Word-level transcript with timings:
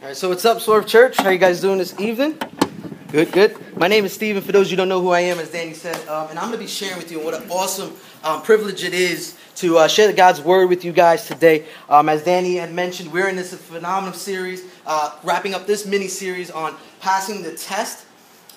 All 0.00 0.06
right, 0.06 0.16
so 0.16 0.30
what's 0.30 0.46
up, 0.46 0.62
Swerve 0.62 0.86
Church? 0.86 1.18
How 1.18 1.28
you 1.28 1.36
guys 1.36 1.60
doing 1.60 1.76
this 1.76 2.00
evening? 2.00 2.38
Good, 3.12 3.32
good. 3.32 3.76
My 3.76 3.86
name 3.86 4.06
is 4.06 4.14
Steven. 4.14 4.42
For 4.42 4.50
those 4.50 4.70
you 4.70 4.76
don't 4.78 4.88
know 4.88 5.02
who 5.02 5.10
I 5.10 5.20
am, 5.20 5.38
as 5.38 5.50
Danny 5.50 5.74
said, 5.74 5.94
um, 6.08 6.30
and 6.30 6.38
I'm 6.38 6.46
going 6.46 6.58
to 6.58 6.64
be 6.64 6.66
sharing 6.66 6.96
with 6.96 7.12
you 7.12 7.20
what 7.20 7.34
an 7.34 7.50
awesome 7.50 7.94
um, 8.24 8.40
privilege 8.40 8.82
it 8.82 8.94
is 8.94 9.36
to 9.56 9.76
uh, 9.76 9.88
share 9.88 10.10
God's 10.14 10.40
word 10.40 10.70
with 10.70 10.86
you 10.86 10.92
guys 10.92 11.26
today. 11.26 11.66
Um, 11.86 12.08
as 12.08 12.24
Danny 12.24 12.56
had 12.56 12.72
mentioned, 12.72 13.12
we're 13.12 13.28
in 13.28 13.36
this 13.36 13.52
phenomenal 13.52 14.14
series, 14.14 14.64
uh, 14.86 15.18
wrapping 15.22 15.52
up 15.52 15.66
this 15.66 15.84
mini 15.84 16.08
series 16.08 16.50
on 16.50 16.76
passing 17.00 17.42
the 17.42 17.52
test. 17.52 18.06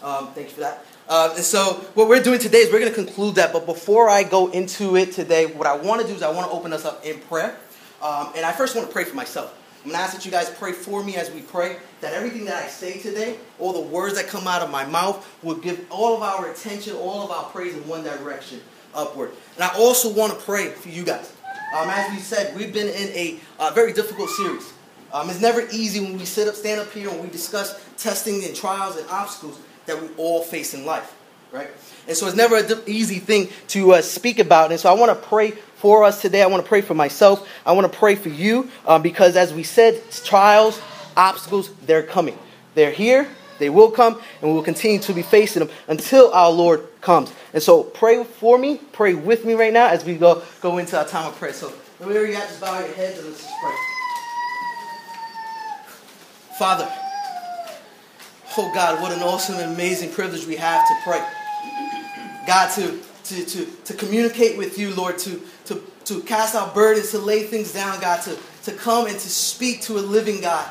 Um, 0.02 0.32
thank 0.32 0.48
you 0.48 0.54
for 0.54 0.62
that. 0.62 0.86
Uh, 1.10 1.34
and 1.36 1.44
so, 1.44 1.74
what 1.94 2.08
we're 2.08 2.24
doing 2.24 2.40
today 2.40 2.60
is 2.60 2.72
we're 2.72 2.80
going 2.80 2.94
to 2.94 3.04
conclude 3.04 3.36
that. 3.36 3.52
But 3.52 3.66
before 3.66 4.10
I 4.10 4.24
go 4.24 4.48
into 4.52 4.96
it 4.96 5.12
today, 5.12 5.48
what 5.48 5.68
I 5.68 5.76
want 5.76 6.00
to 6.00 6.08
do 6.08 6.14
is 6.14 6.24
I 6.24 6.32
want 6.32 6.50
to 6.50 6.54
open 6.54 6.72
us 6.72 6.86
up 6.86 7.06
in 7.06 7.20
prayer. 7.20 7.58
Um, 8.02 8.32
and 8.34 8.46
I 8.46 8.54
first 8.54 8.78
want 8.78 8.88
to 8.88 8.94
pray 8.94 9.04
for 9.04 9.16
myself. 9.18 9.60
I'm 9.84 9.90
going 9.90 10.00
to 10.00 10.04
ask 10.04 10.16
that 10.16 10.24
you 10.24 10.32
guys 10.32 10.50
pray 10.50 10.72
for 10.72 11.04
me 11.04 11.18
as 11.18 11.30
we 11.30 11.42
pray, 11.42 11.76
that 12.00 12.14
everything 12.14 12.46
that 12.46 12.64
I 12.64 12.68
say 12.68 13.00
today, 13.00 13.36
all 13.60 13.74
the 13.74 13.82
words 13.82 14.16
that 14.16 14.28
come 14.28 14.48
out 14.48 14.62
of 14.62 14.72
my 14.72 14.86
mouth, 14.86 15.28
will 15.44 15.58
give 15.58 15.86
all 15.90 16.16
of 16.16 16.22
our 16.22 16.50
attention, 16.50 16.96
all 16.96 17.22
of 17.22 17.32
our 17.32 17.44
praise 17.52 17.76
in 17.76 17.86
one 17.86 18.02
direction, 18.06 18.62
upward. 18.96 19.32
And 19.56 19.64
I 19.66 19.76
also 19.76 20.10
want 20.10 20.32
to 20.32 20.40
pray 20.40 20.70
for 20.70 20.88
you 20.88 21.04
guys. 21.04 21.34
Um, 21.78 21.90
as 21.90 22.10
we 22.14 22.20
said, 22.20 22.56
we've 22.56 22.72
been 22.72 22.88
in 22.88 23.10
a 23.10 23.40
uh, 23.60 23.72
very 23.72 23.92
difficult 23.92 24.30
series. 24.30 24.72
Um, 25.12 25.30
it's 25.30 25.42
never 25.42 25.68
easy 25.74 26.00
when 26.00 26.18
we 26.18 26.24
sit 26.24 26.48
up, 26.48 26.56
stand 26.56 26.80
up 26.80 26.90
here, 26.94 27.10
and 27.10 27.22
we 27.22 27.30
discuss 27.30 27.84
testing 27.98 28.46
and 28.46 28.56
trials 28.56 28.96
and 28.96 29.06
obstacles 29.10 29.60
that 29.86 30.02
we 30.02 30.08
all 30.16 30.44
face 30.44 30.74
in 30.74 30.86
life, 30.86 31.14
right? 31.52 31.70
And 32.08 32.16
so 32.16 32.28
it's 32.28 32.38
never 32.38 32.56
an 32.56 32.82
easy 32.88 33.20
thing 33.20 33.50
to 33.70 33.96
uh, 33.96 34.02
speak 34.02 34.40
about. 34.40 34.72
And 34.72 34.80
so 34.80 34.90
I 34.90 34.94
want 34.94 35.10
to 35.10 35.28
pray 35.28 35.54
for 35.84 36.06
us 36.06 36.22
today. 36.22 36.42
I 36.42 36.46
want 36.46 36.64
to 36.64 36.70
pray 36.70 36.80
for 36.80 36.94
myself. 36.94 37.46
I 37.66 37.74
want 37.74 37.92
to 37.92 38.00
pray 38.00 38.16
for 38.16 38.30
you 38.30 38.70
um, 38.88 39.02
because, 39.02 39.36
as 39.36 39.54
we 39.54 39.64
said, 39.64 40.02
trials, 40.24 40.82
obstacles, 41.18 41.70
they're 41.86 42.04
coming. 42.04 42.40
They're 42.74 42.90
here. 42.90 43.28
They 43.60 43.70
will 43.70 43.92
come, 43.92 44.14
and 44.42 44.50
we 44.50 44.56
will 44.56 44.64
continue 44.64 45.00
to 45.00 45.14
be 45.14 45.24
facing 45.24 45.60
them 45.60 45.76
until 45.90 46.32
our 46.32 46.52
Lord 46.52 46.88
comes. 47.02 47.34
And 47.54 47.62
so, 47.62 47.84
pray 47.84 48.24
for 48.24 48.58
me, 48.58 48.80
pray 48.94 49.14
with 49.14 49.44
me 49.44 49.56
right 49.56 49.74
now 49.74 49.88
as 49.88 50.06
we 50.06 50.16
go 50.16 50.42
go 50.62 50.78
into 50.78 50.98
our 50.98 51.06
time 51.06 51.28
of 51.28 51.36
prayer. 51.36 51.52
So, 51.52 51.68
wherever 52.00 52.26
you're 52.26 52.38
at, 52.38 52.48
just 52.48 52.62
bow 52.62 52.80
your 52.80 52.88
heads 52.94 53.20
and 53.20 53.28
let's 53.28 53.44
just 53.44 53.54
pray. 53.62 53.76
Father, 56.58 56.90
oh 58.58 58.72
God, 58.74 59.02
what 59.02 59.12
an 59.12 59.22
awesome 59.22 59.56
and 59.56 59.74
amazing 59.74 60.12
privilege 60.12 60.48
we 60.48 60.56
have 60.56 60.88
to 60.88 60.96
pray. 61.04 61.28
God, 62.48 62.72
to 62.76 63.02
to, 63.26 63.46
to, 63.46 63.66
to 63.86 63.94
communicate 63.94 64.58
with 64.58 64.78
you, 64.78 64.94
Lord, 64.94 65.18
to, 65.20 65.42
to, 65.66 65.84
to 66.06 66.22
cast 66.22 66.56
our 66.56 66.74
burdens, 66.74 67.12
to 67.12 67.20
lay 67.20 67.44
things 67.44 67.74
down, 67.74 68.00
God, 68.02 68.22
to, 68.24 68.38
to 68.64 68.72
come 68.72 69.08
and 69.08 69.18
to 69.18 69.30
speak 69.30 69.82
to 69.84 69.98
a 69.98 70.02
living 70.02 70.42
God. 70.42 70.66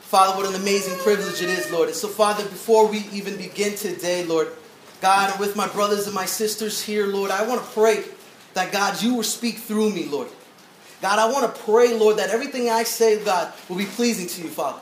Father, 0.00 0.36
what 0.36 0.46
an 0.46 0.60
amazing 0.60 0.96
privilege 0.98 1.42
it 1.42 1.50
is, 1.50 1.70
Lord. 1.70 1.88
And 1.88 1.96
so, 1.96 2.08
Father, 2.08 2.44
before 2.44 2.86
we 2.86 2.98
even 3.12 3.36
begin 3.36 3.74
today, 3.74 4.24
Lord, 4.24 4.48
God, 5.00 5.38
with 5.38 5.56
my 5.56 5.68
brothers 5.68 6.06
and 6.06 6.14
my 6.14 6.26
sisters 6.26 6.80
here, 6.80 7.06
Lord, 7.06 7.30
I 7.30 7.46
want 7.46 7.60
to 7.60 7.66
pray 7.72 8.04
that, 8.54 8.72
God, 8.72 9.02
you 9.02 9.14
will 9.14 9.22
speak 9.22 9.58
through 9.58 9.90
me, 9.90 10.06
Lord. 10.06 10.28
God, 11.02 11.18
I 11.18 11.30
want 11.30 11.54
to 11.54 11.62
pray, 11.62 11.98
Lord, 11.98 12.16
that 12.16 12.30
everything 12.30 12.70
I 12.70 12.84
say, 12.84 13.22
God, 13.22 13.52
will 13.68 13.76
be 13.76 13.84
pleasing 13.84 14.26
to 14.28 14.42
you, 14.42 14.48
Father. 14.48 14.80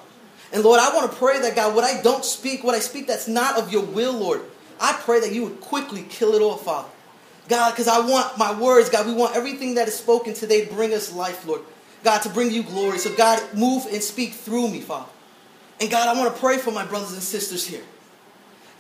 And 0.53 0.63
Lord, 0.63 0.79
I 0.79 0.95
want 0.95 1.11
to 1.11 1.17
pray 1.17 1.41
that, 1.41 1.57
God, 1.57 1.75
what 1.75 1.83
I 1.83 2.01
don't 2.01 2.25
speak, 2.25 2.63
what 2.63 2.77
I 2.77 2.79
speak 2.79 3.09
that's 3.09 3.27
not 3.27 3.59
of 3.59 3.73
your 3.73 3.83
will, 3.83 4.13
Lord, 4.13 4.43
I 4.81 4.93
pray 4.93 5.21
that 5.21 5.33
you 5.33 5.45
would 5.45 5.61
quickly 5.61 6.07
kill 6.09 6.35
it 6.35 6.43
off, 6.43 6.65
Father. 6.65 6.89
God, 7.49 7.73
because 7.73 7.89
I 7.89 8.01
want 8.01 8.39
my 8.39 8.59
words, 8.59 8.89
God, 8.89 9.07
we 9.07 9.13
want 9.13 9.37
everything 9.37 9.75
that 9.75 9.89
is 9.89 9.95
spoken 9.95 10.35
today 10.35 10.65
to 10.65 10.73
bring 10.73 10.95
us 10.95 11.13
life, 11.13 11.47
Lord. 11.47 11.61
God, 12.03 12.23
to 12.23 12.29
bring 12.29 12.51
you 12.51 12.63
glory. 12.63 12.99
So, 12.99 13.15
God, 13.15 13.43
move 13.55 13.87
and 13.91 14.03
speak 14.03 14.33
through 14.33 14.69
me, 14.69 14.81
Father. 14.81 15.11
And 15.81 15.91
God, 15.91 16.09
I 16.09 16.19
want 16.19 16.35
to 16.35 16.41
pray 16.41 16.59
for 16.59 16.71
my 16.71 16.85
brothers 16.85 17.13
and 17.13 17.23
sisters 17.23 17.67
here. 17.67 17.83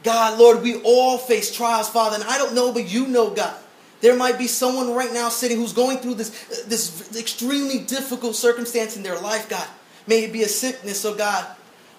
God, 0.03 0.39
Lord, 0.39 0.63
we 0.63 0.81
all 0.83 1.19
face 1.19 1.55
trials, 1.55 1.89
Father, 1.89 2.17
and 2.17 2.25
I 2.25 2.39
don't 2.39 2.55
know, 2.55 2.73
but 2.73 2.89
you 2.89 3.07
know, 3.07 3.31
God. 3.31 3.55
There 4.01 4.17
might 4.17 4.37
be 4.37 4.47
someone 4.47 4.93
right 4.93 5.13
now 5.13 5.31
sitting 5.31 5.57
who's 5.57 5.73
going 5.73 5.99
through 5.99 6.15
this, 6.15 6.65
this 6.67 7.17
extremely 7.19 7.79
difficult 7.79 8.37
circumstance 8.37 8.99
in 8.99 9.03
their 9.03 9.19
life, 9.19 9.49
God. 9.49 9.67
May 10.07 10.25
it 10.25 10.33
be 10.33 10.43
a 10.43 10.49
sickness, 10.49 11.05
oh 11.07 11.15
God 11.15 11.47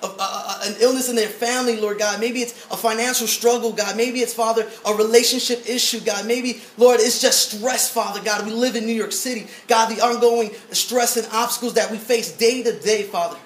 a, 0.05 0.07
a, 0.07 0.11
uh, 0.11 0.15
uh, 0.19 0.43
uh, 0.47 0.59
an 0.65 0.75
illness 0.79 1.09
in 1.09 1.15
their 1.15 1.27
family, 1.27 1.79
Lord 1.79 1.99
God. 1.99 2.19
Maybe 2.19 2.41
it's 2.41 2.53
a 2.71 2.77
financial 2.77 3.27
struggle, 3.27 3.71
God. 3.71 3.97
Maybe 3.97 4.19
it's, 4.19 4.33
Father, 4.33 4.69
a 4.85 4.93
relationship 4.93 5.67
issue, 5.67 5.99
God. 5.99 6.25
Maybe, 6.25 6.61
Lord, 6.77 6.99
it's 6.99 7.21
just 7.21 7.51
stress, 7.51 7.89
Father, 7.89 8.21
God. 8.23 8.45
We 8.45 8.51
live 8.51 8.75
in 8.75 8.85
New 8.85 8.93
York 8.93 9.11
City. 9.11 9.47
God, 9.67 9.89
the 9.89 10.01
ongoing 10.01 10.51
stress 10.71 11.17
and 11.17 11.27
obstacles 11.31 11.73
that 11.73 11.91
we 11.91 11.97
face 11.97 12.31
day 12.31 12.63
to 12.63 12.77
day, 12.79 13.03
Father. 13.03 13.37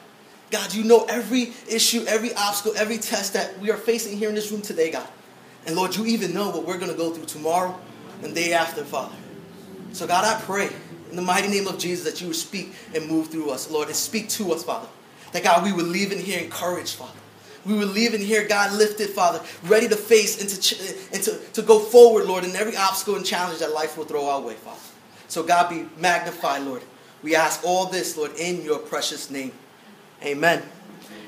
God, 0.52 0.74
you 0.74 0.84
know 0.84 1.06
every 1.06 1.54
issue, 1.70 2.04
every 2.08 2.34
obstacle, 2.34 2.74
every 2.76 2.98
test 2.98 3.34
that 3.34 3.58
we 3.60 3.70
are 3.72 3.78
facing 3.78 4.18
here 4.18 4.30
in 4.30 4.36
this 4.36 4.52
room 4.52 4.62
today, 4.62 4.92
God. 4.92 5.08
And 5.68 5.76
Lord, 5.76 5.96
you 5.96 6.06
even 6.06 6.34
know 6.34 6.50
what 6.50 6.66
we're 6.66 6.80
going 6.80 6.92
to 6.92 6.98
go 6.98 7.12
through 7.12 7.26
tomorrow 7.26 7.80
and 8.24 8.34
day 8.34 8.54
after, 8.54 8.84
Father. 8.84 9.16
So, 9.94 10.08
God, 10.08 10.26
I 10.26 10.40
pray 10.42 10.70
in 11.10 11.16
the 11.16 11.22
mighty 11.22 11.48
name 11.48 11.68
of 11.68 11.78
Jesus 11.78 12.06
that 12.06 12.22
you 12.22 12.28
would 12.28 12.36
speak 12.36 12.74
and 12.94 13.08
move 13.08 13.28
through 13.28 13.52
us, 13.52 13.70
Lord, 13.70 13.88
and 13.88 13.96
speak 13.96 14.30
to 14.30 14.52
us, 14.54 14.64
Father. 14.64 14.88
That 15.32 15.44
God, 15.44 15.64
we 15.64 15.72
would 15.72 15.88
leave 15.88 16.12
in 16.12 16.20
here 16.20 16.40
encouraged, 16.40 16.96
Father. 16.96 17.20
We 17.66 17.78
would 17.78 17.90
leave 17.90 18.14
in 18.14 18.22
here, 18.22 18.48
God, 18.48 18.74
lifted, 18.74 19.10
Father, 19.10 19.42
ready 19.64 19.88
to 19.90 19.96
face 19.96 20.42
and, 20.42 20.50
to, 20.50 21.14
and 21.14 21.24
to, 21.24 21.52
to 21.54 21.62
go 21.62 21.80
forward, 21.80 22.26
Lord, 22.26 22.44
in 22.44 22.56
every 22.56 22.76
obstacle 22.76 23.16
and 23.16 23.26
challenge 23.26 23.60
that 23.60 23.74
life 23.74 23.98
will 23.98 24.06
throw 24.06 24.28
our 24.28 24.42
way, 24.42 24.56
Father. 24.56 24.80
So, 25.28 25.44
God, 25.44 25.70
be 25.70 25.86
magnified, 25.98 26.64
Lord. 26.64 26.82
We 27.22 27.36
ask 27.36 27.64
all 27.66 27.86
this, 27.86 28.18
Lord, 28.18 28.36
in 28.38 28.64
your 28.64 28.80
precious 28.80 29.30
name. 29.30 29.52
Amen. 30.24 30.64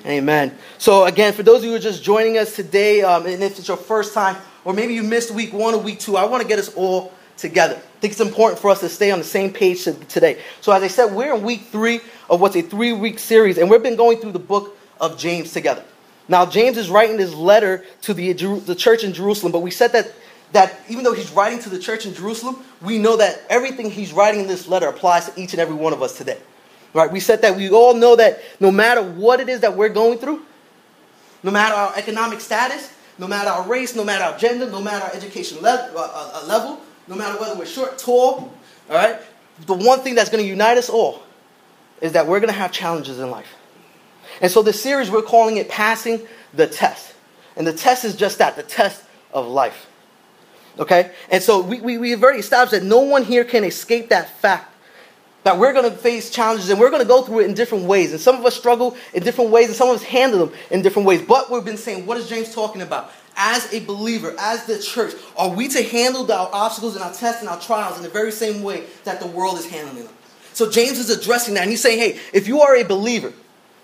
Amen. 0.06 0.58
So, 0.78 1.06
again, 1.06 1.34
for 1.34 1.44
those 1.44 1.60
of 1.60 1.66
you 1.66 1.70
who 1.72 1.76
are 1.76 1.80
just 1.80 2.02
joining 2.02 2.38
us 2.38 2.56
today, 2.56 3.02
um, 3.02 3.26
and 3.26 3.44
if 3.44 3.60
it's 3.60 3.68
your 3.68 3.78
first 3.78 4.14
time, 4.14 4.38
or 4.64 4.74
maybe 4.74 4.94
you 4.94 5.04
missed 5.04 5.32
week 5.32 5.54
one 5.54 5.74
or 5.74 5.80
week 5.80 6.00
two, 6.00 6.18
I 6.18 6.26
want 6.26 6.42
to 6.42 6.48
get 6.48 6.60
us 6.60 6.74
all 6.76 7.14
together. 7.38 7.76
I 7.76 8.00
think 8.00 8.14
it's 8.14 8.22
important 8.22 8.60
for 8.60 8.72
us 8.72 8.80
to 8.80 8.90
stay 8.90 9.12
on 9.12 9.20
the 9.20 9.26
same 9.26 9.54
page 9.54 9.84
today. 9.84 10.40
So, 10.62 10.72
as 10.72 10.82
I 10.82 10.88
said, 10.88 11.14
we're 11.14 11.36
in 11.36 11.44
week 11.44 11.68
three 11.72 12.00
of 12.32 12.40
what's 12.40 12.56
a 12.56 12.62
three 12.62 12.94
week 12.94 13.20
series, 13.20 13.58
and 13.58 13.70
we've 13.70 13.84
been 13.84 13.98
going 13.98 14.18
through 14.18 14.32
the 14.32 14.40
book 14.40 14.78
of 15.02 15.18
James 15.18 15.52
together. 15.52 15.84
Now, 16.30 16.46
James 16.46 16.78
is 16.78 16.90
writing 16.90 17.18
this 17.18 17.34
letter 17.34 17.84
to 18.04 18.14
the, 18.14 18.32
the 18.32 18.74
church 18.74 19.04
in 19.04 19.12
Jerusalem, 19.12 19.52
but 19.52 19.60
we 19.60 19.70
said 19.70 19.92
that, 19.92 20.14
that 20.54 20.80
even 20.88 21.04
though 21.04 21.14
he's 21.14 21.30
writing 21.32 21.60
to 21.60 21.70
the 21.70 21.78
church 21.78 22.06
in 22.06 22.14
Jerusalem, 22.14 22.64
we 22.82 22.98
know 22.98 23.18
that 23.18 23.44
everything 23.50 23.92
he's 23.92 24.14
writing 24.14 24.42
in 24.42 24.48
this 24.48 24.68
letter 24.70 24.88
applies 24.88 25.30
to 25.30 25.40
each 25.40 25.52
and 25.52 25.60
every 25.60 25.76
one 25.76 25.92
of 25.92 26.02
us 26.02 26.18
today. 26.18 26.40
Right? 26.94 27.12
We 27.12 27.20
said 27.20 27.42
that 27.42 27.58
we 27.58 27.70
all 27.70 27.94
know 27.94 28.16
that 28.16 28.42
no 28.62 28.72
matter 28.72 29.04
what 29.04 29.42
it 29.42 29.50
is 29.50 29.60
that 29.60 29.76
we're 29.76 29.90
going 29.90 30.18
through, 30.18 30.42
no 31.44 31.52
matter 31.52 31.76
our 31.76 31.98
economic 31.98 32.40
status, 32.40 32.94
no 33.18 33.28
matter 33.28 33.50
our 33.50 33.68
race, 33.68 33.94
no 33.94 34.06
matter 34.06 34.24
our 34.24 34.38
gender, 34.38 34.70
no 34.70 34.82
matter 34.82 35.04
our 35.04 35.14
education 35.14 35.62
le- 35.62 35.92
uh, 35.96 36.32
uh, 36.34 36.48
level, 36.48 36.80
no 37.08 37.16
matter 37.16 37.38
whether 37.42 37.60
we're 37.60 37.66
short, 37.66 37.98
tall, 37.98 38.54
all 38.90 38.96
right, 38.96 39.20
the 39.66 39.74
one 39.74 40.00
thing 40.00 40.16
that's 40.16 40.30
going 40.30 40.44
to 40.44 40.50
unite 40.50 40.78
us 40.78 40.90
all 40.90 41.24
is 42.02 42.14
that 42.14 42.28
we're 42.28 42.40
going 42.40 42.52
to 42.52 42.60
have 42.60 42.72
challenges 42.72 43.20
in 43.20 43.30
life. 43.30 43.56
And 44.42 44.52
so 44.52 44.62
this 44.62 44.82
series, 44.82 45.10
we're 45.10 45.22
calling 45.22 45.58
it 45.58 45.70
Passing 45.70 46.22
the 46.54 46.68
Test. 46.68 47.14
And 47.56 47.68
the 47.68 47.74
test 47.74 48.06
is 48.06 48.16
just 48.16 48.40
that 48.40 48.56
the 48.56 48.64
test 48.64 49.04
of 49.34 49.48
life. 49.48 49.88
Okay? 50.80 51.12
And 51.30 51.44
so 51.44 51.62
we, 51.62 51.82
we, 51.82 51.98
we've 51.98 52.24
already 52.24 52.40
established 52.40 52.72
that 52.72 52.84
no 52.84 53.02
one 53.02 53.24
here 53.24 53.44
can 53.44 53.64
escape 53.64 54.10
that 54.10 54.30
fact 54.40 54.68
that 55.44 55.58
we're 55.58 55.74
going 55.74 55.90
to 55.90 55.96
face 55.96 56.30
challenges 56.30 56.70
and 56.70 56.80
we're 56.80 56.90
going 56.90 57.02
to 57.02 57.08
go 57.08 57.24
through 57.24 57.40
it 57.40 57.46
in 57.46 57.54
different 57.54 57.86
ways. 57.86 58.12
And 58.12 58.22
some 58.22 58.36
of 58.36 58.46
us 58.46 58.56
struggle 58.56 58.96
in 59.14 59.24
different 59.24 59.52
ways 59.52 59.68
and 59.68 59.76
some 59.76 59.90
of 59.90 59.96
us 59.96 60.04
handle 60.04 60.46
them 60.46 60.58
in 60.70 60.82
different 60.82 61.08
ways. 61.08 61.22
But 61.22 61.52
we've 61.52 61.66
been 61.66 61.78
saying, 61.78 62.06
what 62.06 62.18
is 62.18 62.30
James 62.30 62.54
talking 62.54 62.82
about? 62.82 63.12
As 63.36 63.74
a 63.74 63.80
believer, 63.86 64.36
as 64.40 64.66
the 64.66 64.80
church, 64.80 65.14
are 65.38 65.50
we 65.50 65.68
to 65.70 65.82
handle 65.84 66.30
our 66.32 66.50
obstacles 66.54 66.96
and 66.96 67.04
our 67.04 67.14
tests 67.14 67.42
and 67.42 67.50
our 67.50 67.60
trials 67.60 67.98
in 67.98 68.04
the 68.04 68.10
very 68.10 68.32
same 68.32 68.62
way 68.62 68.86
that 69.04 69.20
the 69.20 69.28
world 69.28 69.58
is 69.58 69.66
handling 69.66 70.06
them? 70.06 70.14
So 70.54 70.70
James 70.70 71.00
is 71.00 71.10
addressing 71.10 71.54
that 71.56 71.62
and 71.62 71.70
he's 71.70 71.82
saying, 71.82 72.00
hey, 72.00 72.20
if 72.34 72.48
you 72.48 72.62
are 72.62 72.76
a 72.76 72.84
believer, 72.84 73.34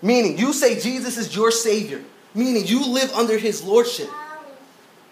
meaning 0.02 0.38
you 0.38 0.52
say 0.52 0.78
Jesus 0.78 1.16
is 1.16 1.34
your 1.34 1.50
Savior, 1.50 2.02
meaning 2.34 2.66
you 2.66 2.86
live 2.86 3.12
under 3.12 3.38
His 3.38 3.62
Lordship, 3.62 4.08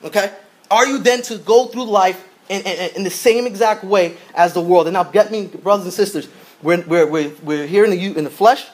okay, 0.05 0.33
are 0.71 0.87
you 0.87 0.99
then 0.99 1.23
to 1.23 1.39
go 1.39 1.67
through 1.67 1.85
life 1.85 2.27
in, 2.49 2.63
in, 2.63 2.97
in 2.97 3.05
the 3.05 3.11
same 3.11 3.47
exact 3.47 3.85
way 3.85 4.17
as 4.35 4.53
the 4.53 4.61
world? 4.61 4.87
And 4.87 4.95
now, 4.95 5.05
get 5.05 5.31
me, 5.31 5.47
brothers 5.47 5.87
and 5.87 5.95
sisters, 5.95 6.29
we're, 6.63 6.83
we're, 6.83 7.07
we're, 7.07 7.33
we're 7.43 7.67
here 7.67 7.85
in 7.85 7.91
the, 7.91 8.19
in 8.19 8.25
the 8.25 8.31
flesh, 8.31 8.67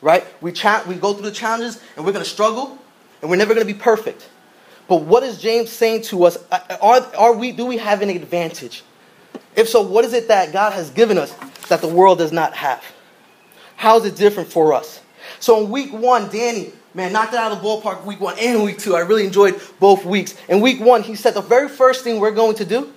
right? 0.00 0.24
We, 0.42 0.52
cha- 0.52 0.84
we 0.86 0.94
go 0.94 1.12
through 1.12 1.28
the 1.28 1.34
challenges 1.34 1.82
and 1.96 2.04
we're 2.04 2.12
going 2.12 2.24
to 2.24 2.30
struggle 2.30 2.78
and 3.20 3.30
we're 3.30 3.36
never 3.36 3.54
going 3.54 3.66
to 3.66 3.72
be 3.72 3.78
perfect. 3.78 4.28
But 4.88 5.02
what 5.02 5.22
is 5.22 5.40
James 5.40 5.70
saying 5.70 6.02
to 6.02 6.24
us? 6.24 6.36
Uh, 6.50 6.60
uh, 6.70 6.76
are, 6.80 7.16
are 7.16 7.32
we, 7.32 7.52
do 7.52 7.66
we 7.66 7.78
have 7.78 8.02
an 8.02 8.10
advantage? 8.10 8.84
If 9.56 9.68
so, 9.68 9.80
what 9.82 10.04
is 10.04 10.12
it 10.12 10.28
that 10.28 10.52
God 10.52 10.72
has 10.72 10.90
given 10.90 11.18
us 11.18 11.34
that 11.68 11.80
the 11.80 11.88
world 11.88 12.18
does 12.18 12.32
not 12.32 12.54
have? 12.54 12.84
How 13.76 13.98
is 13.98 14.04
it 14.04 14.16
different 14.16 14.50
for 14.50 14.72
us? 14.72 15.00
So 15.40 15.62
in 15.62 15.70
week 15.70 15.92
one, 15.92 16.30
Danny, 16.30 16.72
man, 16.94 17.12
knocked 17.12 17.34
it 17.34 17.38
out 17.38 17.52
of 17.52 17.60
the 17.60 17.68
ballpark 17.68 18.04
week 18.04 18.20
one 18.20 18.36
and 18.38 18.62
week 18.62 18.78
two. 18.78 18.94
I 18.94 19.00
really 19.00 19.26
enjoyed 19.26 19.60
both 19.78 20.04
weeks. 20.04 20.34
In 20.48 20.60
week 20.60 20.80
one, 20.80 21.02
he 21.02 21.14
said 21.14 21.34
the 21.34 21.42
very 21.42 21.68
first 21.68 22.04
thing 22.04 22.20
we're 22.20 22.30
going 22.30 22.56
to 22.56 22.64
do 22.64 22.92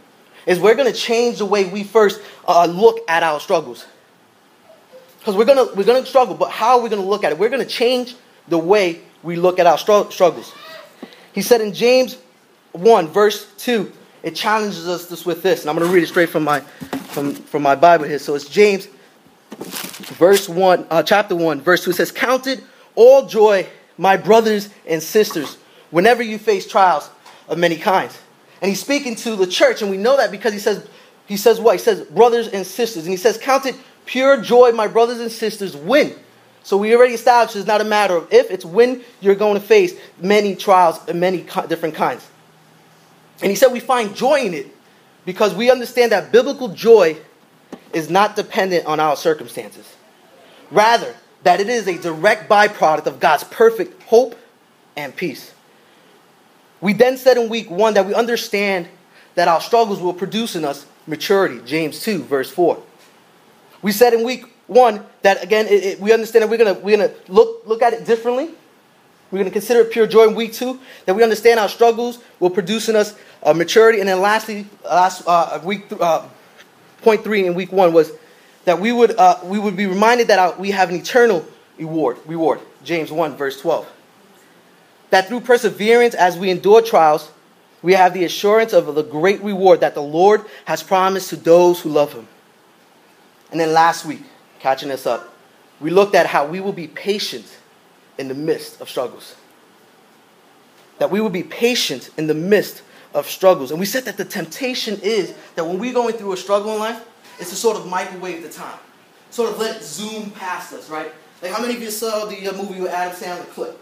is 0.46 0.60
we're 0.60 0.76
going 0.76 0.92
to 0.92 0.98
change 0.98 1.40
the 1.40 1.46
way 1.46 1.66
we 1.70 1.84
first 1.84 2.22
uh, 2.48 2.66
look 2.66 3.00
at 3.08 3.24
our 3.24 3.40
struggles. 3.40 3.86
Because 5.20 5.36
we're 5.36 5.46
going 5.46 5.68
to 5.68 5.76
we're 5.76 5.84
gonna 5.84 6.06
struggle, 6.06 6.34
but 6.34 6.50
how 6.50 6.78
are 6.78 6.82
we 6.82 6.90
going 6.90 7.02
to 7.02 7.08
look 7.08 7.24
at 7.24 7.32
it? 7.32 7.38
We're 7.38 7.50
going 7.50 7.62
to 7.62 7.70
change 7.70 8.16
the 8.48 8.58
way 8.58 9.02
we 9.22 9.36
look 9.36 9.60
at 9.60 9.68
our 9.68 9.78
struggles. 9.78 10.54
He 11.34 11.42
said 11.42 11.62
in 11.62 11.74
James 11.74 12.18
1, 12.72 13.08
verse 13.10 13.52
2, 13.58 13.92
it 14.24 14.36
challenges 14.36 14.88
us 14.88 15.06
this 15.06 15.26
with 15.26 15.42
this, 15.44 15.62
and 15.62 15.70
I'm 15.70 15.78
going 15.78 15.88
to 15.88 15.94
read 15.94 16.04
it 16.04 16.08
straight 16.08 16.30
from 16.30 16.44
my 16.44 16.62
from, 17.10 17.34
from 17.34 17.64
my 17.64 17.76
Bible 17.76 18.06
here. 18.06 18.20
So 18.20 18.36
it's 18.36 18.48
James, 18.48 18.88
verse 19.58 20.48
1, 20.48 20.88
uh, 20.90 21.04
chapter 21.04 21.36
1, 21.36 21.62
verse 21.62 21.84
2. 21.84 21.92
It 21.92 21.96
says, 21.96 22.12
Counted 22.12 22.64
all 22.96 23.26
joy, 23.26 23.68
my 23.98 24.16
brothers 24.16 24.70
and 24.88 25.02
sisters, 25.02 25.58
whenever 25.90 26.24
you 26.24 26.38
face 26.38 26.68
trials 26.68 27.10
of 27.48 27.58
many 27.58 27.76
kinds. 27.76 28.18
And 28.62 28.70
he's 28.70 28.82
speaking 28.82 29.16
to 29.18 29.36
the 29.36 29.48
church, 29.48 29.82
and 29.82 29.90
we 29.90 29.98
know 29.98 30.18
that 30.18 30.32
because 30.32 30.54
he 30.54 30.60
says, 30.60 30.88
he 31.26 31.38
says 31.38 31.60
what? 31.60 31.74
He 31.74 31.80
says, 31.80 32.02
brothers 32.08 32.48
and 32.48 32.66
sisters. 32.66 33.04
And 33.04 33.12
he 33.12 33.18
says, 33.18 33.38
Count 33.38 33.66
it 33.66 33.76
pure 34.06 34.42
joy, 34.42 34.72
my 34.72 34.88
brothers 34.88 35.20
and 35.20 35.32
sisters, 35.32 35.76
when. 35.76 36.14
So 36.64 36.78
we 36.78 36.96
already 36.96 37.14
established 37.14 37.56
it's 37.56 37.68
not 37.68 37.82
a 37.82 37.86
matter 37.86 38.16
of 38.16 38.32
if, 38.34 38.52
it's 38.52 38.66
when 38.66 39.02
you're 39.22 39.36
going 39.36 39.56
to 39.56 39.66
face 39.66 40.00
many 40.20 40.56
trials 40.56 41.00
and 41.08 41.20
many 41.20 41.46
different 41.68 41.96
kinds. 41.96 42.28
And 43.42 43.50
he 43.50 43.56
said 43.56 43.72
we 43.72 43.80
find 43.80 44.16
joy 44.16 44.42
in 44.42 44.54
it 44.54 44.68
because 45.26 45.54
we 45.54 45.72
understand 45.72 46.12
that 46.12 46.32
biblical 46.32 46.70
joy 46.70 47.18
is 47.94 48.10
not 48.10 48.36
dependent 48.36 48.86
on 48.86 49.00
our 49.00 49.16
circumstances. 49.16 49.96
Rather, 50.72 51.16
that 51.44 51.60
it 51.60 51.70
is 51.70 51.88
a 51.88 51.98
direct 51.98 52.50
byproduct 52.50 53.06
of 53.06 53.20
God's 53.20 53.44
perfect 53.46 54.04
hope 54.04 54.38
and 54.96 55.16
peace. 55.16 55.54
We 56.82 56.94
then 56.94 57.18
said 57.18 57.38
in 57.38 57.50
week 57.50 57.70
one 57.70 57.94
that 57.96 58.06
we 58.06 58.14
understand 58.14 58.88
that 59.36 59.48
our 59.48 59.62
struggles 59.62 60.02
will 60.02 60.14
produce 60.14 60.56
in 60.56 60.66
us 60.66 60.86
maturity. 61.08 61.62
James 61.66 62.02
2, 62.02 62.24
verse 62.24 62.52
4. 62.52 62.82
We 63.82 63.92
said 63.92 64.14
in 64.14 64.24
week 64.26 64.46
one 64.68 65.04
that 65.24 65.44
again 65.44 65.66
it, 65.66 65.84
it, 65.84 66.00
we 66.00 66.14
understand 66.14 66.44
that 66.44 66.50
we're 66.50 66.58
gonna 66.58 66.76
we're 66.76 66.98
gonna 66.98 67.14
look 67.28 67.66
look 67.66 67.82
at 67.82 67.94
it 67.94 68.06
differently. 68.06 68.52
We're 69.32 69.40
gonna 69.40 69.52
consider 69.52 69.82
it 69.82 69.92
pure 69.92 70.08
joy 70.08 70.28
in 70.28 70.36
week 70.36 70.54
two. 70.54 70.80
That 71.06 71.16
we 71.16 71.24
understand 71.24 71.60
our 71.60 71.70
struggles 71.70 72.20
will 72.40 72.50
produce 72.50 72.90
in 72.90 72.96
us 72.96 73.16
uh, 73.44 73.54
maturity, 73.54 74.00
and 74.00 74.10
then 74.10 74.22
lastly, 74.22 74.66
last 74.84 75.24
uh, 75.28 75.60
week 75.64 75.86
uh, 76.00 76.28
point 77.02 77.24
three 77.24 77.46
in 77.46 77.54
week 77.54 77.72
one 77.72 77.94
was 77.94 78.12
that 78.66 78.80
we 78.80 78.92
would 78.92 79.16
uh, 79.18 79.40
we 79.44 79.60
would 79.60 79.78
be 79.78 79.86
reminded 79.86 80.28
that 80.28 80.40
our, 80.40 80.60
we 80.60 80.72
have 80.72 80.90
an 80.90 80.96
eternal 80.96 81.46
reward. 81.78 82.18
Reward. 82.26 82.60
James 82.84 83.12
one 83.12 83.36
verse 83.36 83.62
twelve. 83.62 83.88
That 85.12 85.28
through 85.28 85.42
perseverance, 85.42 86.16
as 86.16 86.38
we 86.38 86.50
endure 86.50 86.82
trials, 86.82 87.32
we 87.82 87.94
have 87.94 88.14
the 88.14 88.26
assurance 88.26 88.74
of 88.74 88.94
the 88.94 89.04
great 89.04 89.42
reward 89.42 89.80
that 89.82 89.94
the 89.94 90.04
Lord 90.04 90.46
has 90.66 90.84
promised 90.84 91.30
to 91.30 91.36
those 91.36 91.80
who 91.82 91.90
love 91.90 92.14
Him. 92.14 92.28
And 93.52 93.60
then 93.60 93.74
last 93.74 94.06
week, 94.06 94.22
catching 94.60 94.92
us 94.92 95.06
up, 95.06 95.34
we 95.80 95.90
looked 95.90 96.14
at 96.14 96.26
how 96.26 96.46
we 96.46 96.60
will 96.60 96.74
be 96.74 96.88
patient 96.88 97.46
in 98.20 98.28
the 98.28 98.36
midst 98.36 98.80
of 98.82 98.90
struggles. 98.90 99.36
That 101.00 101.10
we 101.10 101.22
will 101.22 101.30
be 101.30 101.44
patient 101.44 102.10
in 102.18 102.28
the 102.28 102.34
midst 102.34 102.84
of 103.14 103.28
struggles. 103.28 103.72
And 103.72 103.80
we 103.80 103.86
said 103.86 104.06
that 104.06 104.18
the 104.18 104.26
temptation 104.26 105.00
is 105.02 105.34
that 105.56 105.66
when 105.66 105.80
we're 105.80 105.94
going 105.94 106.14
through 106.16 106.34
a 106.34 106.38
struggle 106.38 106.74
in 106.74 106.80
life, 106.80 107.04
it's 107.40 107.50
to 107.50 107.56
sort 107.56 107.78
of 107.78 107.88
microwave 107.88 108.44
the 108.44 108.50
time, 108.50 108.78
sort 109.32 109.50
of 109.50 109.58
let 109.58 109.78
it 109.78 109.84
zoom 109.84 110.30
past 110.32 110.74
us, 110.74 110.90
right? 110.90 111.12
Like 111.42 111.54
how 111.54 111.62
many 111.62 111.76
of 111.76 111.82
you 111.82 111.90
saw 111.90 112.26
the 112.26 112.48
uh, 112.48 112.54
movie 112.54 112.82
with 112.82 112.92
Adam 112.92 113.16
Sandler, 113.16 113.50
Click? 113.52 113.76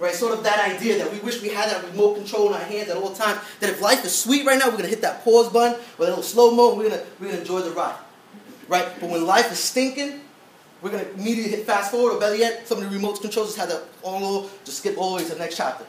Right, 0.00 0.14
sort 0.14 0.36
of 0.36 0.42
that 0.42 0.58
idea 0.68 0.98
that 0.98 1.12
we 1.12 1.20
wish 1.20 1.40
we 1.42 1.50
had 1.50 1.70
that 1.70 1.84
remote 1.84 2.16
control 2.16 2.48
in 2.48 2.54
our 2.54 2.60
hands 2.60 2.88
at 2.88 2.96
all 2.96 3.12
times. 3.12 3.38
That 3.60 3.70
if 3.70 3.80
life 3.80 4.04
is 4.04 4.18
sweet 4.18 4.44
right 4.44 4.58
now, 4.58 4.68
we're 4.68 4.78
gonna 4.78 4.88
hit 4.88 5.02
that 5.02 5.22
pause 5.22 5.52
button 5.52 5.78
with 5.96 6.08
a 6.08 6.10
little 6.10 6.24
slow 6.24 6.50
mo, 6.50 6.74
we're 6.74 6.88
gonna 6.88 7.02
we're 7.20 7.28
gonna 7.28 7.40
enjoy 7.40 7.60
the 7.60 7.70
ride 7.70 7.94
right? 8.72 8.88
But 9.00 9.10
when 9.10 9.26
life 9.26 9.52
is 9.52 9.58
stinking, 9.58 10.21
we're 10.82 10.90
going 10.90 11.04
to 11.04 11.10
immediately 11.12 11.50
hit 11.50 11.64
fast 11.64 11.90
forward, 11.90 12.14
or 12.14 12.20
better 12.20 12.34
yet, 12.34 12.66
some 12.66 12.78
of 12.78 12.84
the 12.84 12.90
remote 12.90 13.20
controls 13.20 13.54
just 13.54 13.58
have 13.58 13.68
that 13.68 13.84
on 14.02 14.48
just 14.64 14.78
skip 14.78 14.98
all 14.98 15.10
the 15.10 15.22
way 15.22 15.28
to 15.28 15.34
the 15.34 15.38
next 15.38 15.56
chapter, 15.56 15.86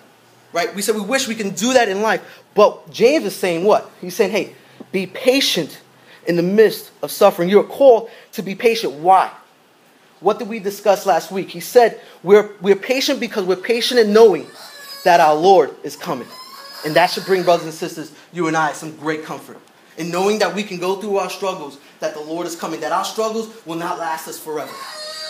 right? 0.53 0.73
We 0.75 0.81
said 0.81 0.95
we 0.95 1.01
wish 1.01 1.27
we 1.27 1.35
can 1.35 1.49
do 1.49 1.73
that 1.73 1.89
in 1.89 2.01
life, 2.01 2.43
but 2.53 2.89
James 2.91 3.25
is 3.25 3.35
saying 3.35 3.65
what? 3.65 3.89
He's 3.99 4.15
saying, 4.15 4.31
hey, 4.31 4.55
be 4.91 5.07
patient 5.07 5.81
in 6.27 6.35
the 6.35 6.43
midst 6.43 6.91
of 7.01 7.11
suffering. 7.11 7.49
You're 7.49 7.63
called 7.63 8.09
to 8.33 8.43
be 8.43 8.55
patient. 8.55 8.93
Why? 8.93 9.31
What 10.19 10.39
did 10.39 10.47
we 10.47 10.59
discuss 10.59 11.05
last 11.05 11.31
week? 11.31 11.49
He 11.49 11.59
said 11.59 11.99
we're, 12.21 12.51
we're 12.61 12.75
patient 12.75 13.19
because 13.19 13.45
we're 13.45 13.55
patient 13.57 13.99
in 13.99 14.13
knowing 14.13 14.47
that 15.03 15.19
our 15.19 15.35
Lord 15.35 15.75
is 15.83 15.97
coming. 15.97 16.27
And 16.85 16.95
that 16.95 17.07
should 17.07 17.25
bring, 17.25 17.43
brothers 17.43 17.65
and 17.65 17.73
sisters, 17.73 18.13
you 18.31 18.47
and 18.47 18.55
I, 18.55 18.73
some 18.73 18.95
great 18.95 19.23
comfort. 19.23 19.57
In 19.97 20.09
knowing 20.09 20.39
that 20.39 20.55
we 20.55 20.63
can 20.63 20.79
go 20.79 20.95
through 20.95 21.17
our 21.17 21.29
struggles 21.29 21.77
that 21.99 22.13
the 22.13 22.21
Lord 22.21 22.47
is 22.47 22.55
coming, 22.55 22.79
that 22.81 22.91
our 22.91 23.05
struggles 23.05 23.49
will 23.65 23.75
not 23.75 23.99
last 23.99 24.27
us 24.27 24.39
forever, 24.39 24.71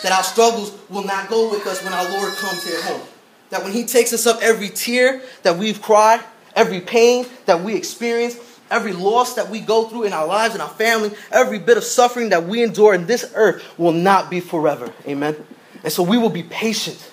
that 0.03 0.11
our 0.11 0.23
struggles 0.23 0.73
will 0.89 1.03
not 1.03 1.29
go 1.29 1.51
with 1.51 1.67
us 1.67 1.83
when 1.83 1.91
our 1.93 2.09
Lord 2.11 2.33
comes 2.35 2.65
here 2.65 2.81
home, 2.83 3.01
that 3.49 3.61
when 3.61 3.73
He 3.73 3.85
takes 3.85 4.13
us 4.13 4.25
up 4.25 4.41
every 4.41 4.69
tear 4.69 5.21
that 5.43 5.57
we've 5.57 5.81
cried, 5.81 6.23
every 6.55 6.79
pain 6.79 7.25
that 7.45 7.61
we 7.61 7.75
experience, 7.75 8.37
every 8.71 8.93
loss 8.93 9.35
that 9.35 9.49
we 9.49 9.59
go 9.59 9.87
through 9.87 10.03
in 10.03 10.13
our 10.13 10.25
lives 10.25 10.53
and 10.55 10.61
our 10.61 10.69
family, 10.69 11.11
every 11.31 11.59
bit 11.59 11.77
of 11.77 11.83
suffering 11.83 12.29
that 12.29 12.45
we 12.45 12.63
endure 12.63 12.93
in 12.93 13.05
this 13.05 13.31
earth 13.35 13.63
will 13.77 13.91
not 13.91 14.29
be 14.29 14.39
forever. 14.39 14.91
Amen. 15.07 15.35
And 15.83 15.91
so 15.91 16.03
we 16.03 16.17
will 16.17 16.29
be 16.29 16.43
patient. 16.43 17.11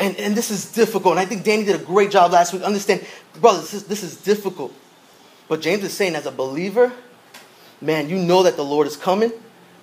And, 0.00 0.16
and 0.16 0.34
this 0.34 0.50
is 0.50 0.72
difficult. 0.72 1.12
And 1.12 1.20
I 1.20 1.26
think 1.26 1.44
Danny 1.44 1.64
did 1.64 1.80
a 1.80 1.84
great 1.84 2.10
job 2.10 2.32
last 2.32 2.52
week. 2.52 2.62
Understand, 2.62 3.04
brothers, 3.40 3.70
this 3.70 3.74
is, 3.74 3.84
this 3.84 4.02
is 4.02 4.16
difficult. 4.16 4.72
But 5.48 5.60
James 5.60 5.84
is 5.84 5.92
saying, 5.92 6.14
as 6.14 6.26
a 6.26 6.32
believer, 6.32 6.92
man, 7.80 8.08
you 8.08 8.16
know 8.16 8.42
that 8.42 8.56
the 8.56 8.64
Lord 8.64 8.86
is 8.86 8.96
coming. 8.96 9.32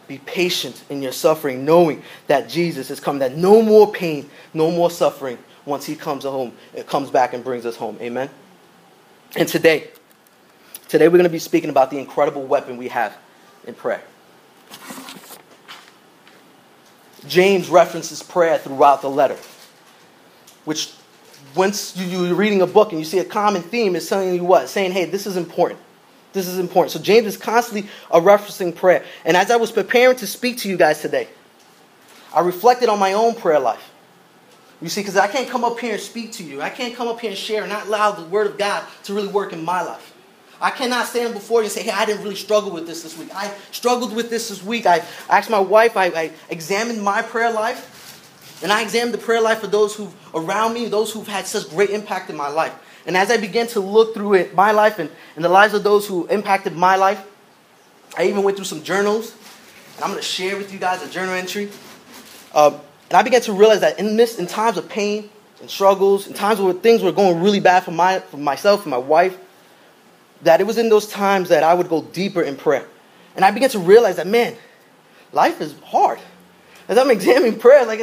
Be 0.07 0.17
patient 0.17 0.83
in 0.89 1.01
your 1.01 1.11
suffering, 1.11 1.63
knowing 1.63 2.03
that 2.27 2.49
Jesus 2.49 2.89
is 2.89 2.99
coming, 2.99 3.19
that 3.19 3.37
no 3.37 3.61
more 3.61 3.91
pain, 3.91 4.29
no 4.53 4.71
more 4.71 4.89
suffering 4.89 5.37
once 5.65 5.85
he 5.85 5.95
comes 5.95 6.23
home, 6.23 6.53
it 6.73 6.87
comes 6.87 7.09
back 7.09 7.33
and 7.33 7.43
brings 7.43 7.65
us 7.65 7.75
home. 7.75 7.97
Amen. 8.01 8.29
And 9.35 9.47
today, 9.47 9.89
today 10.87 11.07
we're 11.07 11.17
going 11.17 11.23
to 11.23 11.29
be 11.29 11.39
speaking 11.39 11.69
about 11.69 11.91
the 11.91 11.99
incredible 11.99 12.43
weapon 12.43 12.77
we 12.77 12.87
have 12.89 13.15
in 13.65 13.75
prayer. 13.75 14.01
James 17.27 17.69
references 17.69 18.23
prayer 18.23 18.57
throughout 18.57 19.01
the 19.01 19.09
letter, 19.09 19.37
which 20.65 20.91
once 21.55 21.95
you, 21.97 22.31
are 22.31 22.35
reading 22.35 22.61
a 22.61 22.67
book 22.67 22.91
and 22.91 22.99
you 22.99 23.05
see 23.05 23.19
a 23.19 23.25
common 23.25 23.61
theme, 23.61 23.95
it's 23.95 24.07
telling 24.07 24.33
you 24.33 24.43
what? 24.43 24.69
Saying, 24.69 24.91
hey, 24.91 25.05
this 25.05 25.27
is 25.27 25.37
important. 25.37 25.79
This 26.33 26.47
is 26.47 26.59
important. 26.59 26.91
So 26.91 26.99
James 26.99 27.27
is 27.27 27.37
constantly 27.37 27.89
a 28.09 28.19
referencing 28.19 28.75
prayer. 28.75 29.03
And 29.25 29.35
as 29.35 29.51
I 29.51 29.57
was 29.57 29.71
preparing 29.71 30.17
to 30.17 30.27
speak 30.27 30.59
to 30.59 30.69
you 30.69 30.77
guys 30.77 31.01
today, 31.01 31.27
I 32.33 32.41
reflected 32.41 32.89
on 32.89 32.99
my 32.99 33.13
own 33.13 33.35
prayer 33.35 33.59
life. 33.59 33.91
You 34.81 34.89
see, 34.89 35.01
because 35.01 35.17
I 35.17 35.27
can't 35.27 35.49
come 35.49 35.63
up 35.63 35.77
here 35.79 35.93
and 35.93 36.01
speak 36.01 36.31
to 36.33 36.43
you. 36.43 36.61
I 36.61 36.69
can't 36.69 36.95
come 36.95 37.07
up 37.07 37.19
here 37.19 37.29
and 37.29 37.37
share 37.37 37.61
and 37.63 37.71
not 37.71 37.87
allow 37.87 38.11
the 38.11 38.25
Word 38.25 38.47
of 38.47 38.57
God 38.57 38.83
to 39.03 39.13
really 39.13 39.27
work 39.27 39.53
in 39.53 39.63
my 39.63 39.81
life. 39.81 40.13
I 40.59 40.69
cannot 40.69 41.07
stand 41.07 41.33
before 41.33 41.61
you 41.61 41.65
and 41.65 41.71
say, 41.71 41.83
hey, 41.83 41.91
I 41.91 42.05
didn't 42.05 42.23
really 42.23 42.35
struggle 42.35 42.71
with 42.71 42.87
this 42.87 43.03
this 43.03 43.17
week. 43.17 43.29
I 43.33 43.51
struggled 43.71 44.15
with 44.15 44.29
this 44.29 44.49
this 44.49 44.63
week. 44.63 44.85
I 44.85 45.03
asked 45.29 45.49
my 45.49 45.59
wife, 45.59 45.97
I, 45.97 46.05
I 46.05 46.31
examined 46.49 47.01
my 47.01 47.21
prayer 47.21 47.51
life, 47.51 48.00
and 48.63 48.71
I 48.71 48.81
examined 48.81 49.13
the 49.13 49.17
prayer 49.17 49.41
life 49.41 49.63
of 49.63 49.71
those 49.71 49.95
who 49.95 50.11
around 50.33 50.73
me, 50.73 50.87
those 50.87 51.11
who've 51.11 51.27
had 51.27 51.47
such 51.47 51.69
great 51.69 51.89
impact 51.89 52.29
in 52.29 52.35
my 52.35 52.49
life. 52.49 52.73
And 53.05 53.17
as 53.17 53.31
I 53.31 53.37
began 53.37 53.67
to 53.67 53.79
look 53.79 54.13
through 54.13 54.35
it, 54.35 54.53
my 54.53 54.71
life 54.71 54.99
and, 54.99 55.09
and 55.35 55.43
the 55.43 55.49
lives 55.49 55.73
of 55.73 55.83
those 55.83 56.07
who 56.07 56.27
impacted 56.27 56.75
my 56.75 56.95
life, 56.95 57.25
I 58.15 58.27
even 58.27 58.43
went 58.43 58.57
through 58.57 58.65
some 58.65 58.83
journals. 58.83 59.33
And 59.95 60.03
I'm 60.03 60.11
going 60.11 60.21
to 60.21 60.27
share 60.27 60.55
with 60.57 60.71
you 60.71 60.77
guys 60.77 61.01
a 61.01 61.09
journal 61.09 61.33
entry. 61.33 61.69
Um, 62.53 62.75
and 63.09 63.17
I 63.17 63.23
began 63.23 63.41
to 63.41 63.53
realize 63.53 63.81
that 63.81 63.97
in 63.97 64.17
this, 64.17 64.37
in 64.37 64.45
times 64.45 64.77
of 64.77 64.87
pain 64.87 65.29
and 65.59 65.69
struggles, 65.69 66.27
in 66.27 66.33
times 66.33 66.59
where 66.59 66.73
things 66.73 67.01
were 67.01 67.11
going 67.11 67.41
really 67.41 67.59
bad 67.59 67.83
for, 67.83 67.91
my, 67.91 68.19
for 68.19 68.37
myself 68.37 68.83
and 68.83 68.91
my 68.91 68.97
wife, 68.97 69.37
that 70.43 70.61
it 70.61 70.67
was 70.67 70.77
in 70.77 70.89
those 70.89 71.07
times 71.07 71.49
that 71.49 71.63
I 71.63 71.73
would 71.73 71.89
go 71.89 72.03
deeper 72.03 72.41
in 72.41 72.55
prayer. 72.55 72.85
And 73.35 73.43
I 73.43 73.51
began 73.51 73.69
to 73.71 73.79
realize 73.79 74.17
that, 74.17 74.27
man, 74.27 74.55
life 75.31 75.61
is 75.61 75.73
hard 75.79 76.19
as 76.91 76.97
I'm 76.97 77.09
examining 77.09 77.57
prayer, 77.57 77.85
like 77.85 78.01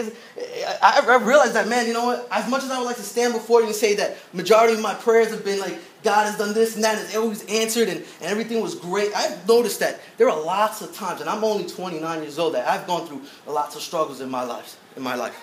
I, 0.83 1.05
I 1.07 1.17
realized 1.23 1.53
that, 1.53 1.69
man, 1.69 1.87
you 1.87 1.93
know 1.93 2.07
what? 2.07 2.27
As 2.31 2.49
much 2.49 2.63
as 2.63 2.71
I 2.71 2.79
would 2.79 2.87
like 2.87 2.97
to 2.97 3.03
stand 3.03 3.35
before 3.35 3.61
you 3.61 3.67
and 3.67 3.77
say 3.77 3.95
that 3.97 4.17
majority 4.33 4.73
of 4.73 4.81
my 4.81 4.95
prayers 4.95 5.29
have 5.29 5.45
been 5.45 5.61
like, 5.61 5.79
God 6.03 6.25
has 6.25 6.39
done 6.39 6.55
this 6.55 6.75
and 6.75 6.83
that, 6.85 6.97
and 6.97 7.05
it's 7.05 7.15
always 7.15 7.45
answered, 7.51 7.91
and, 7.91 7.99
and 7.99 8.31
everything 8.31 8.63
was 8.63 8.75
great. 8.75 9.15
I've 9.15 9.47
noticed 9.47 9.81
that 9.81 10.01
there 10.17 10.31
are 10.31 10.41
lots 10.41 10.81
of 10.81 10.95
times, 10.95 11.21
and 11.21 11.29
I'm 11.29 11.45
only 11.45 11.67
29 11.67 12.23
years 12.23 12.39
old, 12.39 12.55
that 12.55 12.67
I've 12.67 12.87
gone 12.87 13.07
through 13.07 13.21
lots 13.47 13.77
of 13.77 13.83
struggles 13.83 14.23
in 14.23 14.31
my 14.31 14.43
life. 14.43 14.79
In 14.97 15.03
my 15.03 15.17
life, 15.17 15.39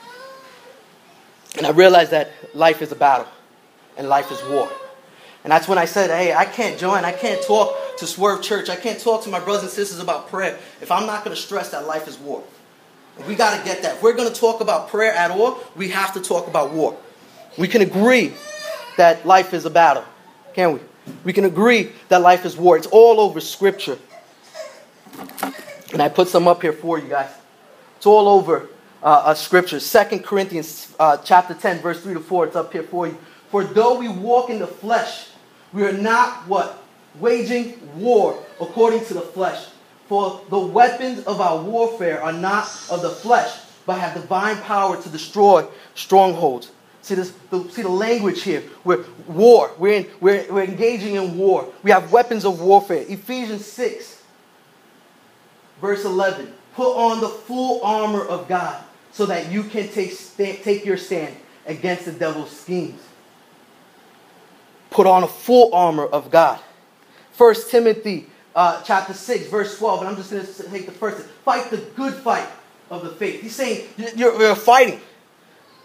and 1.55 1.67
I 1.67 1.69
realized 1.69 2.09
that 2.11 2.31
life 2.55 2.81
is 2.81 2.91
a 2.91 2.95
battle, 2.95 3.27
and 3.95 4.09
life 4.09 4.31
is 4.31 4.43
war. 4.49 4.71
And 5.43 5.51
that's 5.51 5.67
when 5.67 5.77
I 5.77 5.85
said, 5.85 6.09
hey, 6.09 6.33
I 6.33 6.45
can't 6.45 6.79
join, 6.79 7.05
I 7.05 7.11
can't 7.11 7.43
talk 7.43 7.77
to 7.97 8.07
Swerve 8.07 8.41
Church, 8.41 8.71
I 8.71 8.75
can't 8.75 8.99
talk 8.99 9.23
to 9.25 9.29
my 9.29 9.39
brothers 9.39 9.61
and 9.61 9.71
sisters 9.71 9.99
about 9.99 10.29
prayer 10.29 10.57
if 10.81 10.91
I'm 10.91 11.05
not 11.05 11.23
going 11.23 11.35
to 11.35 11.39
stress 11.39 11.69
that 11.69 11.85
life 11.85 12.07
is 12.07 12.17
war. 12.17 12.43
We 13.27 13.36
got 13.36 13.57
to 13.57 13.63
get 13.63 13.81
that. 13.84 13.95
If 13.95 14.03
we're 14.03 14.13
going 14.13 14.31
to 14.31 14.39
talk 14.39 14.62
about 14.62 14.89
prayer 14.89 15.13
at 15.13 15.31
all, 15.31 15.60
we 15.75 15.89
have 15.89 16.13
to 16.13 16.22
talk 16.22 16.48
about 16.48 16.72
war. 16.72 16.98
We 17.57 17.67
can 17.67 17.81
agree 17.81 18.34
that 18.98 19.25
life 19.25 19.53
is 19.53 19.65
a 19.65 19.69
battle, 19.69 20.03
can 20.53 20.74
we? 20.74 20.79
We 21.24 21.34
can 21.34 21.45
agree 21.45 21.91
that 22.10 22.22
life 22.22 22.45
is 22.45 22.57
war. 22.57 22.77
It's 22.77 22.88
all 22.88 23.19
over 23.19 23.39
Scripture. 23.39 23.98
And 25.93 26.01
I 26.01 26.10
put 26.10 26.27
some 26.27 26.48
up 26.48 26.62
here 26.62 26.74
for 26.74 27.00
you 27.00 27.07
guys. 27.07 27.29
It's 27.98 28.05
all 28.05 28.27
over 28.27 28.67
uh, 29.01 29.05
uh, 29.05 29.34
scriptures. 29.34 29.86
Second 29.86 30.24
Corinthians 30.24 30.93
uh, 31.00 31.17
chapter 31.17 31.53
10, 31.53 31.79
verse 31.79 32.01
3 32.01 32.15
to 32.15 32.19
4. 32.19 32.48
It's 32.48 32.55
up 32.55 32.74
here 32.74 32.84
for 32.84 33.07
you. 33.07 33.17
For 33.50 33.63
though 33.63 33.98
we 33.98 34.10
walk 34.10 34.50
in 34.50 34.60
the 34.60 34.67
flesh, 34.67 35.29
we 35.72 35.84
are 35.84 35.93
not 35.93 36.48
what? 36.48 36.84
Waging 37.19 37.79
war 37.95 38.43
according 38.60 39.05
to 39.05 39.13
the 39.13 39.22
flesh. 39.22 39.67
For 40.07 40.41
the 40.50 40.59
weapons 40.59 41.24
of 41.25 41.41
our 41.41 41.62
warfare 41.62 42.21
are 42.21 42.33
not 42.33 42.65
of 42.91 43.01
the 43.01 43.09
flesh, 43.09 43.59
but 43.85 44.00
have 44.00 44.13
divine 44.13 44.57
power 44.57 45.01
to 45.01 45.09
destroy 45.09 45.67
strongholds. 45.95 46.71
See, 47.01 47.15
this, 47.15 47.33
the, 47.51 47.67
see 47.69 47.83
the 47.83 47.89
language 47.89 48.41
here. 48.41 48.63
We're 48.83 49.05
war. 49.27 49.71
We're, 49.77 49.93
in, 49.93 50.07
we're, 50.19 50.45
we're 50.51 50.63
engaging 50.63 51.15
in 51.15 51.38
war. 51.38 51.71
We 51.83 51.91
have 51.91 52.12
weapons 52.12 52.45
of 52.45 52.62
warfare. 52.62 53.05
Ephesians 53.07 53.65
6, 53.65 54.24
verse 55.81 56.03
11. 56.03 56.53
Put 56.75 56.95
on 56.95 57.21
the 57.21 57.29
full 57.29 57.83
armor 57.83 58.25
of 58.25 58.47
God 58.47 58.83
so 59.12 59.25
that 59.27 59.51
you 59.51 59.63
can 59.63 59.88
take, 59.89 60.12
stand, 60.12 60.63
take 60.63 60.83
your 60.83 60.97
stand 60.97 61.35
against 61.65 62.05
the 62.05 62.12
devil's 62.12 62.50
schemes. 62.50 63.01
Put 64.89 65.07
on 65.07 65.24
a 65.24 65.27
full 65.27 65.74
armor 65.74 66.05
of 66.05 66.31
God. 66.31 66.59
1 67.38 67.55
Timothy 67.69 68.29
uh, 68.55 68.81
chapter 68.83 69.13
6, 69.13 69.47
verse 69.47 69.77
12, 69.77 70.00
and 70.01 70.09
I'm 70.09 70.15
just 70.15 70.31
going 70.31 70.45
to 70.45 70.63
take 70.69 70.85
the 70.85 70.91
first. 70.91 71.25
Fight 71.43 71.69
the 71.69 71.77
good 71.77 72.13
fight 72.13 72.47
of 72.89 73.03
the 73.03 73.12
faith. 73.12 73.41
He's 73.41 73.55
saying 73.55 73.88
you're, 74.15 74.39
you're 74.39 74.55
fighting. 74.55 75.01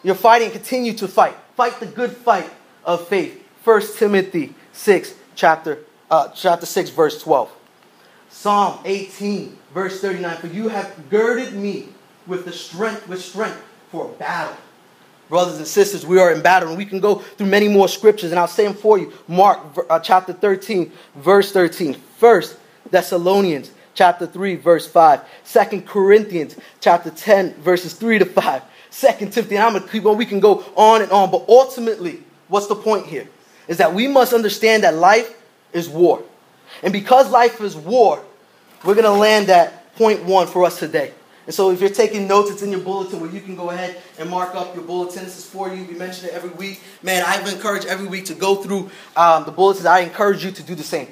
You're 0.02 0.14
fighting 0.14 0.50
continue 0.50 0.94
to 0.94 1.08
fight. 1.08 1.36
Fight 1.56 1.80
the 1.80 1.86
good 1.86 2.16
fight 2.16 2.48
of 2.84 3.06
faith. 3.08 3.44
1 3.64 3.82
Timothy 3.96 4.54
6, 4.72 5.14
chapter, 5.34 5.80
uh, 6.10 6.28
chapter 6.28 6.64
6, 6.64 6.90
verse 6.90 7.20
12. 7.22 7.50
Psalm 8.30 8.78
18, 8.84 9.58
verse 9.74 10.00
39. 10.00 10.36
For 10.36 10.46
you 10.46 10.68
have 10.68 11.10
girded 11.10 11.52
me 11.54 11.88
with 12.26 12.44
the 12.44 12.52
strength, 12.52 13.08
with 13.08 13.22
strength 13.22 13.62
for 13.90 14.08
battle. 14.08 14.56
Brothers 15.30 15.58
and 15.58 15.66
sisters, 15.66 16.04
we 16.04 16.18
are 16.18 16.32
in 16.32 16.42
battle, 16.42 16.70
and 16.70 16.76
we 16.76 16.84
can 16.84 16.98
go 16.98 17.14
through 17.14 17.46
many 17.46 17.68
more 17.68 17.88
scriptures, 17.88 18.32
and 18.32 18.40
I'll 18.40 18.48
say 18.48 18.64
them 18.64 18.74
for 18.74 18.98
you. 18.98 19.12
Mark 19.28 19.60
uh, 19.88 20.00
chapter 20.00 20.32
13, 20.32 20.90
verse 21.14 21.52
13. 21.52 21.94
First 21.94 22.58
Thessalonians 22.90 23.70
chapter 23.94 24.26
3, 24.26 24.56
verse 24.56 24.88
5. 24.88 25.20
Second 25.44 25.86
Corinthians 25.86 26.56
chapter 26.80 27.10
10, 27.10 27.54
verses 27.62 27.94
3 27.94 28.18
to 28.18 28.24
5. 28.24 28.62
Second 28.90 29.32
Timothy, 29.32 29.54
and 29.54 29.64
I'm 29.64 29.72
going 29.74 29.84
to 29.84 29.88
keep 29.88 30.04
on. 30.04 30.16
We 30.16 30.26
can 30.26 30.40
go 30.40 30.64
on 30.74 31.00
and 31.00 31.12
on, 31.12 31.30
but 31.30 31.44
ultimately, 31.48 32.24
what's 32.48 32.66
the 32.66 32.74
point 32.74 33.06
here? 33.06 33.28
Is 33.68 33.76
that 33.76 33.94
we 33.94 34.08
must 34.08 34.32
understand 34.32 34.82
that 34.82 34.94
life 34.96 35.40
is 35.72 35.88
war. 35.88 36.24
And 36.82 36.92
because 36.92 37.30
life 37.30 37.60
is 37.60 37.76
war, 37.76 38.20
we're 38.84 38.94
going 38.94 39.04
to 39.04 39.12
land 39.12 39.48
at 39.48 39.94
point 39.94 40.24
one 40.24 40.48
for 40.48 40.64
us 40.64 40.80
today. 40.80 41.12
And 41.46 41.54
so 41.54 41.70
if 41.70 41.80
you're 41.80 41.90
taking 41.90 42.28
notes, 42.28 42.50
it's 42.50 42.62
in 42.62 42.70
your 42.70 42.80
bulletin 42.80 43.20
where 43.20 43.30
you 43.30 43.40
can 43.40 43.56
go 43.56 43.70
ahead 43.70 44.00
and 44.18 44.28
mark 44.28 44.54
up 44.54 44.74
your 44.74 44.84
bulletin. 44.84 45.24
This 45.24 45.38
is 45.38 45.46
for 45.46 45.74
you. 45.74 45.84
We 45.84 45.94
mention 45.94 46.28
it 46.28 46.34
every 46.34 46.50
week. 46.50 46.80
Man, 47.02 47.24
I 47.26 47.40
encourage 47.50 47.86
every 47.86 48.06
week 48.06 48.26
to 48.26 48.34
go 48.34 48.56
through 48.56 48.90
um, 49.16 49.44
the 49.44 49.50
bulletins. 49.50 49.86
I 49.86 50.00
encourage 50.00 50.44
you 50.44 50.50
to 50.50 50.62
do 50.62 50.74
the 50.74 50.82
same. 50.82 51.08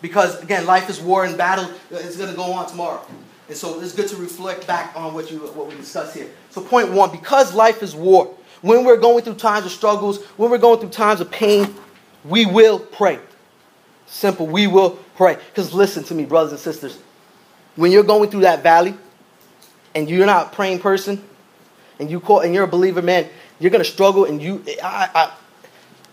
Because 0.00 0.42
again, 0.42 0.66
life 0.66 0.88
is 0.88 1.00
war 1.00 1.24
and 1.24 1.36
battle 1.36 1.68
is 1.90 2.16
going 2.16 2.30
to 2.30 2.36
go 2.36 2.52
on 2.52 2.68
tomorrow. 2.68 3.04
And 3.48 3.56
so 3.56 3.80
it's 3.80 3.94
good 3.94 4.08
to 4.08 4.16
reflect 4.16 4.66
back 4.66 4.94
on 4.96 5.14
what, 5.14 5.30
you, 5.30 5.38
what 5.38 5.68
we 5.68 5.74
discussed 5.76 6.16
here. 6.16 6.28
So, 6.50 6.60
point 6.60 6.90
one 6.90 7.10
because 7.10 7.54
life 7.54 7.82
is 7.82 7.94
war, 7.94 8.34
when 8.60 8.84
we're 8.84 8.96
going 8.96 9.22
through 9.22 9.34
times 9.34 9.66
of 9.66 9.72
struggles, 9.72 10.24
when 10.36 10.50
we're 10.50 10.58
going 10.58 10.80
through 10.80 10.90
times 10.90 11.20
of 11.20 11.30
pain, 11.30 11.74
we 12.24 12.46
will 12.46 12.78
pray. 12.78 13.20
Simple, 14.06 14.46
we 14.46 14.66
will 14.66 14.90
pray. 15.16 15.34
Because 15.34 15.72
listen 15.72 16.02
to 16.04 16.14
me, 16.14 16.24
brothers 16.24 16.52
and 16.52 16.60
sisters. 16.60 16.98
When 17.76 17.92
you're 17.92 18.04
going 18.04 18.30
through 18.30 18.40
that 18.40 18.62
valley 18.62 18.94
and 19.96 20.10
you're 20.10 20.26
not 20.26 20.46
a 20.46 20.50
praying 20.54 20.78
person 20.78 21.24
and 21.98 22.10
you 22.10 22.20
call 22.20 22.40
and 22.40 22.54
you're 22.54 22.64
a 22.64 22.68
believer, 22.68 23.00
man, 23.02 23.28
you're 23.58 23.70
gonna 23.70 23.82
struggle 23.82 24.26
and 24.26 24.40
you 24.40 24.62
I, 24.82 25.10
I 25.14 25.32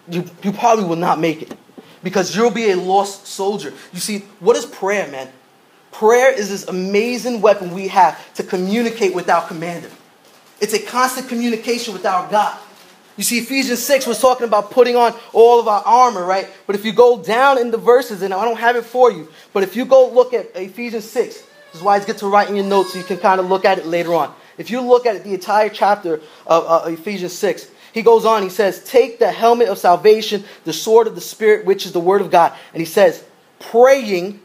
you, 0.08 0.26
you 0.42 0.52
probably 0.52 0.86
will 0.86 0.96
not 0.96 1.20
make 1.20 1.42
it 1.42 1.56
because 2.02 2.36
you'll 2.36 2.52
be 2.52 2.72
a 2.72 2.76
lost 2.76 3.28
soldier. 3.28 3.74
You 3.92 4.00
see, 4.00 4.20
what 4.40 4.56
is 4.56 4.66
prayer, 4.66 5.08
man? 5.10 5.30
Prayer 5.92 6.32
is 6.32 6.50
this 6.50 6.68
amazing 6.68 7.42
weapon 7.42 7.72
we 7.72 7.88
have 7.90 8.34
to 8.36 8.44
communicate 8.44 9.14
with 9.14 9.30
our 9.30 9.46
commander. 9.48 9.90
It's 10.60 10.74
a 10.74 10.80
constant 10.80 11.28
communication 11.28 11.94
with 11.94 12.06
our 12.06 12.30
God. 12.30 12.58
You 13.16 13.24
see, 13.24 13.38
Ephesians 13.38 13.82
6 13.84 14.08
was 14.08 14.20
talking 14.20 14.48
about 14.48 14.72
putting 14.72 14.96
on 14.96 15.14
all 15.34 15.60
of 15.60 15.68
our 15.68 15.84
armor, 15.86 16.26
right? 16.26 16.48
But 16.66 16.76
if 16.76 16.84
you 16.84 16.94
go 16.94 17.22
down 17.22 17.60
in 17.60 17.70
the 17.70 17.78
verses, 17.78 18.24
and 18.24 18.34
I 18.34 18.44
don't 18.44 18.58
have 18.58 18.76
it 18.76 18.86
for 18.86 19.12
you, 19.12 19.30
but 19.54 19.62
if 19.62 19.76
you 19.76 19.86
go 19.86 20.10
look 20.10 20.34
at 20.34 20.56
Ephesians 20.56 21.08
6, 21.10 21.44
this 21.74 21.82
is 21.82 21.84
why 21.84 21.98
it's 21.98 22.06
good 22.06 22.20
to 22.20 22.28
write 22.28 22.50
in 22.50 22.56
your 22.56 22.66
notes 22.66 22.94
so 22.94 23.00
you 23.00 23.04
can 23.04 23.18
kind 23.18 23.40
of 23.40 23.50
look 23.50 23.66
at 23.66 23.80
it 23.80 23.88
later 23.88 24.14
on. 24.14 24.32
If 24.60 24.70
you 24.70 24.80
look 24.82 25.08
at 25.08 25.24
the 25.24 25.34
entire 25.34 25.70
chapter 25.70 26.22
of 26.46 26.86
uh, 26.86 26.92
Ephesians 26.92 27.34
6, 27.34 27.68
he 27.94 28.04
goes 28.04 28.26
on, 28.26 28.44
he 28.44 28.50
says, 28.50 28.84
Take 28.84 29.18
the 29.18 29.32
helmet 29.32 29.70
of 29.70 29.80
salvation, 29.80 30.44
the 30.66 30.74
sword 30.74 31.08
of 31.08 31.16
the 31.16 31.22
Spirit, 31.22 31.66
which 31.66 31.88
is 31.88 31.92
the 31.92 32.00
word 32.00 32.22
of 32.22 32.30
God. 32.30 32.54
And 32.74 32.80
he 32.80 32.86
says, 32.86 33.26
Praying 33.60 34.40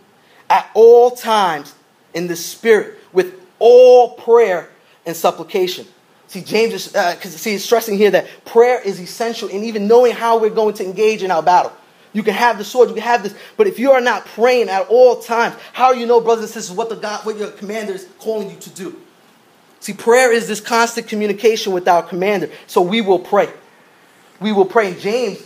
at 0.48 0.70
all 0.72 1.10
times 1.10 1.74
in 2.14 2.28
the 2.28 2.36
Spirit 2.36 2.98
with 3.12 3.38
all 3.58 4.14
prayer 4.14 4.70
and 5.04 5.14
supplication. 5.14 5.86
See, 6.28 6.40
James 6.40 6.72
is, 6.72 6.94
uh, 6.94 7.20
see, 7.20 7.52
he's 7.52 7.64
stressing 7.64 7.98
here 7.98 8.10
that 8.10 8.26
prayer 8.46 8.80
is 8.80 8.98
essential 8.98 9.48
in 9.48 9.64
even 9.64 9.86
knowing 9.86 10.12
how 10.12 10.38
we're 10.38 10.48
going 10.48 10.74
to 10.76 10.84
engage 10.84 11.22
in 11.22 11.30
our 11.30 11.42
battle. 11.42 11.72
You 12.12 12.22
can 12.22 12.34
have 12.34 12.58
the 12.58 12.64
sword, 12.64 12.88
you 12.88 12.94
can 12.94 13.04
have 13.04 13.22
this, 13.22 13.34
but 13.56 13.66
if 13.66 13.78
you 13.78 13.92
are 13.92 14.00
not 14.00 14.24
praying 14.24 14.68
at 14.68 14.88
all 14.88 15.20
times, 15.20 15.54
how 15.72 15.92
do 15.92 16.00
you 16.00 16.06
know, 16.06 16.20
brothers 16.20 16.44
and 16.44 16.52
sisters, 16.52 16.76
what 16.76 16.88
the 16.88 16.96
God, 16.96 17.24
what 17.26 17.36
your 17.36 17.50
commander 17.50 17.92
is 17.92 18.08
calling 18.18 18.50
you 18.50 18.56
to 18.56 18.70
do? 18.70 19.00
See, 19.80 19.92
prayer 19.92 20.32
is 20.32 20.48
this 20.48 20.60
constant 20.60 21.06
communication 21.06 21.72
with 21.72 21.86
our 21.86 22.02
commander. 22.02 22.50
So 22.66 22.80
we 22.80 23.00
will 23.00 23.18
pray. 23.18 23.48
We 24.40 24.52
will 24.52 24.64
pray. 24.64 24.94
James 24.94 25.42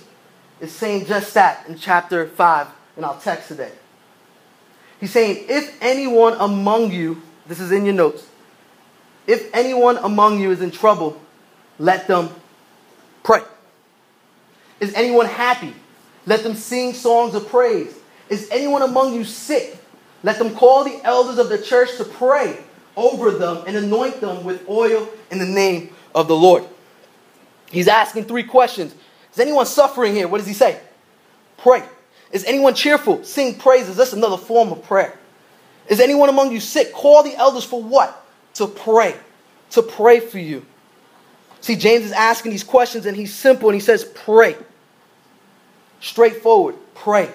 is 0.60 0.72
saying 0.72 1.06
just 1.06 1.34
that 1.34 1.66
in 1.68 1.76
chapter 1.76 2.26
5 2.26 2.68
in 2.96 3.04
our 3.04 3.18
text 3.20 3.48
today. 3.48 3.72
He's 5.00 5.10
saying, 5.10 5.46
if 5.48 5.76
anyone 5.82 6.34
among 6.38 6.92
you, 6.92 7.20
this 7.46 7.60
is 7.60 7.72
in 7.72 7.84
your 7.84 7.94
notes, 7.94 8.26
if 9.26 9.52
anyone 9.54 9.98
among 9.98 10.40
you 10.40 10.50
is 10.50 10.62
in 10.62 10.70
trouble, 10.70 11.20
let 11.78 12.06
them 12.06 12.30
pray. 13.22 13.42
Is 14.80 14.94
anyone 14.94 15.26
happy? 15.26 15.74
Let 16.26 16.42
them 16.42 16.54
sing 16.54 16.94
songs 16.94 17.34
of 17.34 17.48
praise. 17.48 17.98
Is 18.28 18.48
anyone 18.50 18.82
among 18.82 19.14
you 19.14 19.24
sick? 19.24 19.76
Let 20.22 20.38
them 20.38 20.54
call 20.54 20.84
the 20.84 21.00
elders 21.04 21.38
of 21.38 21.48
the 21.48 21.60
church 21.60 21.96
to 21.96 22.04
pray 22.04 22.58
over 22.96 23.30
them 23.30 23.64
and 23.66 23.76
anoint 23.76 24.20
them 24.20 24.44
with 24.44 24.68
oil 24.68 25.08
in 25.30 25.38
the 25.38 25.46
name 25.46 25.94
of 26.14 26.28
the 26.28 26.36
Lord. 26.36 26.64
He's 27.70 27.88
asking 27.88 28.24
three 28.24 28.44
questions. 28.44 28.94
Is 29.32 29.40
anyone 29.40 29.66
suffering 29.66 30.14
here? 30.14 30.28
What 30.28 30.38
does 30.38 30.46
he 30.46 30.52
say? 30.52 30.78
Pray. 31.56 31.82
Is 32.30 32.44
anyone 32.44 32.74
cheerful? 32.74 33.24
Sing 33.24 33.58
praises. 33.58 33.96
That's 33.96 34.12
another 34.12 34.36
form 34.36 34.72
of 34.72 34.82
prayer. 34.84 35.18
Is 35.88 36.00
anyone 36.00 36.28
among 36.28 36.52
you 36.52 36.60
sick? 36.60 36.92
Call 36.92 37.22
the 37.22 37.34
elders 37.36 37.64
for 37.64 37.82
what? 37.82 38.24
To 38.54 38.66
pray. 38.66 39.16
To 39.70 39.82
pray 39.82 40.20
for 40.20 40.38
you. 40.38 40.64
See, 41.60 41.76
James 41.76 42.04
is 42.04 42.12
asking 42.12 42.52
these 42.52 42.64
questions 42.64 43.06
and 43.06 43.16
he's 43.16 43.34
simple 43.34 43.68
and 43.68 43.74
he 43.74 43.80
says, 43.80 44.04
pray. 44.04 44.56
Straightforward. 46.02 46.74
Pray. 46.96 47.30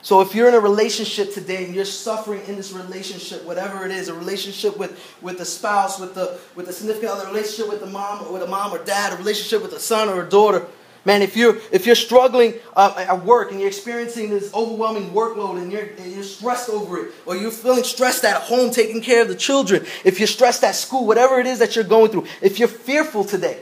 So 0.00 0.22
if 0.22 0.34
you're 0.34 0.48
in 0.48 0.54
a 0.54 0.60
relationship 0.60 1.34
today 1.34 1.66
and 1.66 1.74
you're 1.74 1.84
suffering 1.84 2.42
in 2.46 2.56
this 2.56 2.72
relationship, 2.72 3.44
whatever 3.44 3.84
it 3.84 3.92
is, 3.92 4.08
a 4.08 4.14
relationship 4.14 4.78
with, 4.78 4.98
with 5.20 5.38
a 5.40 5.44
spouse, 5.44 6.00
with 6.00 6.14
the 6.14 6.38
with 6.56 6.68
a 6.70 6.72
significant 6.72 7.12
other, 7.12 7.26
relationship 7.26 7.68
with 7.68 7.80
the 7.80 7.86
mom 7.86 8.26
or 8.26 8.32
with 8.32 8.42
a 8.42 8.46
mom 8.46 8.72
or 8.72 8.82
dad, 8.82 9.12
a 9.12 9.16
relationship 9.16 9.60
with 9.60 9.74
a 9.74 9.78
son 9.78 10.08
or 10.08 10.24
a 10.24 10.28
daughter, 10.28 10.66
man, 11.04 11.20
if 11.20 11.36
you're 11.36 11.58
if 11.70 11.84
you're 11.84 11.94
struggling 11.94 12.54
uh, 12.74 12.94
at 12.96 13.22
work 13.26 13.50
and 13.50 13.60
you're 13.60 13.68
experiencing 13.68 14.30
this 14.30 14.52
overwhelming 14.54 15.10
workload 15.10 15.58
and 15.58 15.70
you're 15.70 15.90
and 15.98 16.10
you're 16.12 16.22
stressed 16.22 16.70
over 16.70 17.04
it, 17.04 17.12
or 17.26 17.36
you're 17.36 17.50
feeling 17.50 17.84
stressed 17.84 18.24
at 18.24 18.40
home 18.40 18.70
taking 18.70 19.02
care 19.02 19.20
of 19.20 19.28
the 19.28 19.36
children, 19.36 19.84
if 20.06 20.18
you're 20.18 20.26
stressed 20.26 20.64
at 20.64 20.74
school, 20.74 21.06
whatever 21.06 21.38
it 21.38 21.46
is 21.46 21.58
that 21.58 21.76
you're 21.76 21.84
going 21.84 22.10
through, 22.10 22.26
if 22.40 22.58
you're 22.58 22.68
fearful 22.68 23.24
today 23.24 23.60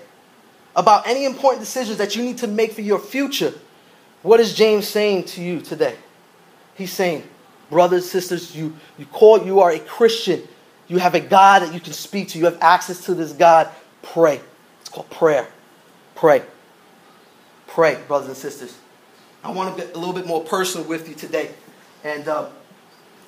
about 0.77 1.07
any 1.07 1.25
important 1.25 1.61
decisions 1.61 1.99
that 1.99 2.17
you 2.17 2.23
need 2.23 2.39
to 2.39 2.47
make 2.47 2.73
for 2.73 2.83
your 2.83 2.99
future, 2.99 3.53
what 4.23 4.41
is 4.41 4.55
James 4.55 4.87
saying 4.87 5.25
to 5.25 5.43
you 5.43 5.61
today? 5.61 5.97
He's 6.75 6.93
saying, 6.93 7.25
brothers, 7.71 8.11
sisters, 8.11 8.55
you, 8.55 8.77
you 8.99 9.07
call, 9.07 9.45
you 9.45 9.61
are 9.61 9.71
a 9.71 9.79
Christian. 9.79 10.43
You 10.87 10.99
have 10.99 11.15
a 11.15 11.21
God 11.21 11.63
that 11.63 11.75
you 11.75 11.81
can 11.81 11.93
speak 11.93 12.29
to. 12.29 12.39
You 12.39 12.47
have 12.47 12.59
access 12.61 13.05
to 13.07 13.15
this 13.15 13.33
God. 13.33 13.69
Pray. 14.03 14.41
It's 14.81 14.89
called 14.89 15.11
prayer. 15.11 15.47
Pray. 16.15 16.43
Pray, 17.67 17.99
brothers 18.07 18.29
and 18.29 18.37
sisters. 18.37 18.77
I 19.45 19.51
want 19.51 19.77
to 19.77 19.85
get 19.85 19.95
a 19.95 19.99
little 19.99 20.15
bit 20.15 20.27
more 20.27 20.43
personal 20.43 20.87
with 20.87 21.09
you 21.09 21.15
today. 21.15 21.51
And 22.05 22.27
uh, 22.27 22.49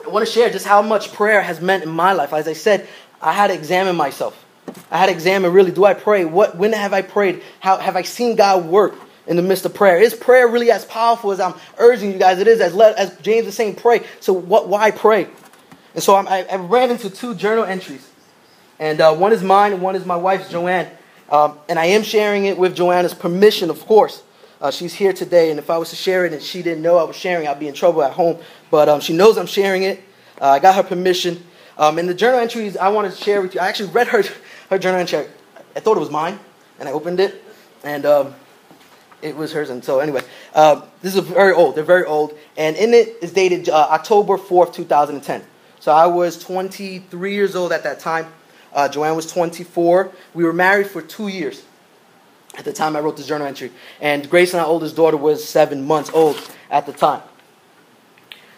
I 0.05 0.09
want 0.09 0.27
to 0.27 0.33
share 0.33 0.51
just 0.51 0.67
how 0.67 0.83
much 0.83 1.13
prayer 1.13 1.43
has 1.43 1.61
meant 1.61 1.85
in 1.85 1.91
my 1.91 2.13
life. 2.13 2.33
As 2.33 2.49
I 2.49 2.55
said, 2.55 2.89
I 3.21 3.33
had 3.33 3.49
to 3.49 3.55
examine 3.55 3.97
myself. 3.97 4.45
I 4.90 4.99
had 4.99 5.07
to 5.07 5.12
examine 5.12 5.52
really, 5.52 5.73
do 5.73 5.85
I 5.85 5.95
pray? 5.95 6.25
What, 6.25 6.57
when 6.57 6.73
have 6.75 6.93
I 6.93 7.02
prayed? 7.02 7.43
How 7.61 7.79
have 7.79 7.97
I 7.97 8.02
seen 8.02 8.37
God 8.37 8.67
work? 8.67 8.95
in 9.26 9.37
the 9.37 9.43
midst 9.43 9.64
of 9.67 9.75
prayer. 9.75 9.99
Is 10.00 10.14
prayer 10.14 10.49
really 10.49 10.73
as 10.73 10.85
powerful 10.87 11.33
as 11.33 11.40
I'm 11.40 11.55
urging 11.79 12.12
you 12.12 12.19
guys? 12.19 12.40
It 12.40 12.49
is 12.49 12.61
as, 12.61 12.75
le- 12.75 12.93
as 12.95 13.17
James 13.19 13.47
is 13.47 13.55
saying, 13.55 13.76
pray. 13.76 14.05
So 14.21 14.33
what? 14.33 14.69
Why 14.69 14.90
pray? 14.90 15.29
And 15.95 16.02
so 16.02 16.14
I, 16.17 16.43
I 16.50 16.57
ran 16.57 16.90
into 16.90 17.11
two 17.11 17.35
journal 17.37 17.64
entries 17.64 18.09
And 18.81 19.00
uh, 19.00 19.14
one 19.14 19.33
is 19.33 19.43
mine 19.43 19.73
and 19.75 19.83
one 19.83 19.97
is 19.97 20.07
my 20.07 20.17
wife's, 20.17 20.50
Joanne. 20.50 20.90
Um, 21.31 21.59
and 21.69 21.79
I 21.79 21.87
am 21.87 22.02
sharing 22.05 22.47
it 22.47 22.59
with 22.59 22.76
Joanna's 22.76 23.14
permission, 23.14 23.71
of 23.71 23.81
course. 23.87 24.23
Uh, 24.61 24.71
she's 24.71 24.95
here 24.95 25.12
today, 25.12 25.50
and 25.50 25.59
if 25.59 25.71
I 25.71 25.79
was 25.79 25.90
to 25.90 25.97
share 25.97 26.26
it 26.26 26.33
and 26.33 26.43
she 26.43 26.62
didn't 26.62 26.83
know 26.83 26.99
I 26.99 27.05
was 27.05 27.17
sharing, 27.17 27.49
I'd 27.49 27.61
be 27.61 27.69
in 27.69 27.75
trouble 27.75 28.02
at 28.02 28.12
home. 28.12 28.38
But 28.71 28.88
um, 28.88 29.00
she 29.00 29.14
knows 29.14 29.38
I'm 29.38 29.47
sharing 29.47 29.85
it. 29.85 30.02
Uh, 30.40 30.50
I 30.50 30.59
got 30.61 30.76
her 30.76 30.83
permission. 30.85 31.45
Um, 31.79 31.99
and 31.99 32.09
the 32.09 32.14
journal 32.14 32.40
entries 32.40 32.76
I 32.76 32.88
wanted 32.90 33.12
to 33.12 33.19
share 33.19 33.43
with 33.43 33.55
you, 33.55 33.61
I 33.61 33.69
actually 33.69 33.90
read 33.90 34.09
her, 34.09 34.25
her 34.71 34.79
journal 34.79 35.00
entry. 35.00 35.27
I 35.77 35.81
thought 35.81 35.97
it 35.97 36.00
was 36.00 36.11
mine, 36.11 36.39
and 36.79 36.89
I 36.89 36.93
opened 36.93 37.21
it, 37.21 37.45
and 37.85 38.07
um, 38.07 38.35
it 39.21 39.37
was 39.37 39.53
hers. 39.53 39.69
And 39.69 39.85
so, 39.85 40.00
anyway, 40.00 40.23
uh, 40.55 40.87
this 41.03 41.15
is 41.15 41.21
very 41.25 41.53
old. 41.53 41.75
They're 41.75 41.85
very 41.85 42.05
old. 42.05 42.37
And 42.57 42.77
in 42.77 42.95
it 42.95 43.17
is 43.21 43.33
dated 43.33 43.69
uh, 43.69 43.89
October 43.91 44.39
4th, 44.39 44.73
2010. 44.73 45.45
So 45.81 45.93
I 45.93 46.07
was 46.07 46.39
23 46.39 47.35
years 47.35 47.55
old 47.57 47.73
at 47.73 47.83
that 47.83 48.00
time. 48.00 48.27
Uh, 48.73 48.89
Joanne 48.89 49.17
was 49.17 49.31
24. 49.31 50.12
We 50.35 50.45
were 50.45 50.53
married 50.53 50.87
for 50.87 51.03
two 51.03 51.29
years 51.29 51.65
at 52.57 52.65
the 52.65 52.73
time 52.73 52.97
I 52.97 53.00
wrote 53.00 53.17
this 53.17 53.27
journal 53.27 53.47
entry. 53.47 53.73
And 54.00 54.29
Grace, 54.29 54.55
our 54.55 54.65
oldest 54.65 54.97
daughter, 54.97 55.17
was 55.17 55.47
seven 55.47 55.87
months 55.87 56.11
old 56.12 56.37
at 56.71 56.87
the 56.87 56.93
time. 56.93 57.23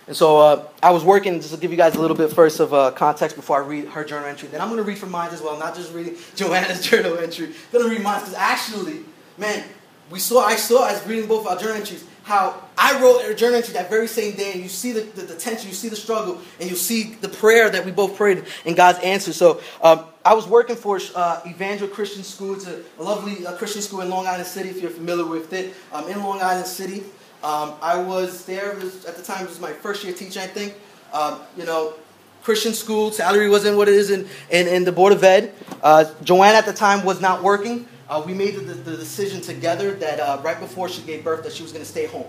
And 0.06 0.16
so 0.16 0.38
uh, 0.38 0.68
I 0.82 0.90
was 0.90 1.04
working, 1.04 1.40
just 1.40 1.54
to 1.54 1.60
give 1.60 1.70
you 1.70 1.76
guys 1.76 1.94
a 1.94 2.00
little 2.00 2.16
bit 2.16 2.32
first 2.32 2.58
of 2.58 2.74
uh, 2.74 2.90
context 2.90 3.36
before 3.36 3.62
I 3.62 3.66
read 3.66 3.88
her 3.88 4.04
journal 4.04 4.28
entry. 4.28 4.48
Then 4.48 4.60
I'm 4.60 4.68
going 4.68 4.78
to 4.78 4.84
read 4.84 4.98
from 4.98 5.10
mine 5.10 5.30
as 5.32 5.40
well, 5.40 5.58
not 5.58 5.76
just 5.76 5.92
reading 5.92 6.16
Joanna's 6.34 6.82
journal 6.88 7.18
entry. 7.18 7.46
I'm 7.46 7.52
going 7.72 7.84
to 7.84 7.90
read 7.90 8.02
mine 8.02 8.20
because 8.20 8.34
actually, 8.34 9.00
man, 9.38 9.64
we 10.10 10.18
saw, 10.18 10.44
I 10.44 10.56
saw 10.56 10.88
as 10.88 11.06
reading 11.06 11.28
both 11.28 11.46
our 11.46 11.56
journal 11.56 11.76
entries, 11.76 12.04
how 12.24 12.68
I 12.76 13.00
wrote 13.00 13.20
a 13.30 13.34
journal 13.34 13.56
entry 13.56 13.74
that 13.74 13.88
very 13.88 14.06
same 14.08 14.34
day, 14.36 14.52
and 14.52 14.62
you 14.62 14.68
see 14.68 14.92
the, 14.92 15.00
the, 15.00 15.22
the, 15.22 15.34
tension, 15.36 15.68
you 15.68 15.74
see 15.74 15.88
the 15.88 15.96
struggle, 15.96 16.40
and 16.60 16.68
you 16.68 16.76
see 16.76 17.14
the 17.14 17.28
prayer 17.28 17.70
that 17.70 17.84
we 17.84 17.92
both 17.92 18.16
prayed 18.16 18.44
and 18.66 18.76
God's 18.76 18.98
answer. 19.00 19.32
So 19.32 19.60
um, 19.82 20.04
I 20.24 20.34
was 20.34 20.46
working 20.46 20.76
for 20.76 21.00
uh, 21.14 21.40
Evangel 21.46 21.88
Christian 21.88 22.22
School. 22.22 22.54
It's 22.54 22.66
a, 22.66 22.82
lovely 22.98 23.46
uh, 23.46 23.56
Christian 23.56 23.82
school 23.82 24.02
in 24.02 24.10
Long 24.10 24.26
Island 24.26 24.46
City, 24.46 24.68
if 24.68 24.80
you're 24.80 24.90
familiar 24.90 25.24
with 25.24 25.52
it. 25.52 25.74
Um, 25.92 26.08
in 26.08 26.18
Long 26.18 26.42
Island 26.42 26.66
City. 26.66 27.04
Um, 27.42 27.74
I 27.82 28.00
was 28.00 28.44
there 28.44 28.74
was, 28.76 29.04
at 29.04 29.16
the 29.16 29.22
time, 29.22 29.44
it 29.44 29.48
was 29.48 29.60
my 29.60 29.72
first 29.72 30.04
year 30.04 30.14
teaching, 30.14 30.42
I 30.42 30.46
think. 30.46 30.74
Um, 31.12 31.40
you 31.56 31.64
know, 31.64 31.94
Christian 32.42 32.72
school, 32.72 33.10
salary 33.10 33.48
wasn't 33.48 33.76
what 33.76 33.88
it 33.88 33.94
is 33.94 34.10
in, 34.10 34.28
in, 34.50 34.66
in 34.68 34.84
the 34.84 34.92
Board 34.92 35.12
of 35.12 35.22
Ed. 35.22 35.52
Uh, 35.82 36.04
Joanne 36.22 36.54
at 36.54 36.66
the 36.66 36.72
time 36.72 37.04
was 37.04 37.20
not 37.20 37.42
working. 37.42 37.86
Uh, 38.08 38.22
we 38.24 38.34
made 38.34 38.54
the, 38.54 38.74
the, 38.74 38.96
decision 38.96 39.40
together 39.40 39.94
that 39.94 40.20
uh, 40.20 40.40
right 40.42 40.58
before 40.60 40.88
she 40.88 41.02
gave 41.02 41.24
birth 41.24 41.42
that 41.44 41.52
she 41.52 41.62
was 41.62 41.72
going 41.72 41.84
to 41.84 41.90
stay 41.90 42.06
home. 42.06 42.26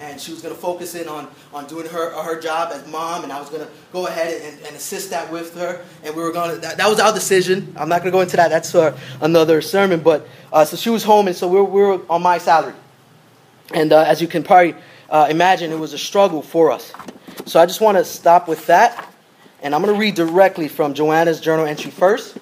And 0.00 0.20
she 0.20 0.30
was 0.30 0.40
going 0.40 0.54
to 0.54 0.60
focus 0.60 0.94
in 0.94 1.08
on, 1.08 1.28
on 1.52 1.66
doing 1.66 1.86
her, 1.88 2.22
her 2.22 2.40
job 2.40 2.70
as 2.72 2.86
mom, 2.86 3.24
and 3.24 3.32
I 3.32 3.40
was 3.40 3.50
going 3.50 3.64
to 3.64 3.70
go 3.92 4.06
ahead 4.06 4.40
and, 4.42 4.66
and 4.66 4.76
assist 4.76 5.10
that 5.10 5.30
with 5.32 5.54
her. 5.56 5.84
And 6.04 6.14
we 6.14 6.22
were 6.22 6.32
going 6.32 6.54
to, 6.54 6.56
that, 6.58 6.76
that 6.76 6.88
was 6.88 7.00
our 7.00 7.12
decision. 7.12 7.74
I'm 7.76 7.88
not 7.88 8.02
going 8.02 8.12
to 8.12 8.16
go 8.16 8.20
into 8.20 8.36
that. 8.36 8.48
That's 8.48 8.74
another 9.20 9.60
sermon. 9.60 10.00
But 10.00 10.28
uh, 10.52 10.64
so 10.64 10.76
she 10.76 10.90
was 10.90 11.02
home, 11.02 11.26
and 11.26 11.36
so 11.36 11.48
we 11.48 11.56
were, 11.56 11.64
we 11.64 11.80
were 11.80 12.00
on 12.08 12.22
my 12.22 12.38
salary. 12.38 12.74
And 13.72 13.92
uh, 13.92 14.02
as 14.02 14.20
you 14.20 14.28
can 14.28 14.42
probably 14.42 14.74
uh, 15.10 15.26
imagine, 15.30 15.72
it 15.72 15.78
was 15.78 15.92
a 15.92 15.98
struggle 15.98 16.42
for 16.42 16.70
us. 16.70 16.92
So 17.44 17.60
I 17.60 17.66
just 17.66 17.80
want 17.80 17.98
to 17.98 18.04
stop 18.04 18.48
with 18.48 18.66
that. 18.66 19.12
And 19.62 19.74
I'm 19.74 19.82
going 19.82 19.94
to 19.94 20.00
read 20.00 20.14
directly 20.14 20.68
from 20.68 20.94
Joanna's 20.94 21.40
journal 21.40 21.66
entry 21.66 21.90
first, 21.90 22.38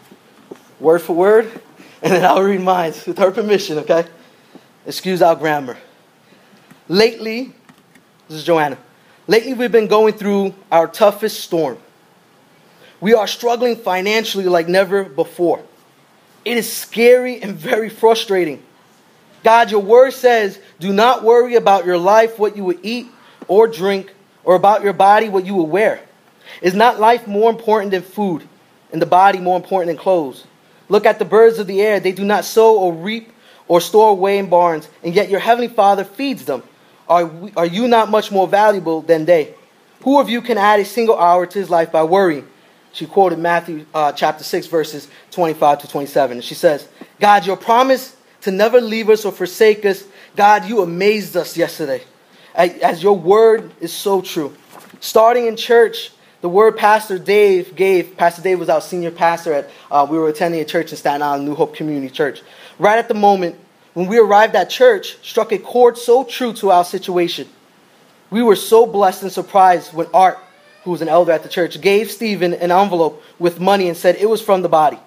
word 0.81 1.01
for 1.01 1.15
word, 1.15 1.47
and 2.03 2.13
then 2.13 2.25
I'll 2.25 2.43
read 2.43 2.61
mine 2.61 2.93
with 3.07 3.19
her 3.19 3.31
permission, 3.31 3.79
okay? 3.79 4.07
Excuse 4.87 5.23
our 5.23 5.35
grammar. 5.35 5.77
Lately, 6.89 7.53
this 8.29 8.39
is 8.39 8.45
Joanna. 8.45 8.79
Lately, 9.27 9.55
we've 9.55 9.73
been 9.73 9.89
going 9.89 10.15
through 10.15 10.55
our 10.71 10.87
toughest 10.87 11.41
storm. 11.41 11.79
We 13.01 13.15
are 13.15 13.27
struggling 13.27 13.77
financially 13.77 14.45
like 14.45 14.69
never 14.69 15.05
before. 15.05 15.63
It 16.45 16.57
is 16.57 16.73
scary 16.73 17.43
and 17.43 17.57
very 17.57 17.89
frustrating. 17.89 18.63
God, 19.47 19.71
your 19.71 19.81
word 19.81 20.11
says, 20.11 20.59
do 20.81 20.93
not 20.93 21.23
worry 21.23 21.55
about 21.55 21.87
your 21.87 21.99
life, 21.99 22.37
what 22.37 22.57
you 22.57 22.65
will 22.65 22.81
eat 22.83 23.07
or 23.47 23.69
drink, 23.69 24.13
or 24.43 24.57
about 24.57 24.83
your 24.83 24.93
body, 24.93 25.29
what 25.29 25.47
you 25.47 25.55
will 25.55 25.69
wear. 25.69 26.01
Is 26.63 26.75
not 26.75 26.99
life 26.99 27.29
more 27.29 27.49
important 27.49 27.93
than 27.93 28.03
food, 28.03 28.43
and 28.91 29.01
the 29.01 29.07
body 29.07 29.39
more 29.39 29.57
important 29.57 29.87
than 29.87 29.99
clothes? 29.99 30.49
Look 30.89 31.07
at 31.07 31.21
the 31.21 31.25
birds 31.25 31.61
of 31.61 31.69
the 31.69 31.81
air. 31.81 32.01
They 32.01 32.11
do 32.11 32.25
not 32.25 32.45
sow 32.45 32.77
or 32.77 32.93
reap 32.93 33.31
or 33.69 33.81
store 33.81 34.11
away 34.11 34.39
in 34.39 34.49
barns, 34.49 34.89
and 35.05 35.15
yet 35.15 35.31
your 35.31 35.39
heavenly 35.39 35.69
Father 35.69 36.03
feeds 36.03 36.45
them. 36.45 36.65
Are, 37.09 37.25
we, 37.25 37.53
are 37.57 37.67
you 37.67 37.87
not 37.87 38.11
much 38.11 38.33
more 38.33 38.49
valuable 38.49 39.01
than 39.01 39.27
they? 39.27 39.55
Who 40.03 40.19
of 40.19 40.29
you 40.29 40.43
can 40.43 40.59
add 40.59 40.81
a 40.81 40.85
single 40.85 41.17
hour 41.17 41.47
to 41.47 41.57
his 41.57 41.71
life 41.71 41.93
by 41.93 42.03
worrying? 42.03 42.49
She 42.93 43.07
quoted 43.07 43.39
Matthew 43.39 43.87
uh, 43.95 44.11
chapter 44.11 44.43
6, 44.43 44.67
verses 44.67 45.07
25 45.31 45.83
to 45.83 45.89
27. 45.89 46.39
And 46.39 46.45
she 46.45 46.55
says, 46.55 46.89
God, 47.21 47.47
your 47.47 47.57
promise 47.57 48.16
to 48.47 48.53
never 48.53 48.81
leave 48.81 49.11
us 49.11 49.25
or 49.25 49.33
forsake 49.33 49.85
us. 49.85 50.05
God, 50.37 50.67
you 50.67 50.81
amazed 50.81 51.37
us 51.37 51.57
yesterday. 51.57 52.05
As 52.55 53.03
your 53.03 53.19
word 53.19 53.73
is 53.81 53.93
so 53.93 54.23
true. 54.23 54.57
Starting 55.01 55.47
in 55.47 55.57
church, 55.57 56.13
the 56.43 56.49
word 56.49 56.77
Pastor 56.77 57.19
Dave 57.19 57.75
gave, 57.75 58.17
Pastor 58.17 58.43
Dave 58.43 58.61
was 58.61 58.69
our 58.69 58.81
senior 58.81 59.11
pastor 59.11 59.53
at, 59.53 59.71
uh, 59.91 60.07
we 60.09 60.17
were 60.17 60.29
attending 60.29 60.61
a 60.61 60.65
church 60.65 60.93
in 60.93 60.97
Staten 60.97 61.23
Island, 61.23 61.45
New 61.45 61.57
Hope 61.57 61.75
Community 61.75 62.09
Church. 62.09 62.41
Right 62.79 62.99
at 63.01 63.09
the 63.09 63.15
moment, 63.15 63.57
when 63.95 64.07
we 64.07 64.17
arrived 64.17 64.55
at 64.55 64.71
church, 64.71 65.19
struck 65.27 65.51
a 65.51 65.59
chord 65.59 65.99
so 65.99 66.23
true 66.23 66.53
to 66.53 66.71
our 66.71 66.85
situation. 66.85 67.49
We 68.31 68.45
were 68.45 68.55
so 68.55 68.87
blessed 68.87 69.25
and 69.25 69.33
surprised 69.33 69.93
when 69.93 70.07
Art, 70.15 70.39
who 70.85 70.93
was 70.93 71.03
an 71.03 71.09
elder 71.09 71.33
at 71.33 71.43
the 71.43 71.49
church, 71.49 71.81
gave 71.81 72.13
Stephen 72.13 72.55
an 72.55 72.71
envelope 72.71 73.21
with 73.41 73.59
money 73.59 73.89
and 73.89 73.97
said 73.97 74.15
it 74.17 74.31
was 74.31 74.41
from 74.41 74.63
the 74.63 74.69
body. 74.69 75.01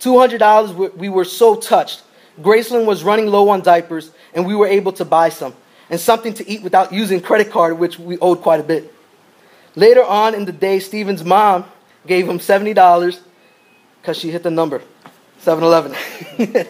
$200, 0.00 0.96
we 0.96 1.08
were 1.08 1.24
so 1.24 1.56
touched. 1.56 2.02
Graceland 2.40 2.86
was 2.86 3.04
running 3.04 3.26
low 3.26 3.48
on 3.48 3.62
diapers, 3.62 4.10
and 4.34 4.46
we 4.46 4.54
were 4.54 4.66
able 4.66 4.92
to 4.92 5.04
buy 5.04 5.28
some, 5.28 5.54
and 5.90 6.00
something 6.00 6.34
to 6.34 6.48
eat 6.48 6.62
without 6.62 6.92
using 6.92 7.20
credit 7.20 7.50
card, 7.50 7.78
which 7.78 7.98
we 7.98 8.18
owed 8.18 8.42
quite 8.42 8.60
a 8.60 8.64
bit. 8.64 8.92
Later 9.76 10.04
on 10.04 10.34
in 10.34 10.44
the 10.44 10.52
day, 10.52 10.78
Steven's 10.78 11.24
mom 11.24 11.64
gave 12.06 12.28
him 12.28 12.38
$70 12.38 13.20
because 14.00 14.16
she 14.18 14.30
hit 14.30 14.42
the 14.42 14.50
number 14.50 14.82
7 15.38 15.62
Eleven. 15.62 15.94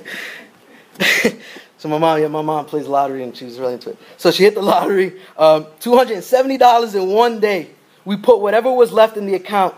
so 1.79 1.89
my 1.89 1.99
mom, 1.99 2.21
yeah, 2.21 2.29
my 2.29 2.43
mom 2.43 2.65
plays 2.67 2.87
lottery 2.87 3.23
and 3.23 3.37
she 3.37 3.45
was 3.45 3.59
really 3.59 3.75
into 3.75 3.91
it. 3.91 3.99
So 4.17 4.31
she 4.31 4.45
hit 4.45 4.55
the 4.55 4.63
lottery, 4.63 5.21
um, 5.37 5.65
$270 5.81 6.95
in 6.95 7.09
one 7.09 7.41
day. 7.41 7.71
We 8.05 8.17
put 8.17 8.41
whatever 8.41 8.71
was 8.71 8.93
left 8.93 9.17
in 9.17 9.27
the 9.27 9.35
account, 9.35 9.75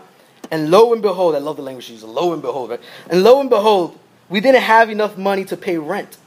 and 0.51 0.69
lo 0.69 0.93
and 0.93 1.01
behold, 1.01 1.35
I 1.35 1.39
love 1.39 1.57
the 1.57 1.63
language 1.63 1.85
she 1.85 1.93
uses, 1.93 2.07
lo 2.07 2.33
and 2.33 2.41
behold, 2.41 2.69
right? 2.71 2.81
And 3.09 3.23
lo 3.23 3.39
and 3.39 3.49
behold, 3.49 3.97
we 4.29 4.39
didn't 4.41 4.61
have 4.61 4.89
enough 4.89 5.17
money 5.17 5.45
to 5.45 5.57
pay 5.57 5.77
rent. 5.77 6.17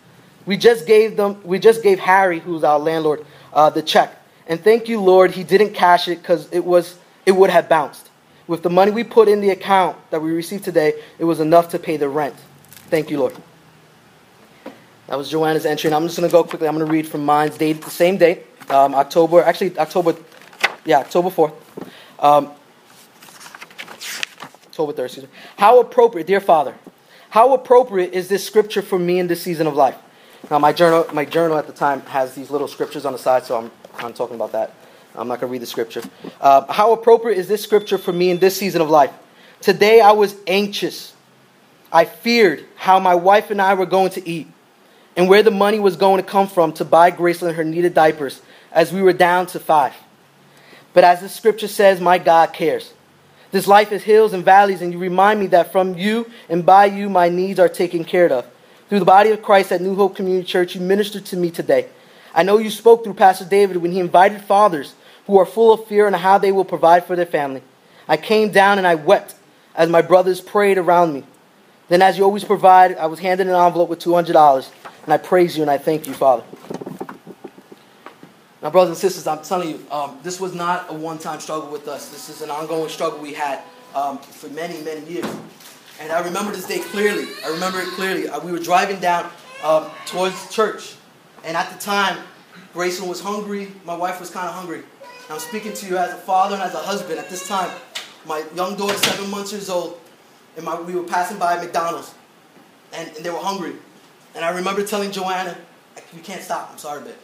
We 0.47 0.57
just 0.57 0.87
gave 0.87 1.17
them, 1.17 1.41
we 1.45 1.59
just 1.59 1.83
gave 1.83 1.99
Harry, 2.01 2.41
who's 2.41 2.65
our 2.65 2.79
landlord, 2.79 3.25
uh, 3.53 3.71
the 3.71 3.83
check. 3.83 4.17
And 4.47 4.63
thank 4.63 4.89
you, 4.89 5.01
Lord, 5.01 5.31
he 5.31 5.45
didn't 5.45 5.75
cash 5.75 6.09
it 6.09 6.23
because 6.23 6.51
it 6.51 6.65
was 6.65 6.99
it 7.27 7.33
would 7.33 7.51
have 7.51 7.69
bounced. 7.69 8.11
With 8.47 8.63
the 8.63 8.71
money 8.71 8.91
we 8.91 9.05
put 9.05 9.29
in 9.29 9.41
the 9.41 9.51
account 9.51 9.97
that 10.11 10.21
we 10.21 10.33
received 10.33 10.65
today, 10.65 10.95
it 11.19 11.25
was 11.25 11.39
enough 11.39 11.69
to 11.71 11.79
pay 11.79 11.97
the 11.97 12.09
rent. 12.09 12.35
Thank 12.89 13.11
you, 13.11 13.19
Lord. 13.21 13.37
That 15.07 15.17
was 15.17 15.31
Joanna's 15.31 15.67
entry, 15.67 15.89
and 15.89 15.95
I'm 15.95 16.05
just 16.05 16.17
going 16.17 16.29
to 16.29 16.33
go 16.33 16.43
quickly. 16.43 16.67
I'm 16.67 16.75
going 16.75 16.87
to 16.87 16.93
read 16.93 17.07
from 17.07 17.25
mine's 17.25 17.57
date, 17.57 17.83
the 17.83 17.91
same 17.91 18.17
date, 18.17 18.47
um, 18.71 18.95
October, 18.95 19.43
actually 19.43 19.79
October, 19.79 20.17
yeah, 20.85 20.99
October 20.99 21.31
4th. 21.31 21.53
Um, 22.19 22.51
October 24.67 24.93
3rd, 24.93 25.05
excuse 25.05 25.27
me. 25.27 25.31
How 25.57 25.81
appropriate, 25.81 26.27
dear 26.27 26.41
Father, 26.41 26.75
how 27.31 27.55
appropriate 27.55 28.13
is 28.13 28.29
this 28.29 28.45
scripture 28.45 28.83
for 28.83 28.99
me 28.99 29.19
in 29.19 29.29
this 29.29 29.41
season 29.41 29.67
of 29.67 29.75
life? 29.75 29.97
Now, 30.51 30.59
my 30.59 30.73
journal, 30.73 31.07
my 31.13 31.25
journal 31.25 31.57
at 31.59 31.67
the 31.67 31.73
time 31.73 32.01
has 32.03 32.35
these 32.35 32.51
little 32.51 32.69
scriptures 32.69 33.07
on 33.07 33.13
the 33.13 33.19
side, 33.19 33.45
so 33.45 33.57
I'm, 33.57 33.71
I'm 33.99 34.13
talking 34.13 34.35
about 34.37 34.53
that. 34.53 34.75
I'm 35.15 35.29
not 35.29 35.41
going 35.41 35.49
to 35.49 35.53
read 35.53 35.63
the 35.63 35.67
scripture. 35.67 36.03
Uh, 36.41 36.73
how 36.73 36.93
appropriate 36.93 37.39
is 37.39 37.49
this 37.49 37.63
scripture 37.63 37.99
for 37.99 38.13
me 38.13 38.31
in 38.31 38.39
this 38.39 38.57
season 38.57 38.81
of 38.81 38.91
life? 38.91 39.13
Today 39.61 40.01
I 40.01 40.13
was 40.13 40.37
anxious. 40.47 41.15
I 41.93 42.05
feared 42.05 42.65
how 42.77 42.99
my 42.99 43.15
wife 43.15 43.51
and 43.51 43.61
I 43.61 43.75
were 43.75 43.87
going 43.87 44.11
to 44.13 44.29
eat 44.29 44.49
and 45.17 45.29
where 45.29 45.43
the 45.43 45.51
money 45.51 45.79
was 45.79 45.97
going 45.97 46.23
to 46.23 46.29
come 46.29 46.47
from 46.47 46.73
to 46.75 46.85
buy 46.85 47.11
Graceland 47.11 47.55
her 47.55 47.65
needed 47.65 47.95
diapers 47.95 48.41
as 48.73 48.93
we 48.93 49.03
were 49.03 49.13
down 49.13 49.47
to 49.47 49.61
five. 49.61 49.95
But 50.93 51.05
as 51.05 51.21
the 51.21 51.29
scripture 51.29 51.69
says, 51.69 52.01
my 52.01 52.19
God 52.19 52.53
cares. 52.53 52.93
This 53.53 53.67
life 53.67 53.91
is 53.91 54.03
hills 54.05 54.33
and 54.33 54.45
valleys, 54.45 54.81
and 54.81 54.93
you 54.93 54.99
remind 54.99 55.41
me 55.41 55.47
that 55.49 55.73
from 55.73 55.95
you 55.95 56.31
and 56.49 56.65
by 56.65 56.87
you 56.87 57.09
my 57.09 57.29
needs 57.29 57.59
are 57.59 57.69
taken 57.69 58.05
care 58.05 58.33
of. 58.33 58.47
Through 58.89 59.01
the 59.01 59.05
body 59.05 59.31
of 59.31 59.43
Christ 59.43 59.73
at 59.73 59.81
New 59.81 59.95
Hope 59.97 60.17
Community 60.17 60.47
Church, 60.47 60.75
you 60.75 60.81
ministered 60.81 61.25
to 61.27 61.37
me 61.37 61.51
today. 61.51 61.89
I 62.35 62.45
know 62.45 62.59
you 62.59 62.71
spoke 62.71 63.03
through 63.03 63.15
Pastor 63.15 63.45
David 63.45 63.79
when 63.79 63.93
he 63.93 63.99
invited 63.99 64.43
fathers 64.43 64.95
who 65.27 65.39
are 65.39 65.47
full 65.47 65.73
of 65.73 65.87
fear 65.87 66.07
and 66.07 66.15
how 66.15 66.39
they 66.39 66.53
will 66.53 66.65
provide 66.65 67.05
for 67.05 67.17
their 67.17 67.27
family. 67.27 67.63
I 68.09 68.17
came 68.17 68.51
down 68.51 68.79
and 68.79 68.87
I 68.87 68.95
wept 68.95 69.35
as 69.75 69.89
my 69.89 70.03
brothers 70.03 70.41
prayed 70.41 70.79
around 70.79 71.13
me. 71.13 71.25
Then, 71.89 72.03
as 72.03 72.19
you 72.19 72.25
always 72.25 72.45
provide, 72.45 72.97
I 72.97 73.07
was 73.07 73.19
handed 73.19 73.49
an 73.49 73.55
envelope 73.55 73.89
with 73.89 73.99
$200, 73.99 74.71
and 75.05 75.13
I 75.13 75.17
praise 75.17 75.57
you 75.57 75.63
and 75.63 75.71
I 75.71 75.79
thank 75.79 76.07
you, 76.07 76.15
Father. 76.15 76.45
Now, 78.63 78.69
brothers 78.69 78.91
and 78.91 78.99
sisters, 78.99 79.27
I'm 79.27 79.43
telling 79.43 79.71
you, 79.71 79.87
um, 79.91 80.19
this 80.23 80.39
was 80.39 80.55
not 80.55 80.91
a 80.91 80.93
one 80.93 81.19
time 81.19 81.41
struggle 81.41 81.71
with 81.71 81.89
us. 81.89 82.11
This 82.11 82.29
is 82.29 82.43
an 82.43 82.51
ongoing 82.51 82.91
struggle 82.91 83.19
we 83.19 83.33
had 83.33 83.63
um, 83.95 84.19
for 84.19 84.49
many, 84.49 84.83
many 84.83 85.01
years. 85.07 85.27
And 85.99 86.13
I 86.13 86.23
remember 86.23 86.53
this 86.53 86.67
day 86.67 86.81
clearly. 86.81 87.29
I 87.45 87.49
remember 87.49 87.81
it 87.81 87.89
clearly. 87.89 88.29
Uh, 88.29 88.39
we 88.41 88.53
were 88.53 88.59
driving 88.59 89.01
down 89.01 89.31
um, 89.65 89.87
towards 90.05 90.55
church. 90.55 90.97
And 91.43 91.57
at 91.57 91.73
the 91.73 91.79
time, 91.79 92.19
Grayson 92.75 93.09
was 93.09 93.21
hungry. 93.21 93.73
My 93.87 93.97
wife 93.97 94.21
was 94.21 94.29
kind 94.29 94.47
of 94.47 94.55
hungry. 94.55 94.79
And 94.79 95.31
I'm 95.31 95.39
speaking 95.39 95.73
to 95.73 95.87
you 95.87 95.97
as 95.97 96.13
a 96.13 96.19
father 96.19 96.55
and 96.55 96.63
as 96.63 96.75
a 96.75 96.79
husband. 96.79 97.19
At 97.19 97.31
this 97.31 97.49
time, 97.49 97.71
my 98.27 98.45
young 98.55 98.77
daughter, 98.77 98.97
seven 98.99 99.31
months 99.31 99.53
years 99.53 99.71
old, 99.71 99.99
and 100.57 100.67
my, 100.67 100.79
we 100.79 100.95
were 100.95 101.05
passing 101.05 101.39
by 101.39 101.57
McDonald's. 101.57 102.15
And, 102.93 103.09
and 103.17 103.25
they 103.25 103.31
were 103.31 103.39
hungry. 103.39 103.73
And 104.35 104.45
I 104.45 104.51
remember 104.51 104.85
telling 104.85 105.13
Joanna, 105.13 105.57
we 106.15 106.21
can't 106.21 106.43
stop. 106.43 106.69
I'm 106.71 106.79
sorry, 106.79 107.03
babe. 107.05 107.15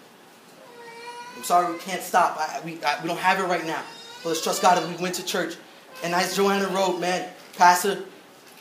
I'm 1.37 1.44
sorry, 1.44 1.72
we 1.72 1.79
can't 1.79 2.03
stop. 2.03 2.38
I, 2.38 2.61
we, 2.64 2.83
I, 2.83 3.01
we 3.03 3.09
don't 3.09 3.18
have 3.18 3.38
it 3.38 3.44
right 3.44 3.66
now. 3.66 3.83
But 4.22 4.31
let's 4.31 4.42
trust 4.42 4.62
God. 4.62 4.83
And 4.83 4.96
we 4.96 5.03
went 5.03 5.14
to 5.16 5.25
church. 5.25 5.57
And 6.03 6.14
as 6.14 6.35
Joanna 6.35 6.68
wrote, 6.68 6.99
man, 6.99 7.29
Pastor, 7.57 8.03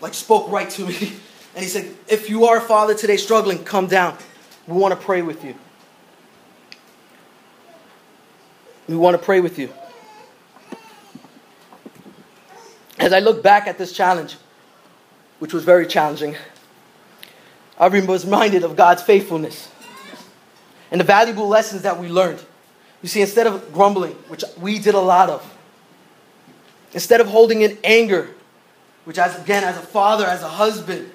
like 0.01 0.13
spoke 0.13 0.51
right 0.51 0.69
to 0.71 0.85
me. 0.85 1.13
And 1.55 1.63
he 1.63 1.69
said, 1.69 1.95
if 2.09 2.29
you 2.29 2.43
are 2.47 2.57
a 2.57 2.61
father 2.61 2.93
today 2.93 3.15
struggling, 3.15 3.63
come 3.63 3.87
down. 3.87 4.17
We 4.67 4.75
want 4.75 4.93
to 4.93 4.99
pray 4.99 5.21
with 5.21 5.45
you. 5.45 5.55
We 8.89 8.97
want 8.97 9.17
to 9.17 9.23
pray 9.23 9.39
with 9.39 9.57
you. 9.57 9.69
As 12.99 13.13
I 13.13 13.19
look 13.19 13.41
back 13.41 13.67
at 13.67 13.77
this 13.77 13.93
challenge, 13.93 14.35
which 15.39 15.53
was 15.53 15.63
very 15.63 15.87
challenging, 15.87 16.35
I 17.77 17.87
was 17.87 18.25
reminded 18.25 18.65
of 18.65 18.75
God's 18.75 19.01
faithfulness 19.01 19.69
and 20.91 20.99
the 20.99 21.05
valuable 21.05 21.47
lessons 21.47 21.83
that 21.83 21.99
we 21.99 22.09
learned. 22.09 22.43
You 23.01 23.09
see, 23.09 23.21
instead 23.21 23.47
of 23.47 23.73
grumbling, 23.73 24.13
which 24.29 24.43
we 24.59 24.79
did 24.79 24.95
a 24.95 24.99
lot 24.99 25.29
of, 25.29 25.57
instead 26.93 27.21
of 27.21 27.27
holding 27.27 27.61
in 27.61 27.77
anger, 27.83 28.29
which 29.03 29.17
as 29.17 29.39
again, 29.39 29.63
as 29.63 29.77
a 29.77 29.81
father, 29.81 30.25
as 30.25 30.41
a 30.41 30.49
husband, 30.49 31.11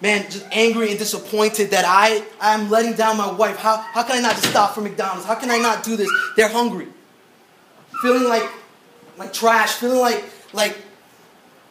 man, 0.00 0.30
just 0.30 0.46
angry 0.52 0.90
and 0.90 0.98
disappointed 0.98 1.70
that 1.70 1.84
I 1.86 2.24
I'm 2.40 2.70
letting 2.70 2.94
down 2.94 3.16
my 3.16 3.30
wife. 3.30 3.56
How 3.56 3.78
how 3.78 4.02
can 4.02 4.18
I 4.18 4.20
not 4.20 4.36
just 4.36 4.50
stop 4.50 4.74
for 4.74 4.80
McDonald's? 4.80 5.26
How 5.26 5.34
can 5.34 5.50
I 5.50 5.58
not 5.58 5.82
do 5.82 5.96
this? 5.96 6.08
They're 6.36 6.48
hungry. 6.48 6.88
Feeling 8.02 8.24
like 8.24 8.48
like 9.18 9.32
trash, 9.32 9.74
feeling 9.74 10.00
like 10.00 10.24
like 10.52 10.76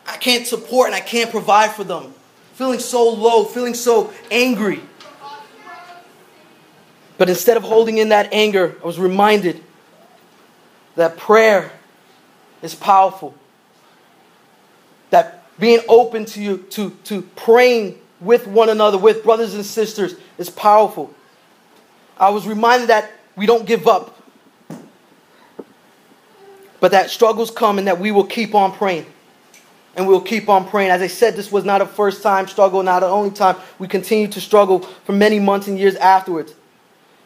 I 0.07 0.17
can't 0.17 0.45
support 0.45 0.87
and 0.87 0.95
I 0.95 0.99
can't 0.99 1.31
provide 1.31 1.71
for 1.71 1.83
them. 1.83 2.13
Feeling 2.53 2.79
so 2.79 3.09
low, 3.09 3.43
feeling 3.43 3.73
so 3.73 4.13
angry. 4.31 4.81
But 7.17 7.29
instead 7.29 7.57
of 7.57 7.63
holding 7.63 7.97
in 7.97 8.09
that 8.09 8.33
anger, 8.33 8.75
I 8.83 8.85
was 8.85 8.99
reminded 8.99 9.63
that 10.95 11.17
prayer 11.17 11.71
is 12.61 12.75
powerful. 12.75 13.33
That 15.11 15.43
being 15.59 15.79
open 15.87 16.25
to 16.25 16.41
you, 16.41 16.57
to, 16.71 16.89
to 17.05 17.21
praying 17.21 17.99
with 18.19 18.47
one 18.47 18.69
another, 18.69 18.97
with 18.97 19.23
brothers 19.23 19.53
and 19.53 19.65
sisters, 19.65 20.15
is 20.37 20.49
powerful. 20.49 21.13
I 22.17 22.29
was 22.29 22.47
reminded 22.47 22.89
that 22.89 23.11
we 23.35 23.45
don't 23.45 23.65
give 23.65 23.87
up, 23.87 24.17
but 26.79 26.91
that 26.91 27.09
struggles 27.09 27.51
come 27.51 27.77
and 27.77 27.87
that 27.87 27.99
we 27.99 28.11
will 28.11 28.25
keep 28.25 28.55
on 28.55 28.71
praying. 28.73 29.05
And 29.97 30.07
we'll 30.07 30.21
keep 30.21 30.49
on 30.49 30.67
praying. 30.67 30.91
As 30.91 31.01
I 31.01 31.07
said, 31.07 31.37
this 31.37 31.49
was 31.49 31.63
not 31.63 31.81
a 31.81 31.85
first 31.85 32.21
time 32.21 32.47
struggle, 32.47 32.83
not 32.83 32.99
the 32.99 33.07
only 33.07 33.31
time. 33.31 33.55
We 33.79 33.87
continue 33.87 34.27
to 34.27 34.41
struggle 34.41 34.79
for 34.79 35.13
many 35.13 35.39
months 35.39 35.69
and 35.69 35.79
years 35.79 35.95
afterwards. 35.95 36.53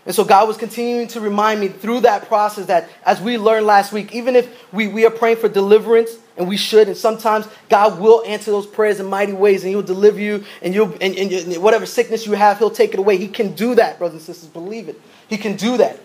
And 0.10 0.16
so 0.16 0.26
God 0.26 0.48
was 0.48 0.58
continuing 0.58 1.08
to 1.10 1.22
remind 1.22 1.62
me 1.62 1.68
through 1.68 2.00
that 2.00 2.28
process 2.28 2.66
that 2.66 2.90
as 3.06 3.22
we 3.22 3.38
learned 3.38 3.68
last 3.68 3.94
week, 3.94 4.12
even 4.12 4.36
if 4.36 4.74
we, 4.74 4.88
we 4.88 5.06
are 5.06 5.12
praying 5.12 5.38
for 5.38 5.48
deliverance, 5.48 6.18
and 6.36 6.48
we 6.48 6.58
should, 6.58 6.88
and 6.88 6.98
sometimes 6.98 7.48
God 7.70 8.00
will 8.00 8.24
answer 8.26 8.50
those 8.50 8.66
prayers 8.66 9.00
in 9.00 9.06
mighty 9.06 9.34
ways, 9.34 9.62
and 9.62 9.70
He'll 9.70 9.84
deliver 9.84 10.20
you, 10.20 10.44
and 10.64 10.74
you'll 10.74 10.92
and, 11.00 11.16
and, 11.16 11.32
and 11.32 11.58
whatever 11.62 11.86
sickness 11.86 12.26
you 12.26 12.32
have, 12.34 12.58
He'll 12.58 12.72
take 12.72 12.96
it 12.96 13.00
away. 13.00 13.18
He 13.18 13.28
can 13.28 13.54
do 13.54 13.76
that, 13.76 14.00
brothers 14.00 14.16
and 14.16 14.24
sisters. 14.24 14.50
Believe 14.50 14.90
it. 14.90 15.00
He 15.28 15.38
can 15.38 15.56
do 15.56 15.78
that. 15.78 16.00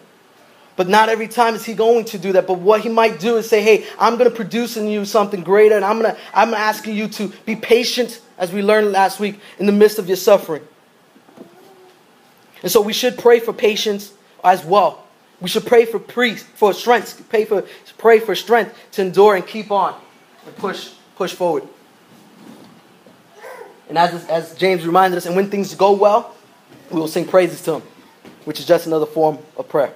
But 0.77 0.87
not 0.87 1.09
every 1.09 1.27
time 1.27 1.55
is 1.55 1.65
he 1.65 1.73
going 1.73 2.05
to 2.05 2.19
do 2.19 2.33
that. 2.33 2.47
But 2.47 2.59
what 2.59 2.83
he 2.83 2.91
might 2.91 3.21
do 3.21 3.39
is 3.39 3.49
say, 3.49 3.63
hey, 3.63 3.87
I'm 3.99 4.19
going 4.19 4.29
to 4.29 4.37
produce 4.37 4.77
in 4.77 4.87
you 4.87 5.07
something 5.07 5.43
greater, 5.43 5.77
and 5.77 5.85
I'm 5.85 5.99
going 5.99 6.15
to, 6.15 6.21
I'm 6.35 6.53
asking 6.53 6.95
you 6.95 7.09
to 7.09 7.29
be 7.47 7.57
patient, 7.57 8.21
as 8.37 8.53
we 8.53 8.61
learned 8.61 8.93
last 8.93 9.19
week, 9.19 9.41
in 9.59 9.65
the 9.65 9.73
midst 9.73 9.99
of 9.99 10.09
your 10.09 10.19
suffering. 10.19 10.61
And 12.65 12.73
so 12.73 12.81
we 12.81 12.95
should 12.95 13.19
pray 13.19 13.41
for 13.41 13.53
patience 13.53 14.15
as 14.43 14.65
well. 14.65 15.05
We 15.43 15.51
should 15.51 15.67
pray 15.67 15.85
for 15.85 15.99
priest, 15.99 16.47
for 16.47 16.73
strength, 16.73 17.23
pray 17.29 17.45
for, 17.45 17.63
pray 17.99 18.21
for 18.21 18.35
strength 18.35 18.75
to 18.93 19.03
endure 19.03 19.37
and 19.37 19.47
keep 19.47 19.71
on 19.71 19.95
and 20.47 20.57
push, 20.57 20.93
push 21.15 21.35
forward. 21.35 21.69
And 23.91 23.99
as, 23.99 24.27
as 24.29 24.55
James 24.55 24.87
reminded 24.87 25.19
us, 25.19 25.27
and 25.27 25.37
when 25.37 25.51
things 25.51 25.75
go 25.75 25.93
well, 25.93 26.35
we 26.91 26.99
will 26.99 27.07
sing 27.07 27.27
praises 27.27 27.61
to 27.65 27.75
him, 27.75 27.83
which 28.47 28.59
is 28.59 28.65
just 28.65 28.87
another 28.87 29.05
form 29.05 29.37
of 29.59 29.69
prayer. 29.69 29.93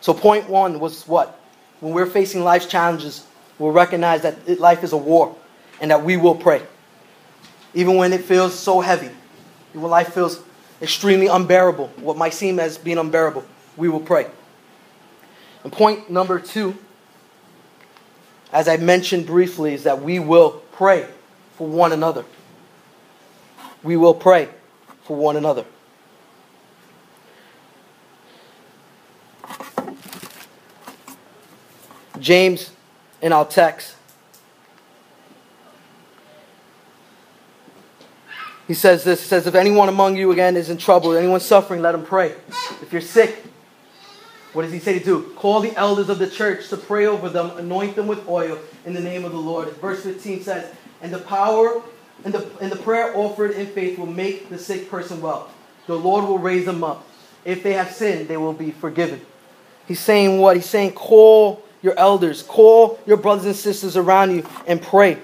So, 0.00 0.14
point 0.14 0.48
one 0.48 0.80
was 0.80 1.06
what? 1.06 1.38
When 1.80 1.92
we're 1.92 2.06
facing 2.06 2.44
life's 2.44 2.64
challenges, 2.64 3.26
we'll 3.58 3.72
recognize 3.72 4.22
that 4.22 4.58
life 4.58 4.82
is 4.82 4.94
a 4.94 4.96
war 4.96 5.36
and 5.82 5.90
that 5.90 6.02
we 6.02 6.16
will 6.16 6.34
pray. 6.34 6.62
Even 7.74 7.96
when 7.96 8.14
it 8.14 8.22
feels 8.24 8.58
so 8.58 8.80
heavy, 8.80 9.10
even 9.70 9.82
when 9.82 9.90
life 9.90 10.14
feels 10.14 10.42
extremely 10.80 11.26
unbearable, 11.26 11.88
what 11.96 12.16
might 12.16 12.34
seem 12.34 12.60
as 12.60 12.78
being 12.78 12.98
unbearable, 12.98 13.44
we 13.76 13.88
will 13.88 14.00
pray. 14.00 14.26
And 15.64 15.72
point 15.72 16.10
number 16.10 16.38
two, 16.38 16.76
as 18.52 18.68
I 18.68 18.76
mentioned 18.76 19.26
briefly, 19.26 19.74
is 19.74 19.82
that 19.84 20.02
we 20.02 20.18
will 20.18 20.62
pray 20.72 21.08
for 21.56 21.66
one 21.66 21.92
another. 21.92 22.24
We 23.82 23.96
will 23.96 24.14
pray 24.14 24.48
for 25.04 25.16
one 25.16 25.36
another. 25.36 25.64
James 32.20 32.70
in 33.20 33.32
our 33.32 33.44
text 33.44 33.95
He 38.66 38.74
says 38.74 39.04
this. 39.04 39.20
He 39.22 39.28
says, 39.28 39.46
If 39.46 39.54
anyone 39.54 39.88
among 39.88 40.16
you 40.16 40.32
again 40.32 40.56
is 40.56 40.70
in 40.70 40.76
trouble, 40.76 41.16
anyone 41.16 41.40
suffering, 41.40 41.82
let 41.82 41.94
him 41.94 42.04
pray. 42.04 42.34
If 42.82 42.88
you're 42.92 43.00
sick, 43.00 43.44
what 44.52 44.62
does 44.62 44.72
he 44.72 44.78
say 44.78 44.98
to 44.98 45.04
do? 45.04 45.22
Call 45.36 45.60
the 45.60 45.76
elders 45.76 46.08
of 46.08 46.18
the 46.18 46.28
church 46.28 46.68
to 46.70 46.76
pray 46.76 47.06
over 47.06 47.28
them, 47.28 47.56
anoint 47.58 47.94
them 47.94 48.06
with 48.06 48.26
oil 48.28 48.58
in 48.84 48.94
the 48.94 49.00
name 49.00 49.24
of 49.24 49.32
the 49.32 49.38
Lord. 49.38 49.68
Verse 49.76 50.02
15 50.02 50.42
says, 50.42 50.74
And 51.00 51.12
the 51.12 51.18
power 51.18 51.82
and 52.24 52.32
the, 52.32 52.50
and 52.60 52.72
the 52.72 52.76
prayer 52.76 53.16
offered 53.16 53.52
in 53.52 53.66
faith 53.66 53.98
will 53.98 54.06
make 54.06 54.48
the 54.48 54.58
sick 54.58 54.90
person 54.90 55.20
well. 55.20 55.50
The 55.86 55.94
Lord 55.94 56.24
will 56.24 56.38
raise 56.38 56.64
them 56.64 56.82
up. 56.82 57.06
If 57.44 57.62
they 57.62 57.74
have 57.74 57.92
sinned, 57.92 58.28
they 58.28 58.36
will 58.36 58.52
be 58.52 58.72
forgiven. 58.72 59.20
He's 59.86 60.00
saying 60.00 60.38
what? 60.40 60.56
He's 60.56 60.66
saying, 60.66 60.92
Call 60.92 61.62
your 61.82 61.96
elders, 61.98 62.42
call 62.42 62.98
your 63.06 63.16
brothers 63.16 63.44
and 63.44 63.54
sisters 63.54 63.96
around 63.96 64.34
you, 64.34 64.46
and 64.66 64.82
pray. 64.82 65.18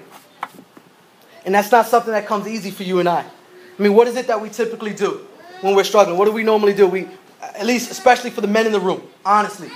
And 1.45 1.53
that's 1.53 1.71
not 1.71 1.87
something 1.87 2.11
that 2.11 2.25
comes 2.25 2.47
easy 2.47 2.71
for 2.71 2.83
you 2.83 2.99
and 2.99 3.09
I. 3.09 3.21
I 3.21 3.81
mean, 3.81 3.93
what 3.93 4.07
is 4.07 4.15
it 4.15 4.27
that 4.27 4.39
we 4.39 4.49
typically 4.49 4.93
do 4.93 5.25
when 5.61 5.75
we're 5.75 5.83
struggling? 5.83 6.17
What 6.17 6.25
do 6.25 6.31
we 6.31 6.43
normally 6.43 6.73
do? 6.73 6.87
We, 6.87 7.07
at 7.41 7.65
least, 7.65 7.91
especially 7.91 8.29
for 8.29 8.41
the 8.41 8.47
men 8.47 8.65
in 8.65 8.71
the 8.71 8.79
room, 8.79 9.01
honestly. 9.25 9.69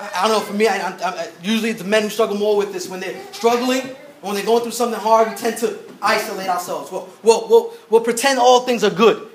I, 0.00 0.28
don't 0.28 0.38
know, 0.38 0.40
for 0.40 0.52
me, 0.52 0.68
I, 0.68 0.76
I, 0.78 1.28
usually 1.42 1.70
it's 1.70 1.82
the 1.82 1.88
men 1.88 2.02
who 2.02 2.10
struggle 2.10 2.36
more 2.36 2.56
with 2.56 2.72
this. 2.72 2.88
When 2.88 3.00
they're 3.00 3.20
struggling, 3.32 3.82
when 4.20 4.34
they're 4.34 4.44
going 4.44 4.62
through 4.62 4.72
something 4.72 4.98
hard, 4.98 5.30
we 5.30 5.36
tend 5.36 5.58
to 5.58 5.78
isolate 6.02 6.48
ourselves. 6.48 6.90
We'll, 6.90 7.08
we'll, 7.22 7.48
we'll, 7.48 7.72
we'll 7.88 8.00
pretend 8.00 8.38
all 8.38 8.60
things 8.60 8.84
are 8.84 8.90
good. 8.90 9.28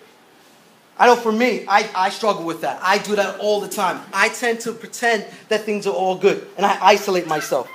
I 1.00 1.08
know 1.08 1.16
for 1.16 1.32
me, 1.32 1.66
I, 1.68 1.90
I 1.96 2.10
struggle 2.10 2.46
with 2.46 2.62
that. 2.62 2.80
I 2.84 3.00
do 3.00 3.16
that 3.16 3.40
all 3.40 3.60
the 3.60 3.68
time. 3.68 4.02
I 4.14 4.30
tend 4.30 4.60
to 4.62 4.74
pretend 4.74 5.26
that 5.50 5.62
things 5.62 5.88
are 5.88 5.94
all 5.94 6.16
good, 6.16 6.48
and 6.58 6.66
I 6.66 6.78
isolate 6.80 7.26
myself. 7.26 7.68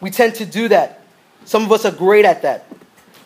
We 0.00 0.10
tend 0.10 0.34
to 0.36 0.44
do 0.44 0.68
that. 0.68 1.01
Some 1.44 1.64
of 1.64 1.72
us 1.72 1.84
are 1.84 1.92
great 1.92 2.24
at 2.24 2.42
that. 2.42 2.66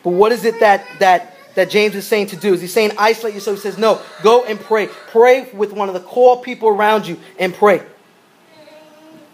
But 0.02 0.10
what 0.10 0.32
is 0.32 0.44
it 0.44 0.60
that 0.60 0.86
that 1.00 1.36
that 1.56 1.70
James 1.70 1.94
is 1.94 2.06
saying 2.06 2.28
to 2.28 2.36
do? 2.36 2.54
Is 2.54 2.60
he 2.60 2.66
saying 2.66 2.92
isolate 2.98 3.34
yourself? 3.34 3.56
He 3.56 3.62
says, 3.62 3.78
no, 3.78 4.00
go 4.22 4.44
and 4.44 4.60
pray. 4.60 4.88
Pray 5.08 5.50
with 5.52 5.72
one 5.72 5.88
of 5.88 5.94
the 5.94 6.00
core 6.00 6.40
people 6.42 6.68
around 6.68 7.06
you 7.06 7.18
and 7.38 7.52
pray. 7.52 7.82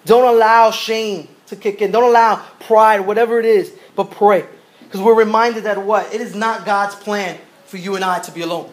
Don't 0.04 0.32
allow 0.34 0.70
shame 0.70 1.28
to 1.46 1.56
kick 1.56 1.82
in. 1.82 1.90
Don't 1.90 2.04
allow 2.04 2.36
pride, 2.60 3.00
whatever 3.00 3.40
it 3.40 3.44
is, 3.44 3.72
but 3.96 4.10
pray. 4.12 4.46
Because 4.80 5.00
we're 5.00 5.16
reminded 5.16 5.64
that 5.64 5.82
what? 5.82 6.14
It 6.14 6.20
is 6.20 6.34
not 6.34 6.64
God's 6.64 6.94
plan 6.94 7.38
for 7.66 7.76
you 7.76 7.96
and 7.96 8.04
I 8.04 8.20
to 8.20 8.30
be 8.30 8.42
alone. 8.42 8.72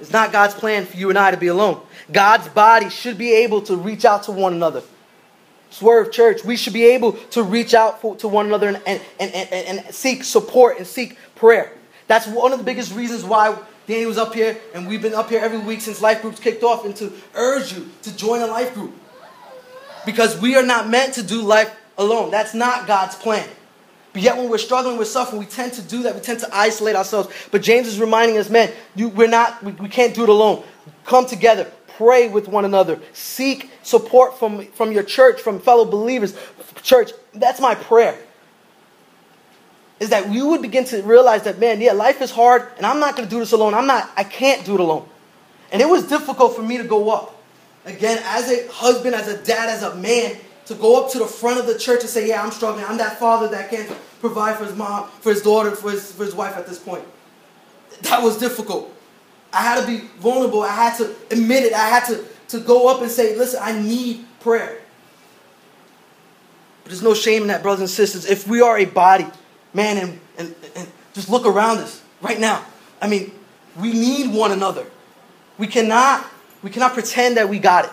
It's 0.00 0.12
not 0.12 0.32
God's 0.32 0.54
plan 0.54 0.86
for 0.86 0.96
you 0.96 1.10
and 1.10 1.18
I 1.18 1.30
to 1.30 1.36
be 1.36 1.46
alone. 1.48 1.80
God's 2.12 2.48
body 2.48 2.88
should 2.88 3.18
be 3.18 3.32
able 3.32 3.62
to 3.62 3.76
reach 3.76 4.04
out 4.04 4.24
to 4.24 4.32
one 4.32 4.52
another. 4.54 4.82
Swerve 5.70 6.12
Church, 6.12 6.44
we 6.44 6.56
should 6.56 6.72
be 6.72 6.84
able 6.84 7.12
to 7.30 7.42
reach 7.42 7.74
out 7.74 8.00
for, 8.00 8.16
to 8.16 8.28
one 8.28 8.46
another 8.46 8.68
and, 8.68 8.80
and, 8.86 9.00
and, 9.20 9.32
and, 9.34 9.52
and 9.52 9.94
seek 9.94 10.24
support 10.24 10.78
and 10.78 10.86
seek 10.86 11.18
prayer. 11.34 11.72
That's 12.06 12.26
one 12.26 12.52
of 12.52 12.58
the 12.58 12.64
biggest 12.64 12.94
reasons 12.94 13.24
why 13.24 13.56
Danny 13.86 14.06
was 14.06 14.18
up 14.18 14.34
here, 14.34 14.56
and 14.74 14.88
we've 14.88 15.02
been 15.02 15.14
up 15.14 15.28
here 15.28 15.40
every 15.40 15.58
week 15.58 15.80
since 15.80 16.00
life 16.00 16.22
groups 16.22 16.40
kicked 16.40 16.62
off, 16.64 16.84
and 16.84 16.94
to 16.96 17.12
urge 17.34 17.72
you 17.72 17.88
to 18.02 18.16
join 18.16 18.40
a 18.40 18.46
life 18.46 18.74
group. 18.74 18.92
Because 20.04 20.40
we 20.40 20.56
are 20.56 20.64
not 20.64 20.88
meant 20.88 21.14
to 21.14 21.22
do 21.22 21.42
life 21.42 21.74
alone. 21.98 22.30
That's 22.30 22.54
not 22.54 22.86
God's 22.86 23.14
plan. 23.16 23.48
But 24.12 24.22
yet, 24.22 24.36
when 24.36 24.48
we're 24.48 24.58
struggling 24.58 24.96
with 24.96 25.08
suffering, 25.08 25.40
we 25.40 25.46
tend 25.46 25.74
to 25.74 25.82
do 25.82 26.04
that. 26.04 26.14
We 26.14 26.20
tend 26.20 26.40
to 26.40 26.56
isolate 26.56 26.96
ourselves. 26.96 27.28
But 27.50 27.62
James 27.62 27.86
is 27.86 28.00
reminding 28.00 28.38
us, 28.38 28.48
man, 28.48 28.72
you, 28.94 29.08
we're 29.08 29.28
not, 29.28 29.62
we, 29.62 29.72
we 29.72 29.88
can't 29.88 30.14
do 30.14 30.22
it 30.22 30.28
alone. 30.28 30.64
Come 31.04 31.26
together, 31.26 31.70
pray 31.96 32.28
with 32.28 32.48
one 32.48 32.64
another, 32.64 33.00
seek 33.12 33.70
support 33.82 34.38
from, 34.38 34.66
from 34.68 34.92
your 34.92 35.02
church, 35.02 35.40
from 35.40 35.60
fellow 35.60 35.84
believers. 35.84 36.36
Church, 36.82 37.12
that's 37.34 37.60
my 37.60 37.74
prayer. 37.74 38.18
Is 39.98 40.10
that 40.10 40.30
you 40.30 40.48
would 40.48 40.62
begin 40.62 40.84
to 40.86 41.02
realize 41.02 41.44
that, 41.44 41.58
man, 41.58 41.80
yeah, 41.80 41.92
life 41.92 42.20
is 42.20 42.30
hard, 42.30 42.68
and 42.76 42.84
I'm 42.84 43.00
not 43.00 43.16
going 43.16 43.28
to 43.28 43.34
do 43.34 43.40
this 43.40 43.52
alone. 43.52 43.74
I'm 43.74 43.86
not, 43.86 44.10
I 44.16 44.24
can't 44.24 44.64
do 44.64 44.74
it 44.74 44.80
alone. 44.80 45.08
And 45.72 45.80
it 45.80 45.88
was 45.88 46.06
difficult 46.06 46.54
for 46.54 46.62
me 46.62 46.76
to 46.76 46.84
go 46.84 47.10
up. 47.10 47.42
Again, 47.84 48.18
as 48.24 48.50
a 48.50 48.70
husband, 48.70 49.14
as 49.14 49.28
a 49.28 49.42
dad, 49.42 49.68
as 49.68 49.82
a 49.82 49.94
man, 49.94 50.36
to 50.66 50.74
go 50.74 51.02
up 51.02 51.12
to 51.12 51.18
the 51.18 51.26
front 51.26 51.60
of 51.60 51.66
the 51.66 51.78
church 51.78 52.00
and 52.00 52.10
say, 52.10 52.28
yeah, 52.28 52.42
I'm 52.42 52.50
struggling. 52.50 52.84
I'm 52.84 52.98
that 52.98 53.18
father 53.18 53.48
that 53.48 53.70
can't 53.70 53.88
provide 54.20 54.58
for 54.58 54.64
his 54.64 54.74
mom, 54.74 55.08
for 55.20 55.30
his 55.30 55.42
daughter, 55.42 55.70
for 55.70 55.92
his, 55.92 56.12
for 56.12 56.24
his 56.24 56.34
wife 56.34 56.56
at 56.56 56.66
this 56.66 56.78
point. 56.78 57.04
That 58.02 58.22
was 58.22 58.38
difficult. 58.38 58.92
I 59.52 59.62
had 59.62 59.80
to 59.80 59.86
be 59.86 59.98
vulnerable. 60.18 60.62
I 60.62 60.74
had 60.74 60.96
to 60.98 61.14
admit 61.30 61.64
it. 61.64 61.72
I 61.72 61.88
had 61.88 62.04
to, 62.06 62.24
to 62.48 62.60
go 62.60 62.88
up 62.88 63.02
and 63.02 63.10
say, 63.10 63.36
listen, 63.36 63.60
I 63.62 63.80
need 63.80 64.24
prayer. 64.40 64.78
But 66.82 66.90
there's 66.90 67.02
no 67.02 67.14
shame 67.14 67.42
in 67.42 67.48
that, 67.48 67.62
brothers 67.62 67.80
and 67.80 67.90
sisters. 67.90 68.26
If 68.26 68.46
we 68.46 68.60
are 68.60 68.78
a 68.78 68.84
body, 68.84 69.26
man, 69.72 69.96
and, 69.98 70.20
and, 70.38 70.54
and 70.74 70.88
just 71.14 71.30
look 71.30 71.46
around 71.46 71.78
us 71.78 72.02
right 72.20 72.38
now. 72.38 72.64
I 73.00 73.08
mean, 73.08 73.32
we 73.80 73.92
need 73.92 74.32
one 74.32 74.52
another. 74.52 74.86
We 75.58 75.66
cannot, 75.66 76.26
we 76.62 76.70
cannot 76.70 76.92
pretend 76.92 77.36
that 77.38 77.48
we 77.48 77.58
got 77.58 77.86
it. 77.86 77.90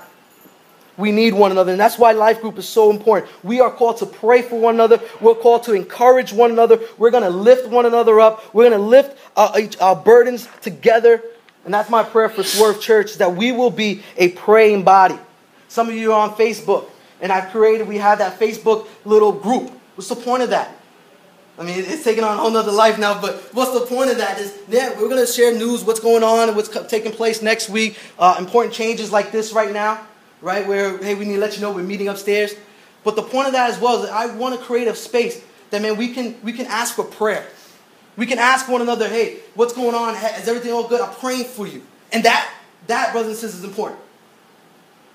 We 0.96 1.12
need 1.12 1.34
one 1.34 1.52
another. 1.52 1.72
And 1.72 1.80
that's 1.80 1.98
why 1.98 2.12
life 2.12 2.42
group 2.42 2.58
is 2.60 2.68
so 2.68 2.92
important. 2.92 3.32
We 3.44 3.62
are 3.62 3.72
called 3.72 3.98
to 3.98 4.06
pray 4.06 4.44
for 4.44 4.60
one 4.60 4.76
another. 4.76 5.02
We're 5.22 5.34
called 5.34 5.64
to 5.64 5.74
encourage 5.74 6.32
one 6.32 6.52
another. 6.52 6.80
We're 6.98 7.10
going 7.10 7.24
to 7.24 7.30
lift 7.30 7.68
one 7.68 7.86
another 7.86 8.20
up. 8.20 8.54
We're 8.54 8.70
going 8.70 8.80
to 8.80 8.86
lift 8.86 9.18
uh, 9.36 9.60
our, 9.82 9.96
our 9.96 9.96
burdens 9.96 10.48
together. 10.62 11.24
And 11.66 11.74
that's 11.74 11.90
my 11.90 12.04
prayer 12.04 12.30
for 12.30 12.44
Swerve 12.44 12.82
Church 12.82 13.16
that 13.16 13.36
we 13.36 13.52
will 13.52 13.72
be 13.72 14.04
a 14.18 14.30
praying 14.30 14.84
body. 14.84 15.18
Some 15.68 15.90
of 15.90 15.96
you 15.96 16.12
are 16.14 16.30
on 16.30 16.36
Facebook, 16.36 16.90
and 17.22 17.32
I've 17.32 17.52
created, 17.52 17.88
we 17.88 17.98
have 17.98 18.20
that 18.20 18.40
Facebook 18.40 18.88
little 19.06 19.32
group. 19.32 19.72
What's 19.96 20.10
the 20.10 20.16
point 20.16 20.44
of 20.44 20.50
that? 20.50 20.76
I 21.58 21.64
mean, 21.64 21.80
it's 21.80 22.04
taking 22.04 22.24
on 22.24 22.38
a 22.38 22.42
whole 22.42 22.52
nother 22.52 22.72
life 22.72 22.98
now, 22.98 23.22
but 23.22 23.36
what's 23.54 23.80
the 23.80 23.86
point 23.86 24.10
of 24.10 24.18
that? 24.18 24.40
Is 24.40 24.58
yeah, 24.68 24.90
we're 25.00 25.10
going 25.10 25.26
to 25.26 25.32
share 25.32 25.54
news, 25.54 25.84
what's 25.84 26.00
going 26.00 26.24
on, 26.24 26.50
and 26.50 26.58
what's 26.58 26.70
taking 26.88 27.12
place 27.12 27.42
next 27.42 27.70
week, 27.70 27.98
uh, 28.18 28.36
important 28.40 28.74
changes 28.74 29.12
like 29.12 29.32
this 29.32 29.54
right 29.54 29.72
now 29.72 30.06
right? 30.44 30.68
Where, 30.68 30.98
hey, 30.98 31.16
we 31.16 31.26
need 31.26 31.36
to 31.36 31.40
let 31.40 31.56
you 31.56 31.62
know 31.62 31.72
we're 31.72 31.84
meeting 31.84 32.10
upstairs. 32.10 32.54
But 33.04 33.16
the 33.16 33.24
point 33.24 33.48
of 33.48 33.54
that 33.54 33.72
as 33.72 33.80
well 33.80 34.02
is 34.02 34.10
that 34.10 34.14
I 34.14 34.28
want 34.36 34.60
to 34.60 34.64
create 34.64 34.88
a 34.88 34.96
space 34.96 35.44
that, 35.72 35.82
man, 35.82 35.98
we 35.98 36.14
can, 36.14 36.36
we 36.44 36.54
can 36.54 36.68
ask 36.68 36.96
for 36.96 37.04
prayer. 37.04 37.48
We 38.16 38.26
can 38.26 38.38
ask 38.38 38.68
one 38.70 38.82
another, 38.82 39.08
hey, 39.08 39.40
what's 39.56 39.74
going 39.74 39.96
on? 39.96 40.16
Is 40.16 40.48
everything 40.48 40.72
all 40.72 40.88
good? 40.88 41.02
I'm 41.02 41.14
praying 41.16 41.46
for 41.46 41.66
you. 41.66 41.82
And 42.12 42.24
that, 42.26 42.54
that, 42.88 43.12
brothers 43.12 43.32
and 43.32 43.38
sisters, 43.38 43.60
is 43.60 43.66
important. 43.66 44.00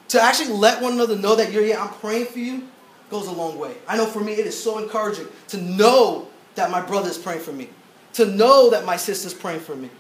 To 0.08 0.20
actually 0.20 0.54
let 0.54 0.82
one 0.82 0.94
another 0.94 1.16
know 1.16 1.36
that 1.36 1.52
you're 1.52 1.62
here, 1.62 1.78
I'm 1.78 1.90
praying 1.90 2.26
for 2.26 2.38
you, 2.38 2.66
goes 3.10 3.26
a 3.28 3.32
long 3.32 3.58
way. 3.58 3.74
I 3.86 3.96
know 3.96 4.06
for 4.06 4.20
me, 4.20 4.32
it 4.32 4.46
is 4.46 4.60
so 4.60 4.78
encouraging 4.78 5.26
to 5.48 5.58
know 5.58 6.28
that 6.54 6.70
my 6.70 6.80
brother 6.80 7.08
is 7.08 7.18
praying 7.18 7.40
for 7.40 7.52
me, 7.52 7.68
to 8.14 8.26
know 8.26 8.70
that 8.70 8.84
my 8.84 8.96
sister's 8.96 9.34
praying 9.34 9.60
for 9.60 9.76
me. 9.76 9.90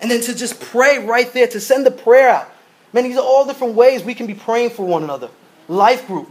And 0.00 0.10
then 0.10 0.20
to 0.22 0.34
just 0.34 0.60
pray 0.60 1.04
right 1.04 1.30
there, 1.32 1.46
to 1.48 1.60
send 1.60 1.84
the 1.84 1.90
prayer 1.90 2.30
out. 2.30 2.50
Man, 2.92 3.04
these 3.04 3.16
are 3.16 3.24
all 3.24 3.44
different 3.44 3.74
ways 3.74 4.02
we 4.04 4.14
can 4.14 4.26
be 4.26 4.34
praying 4.34 4.70
for 4.70 4.86
one 4.86 5.02
another. 5.02 5.28
Life 5.68 6.06
group. 6.06 6.30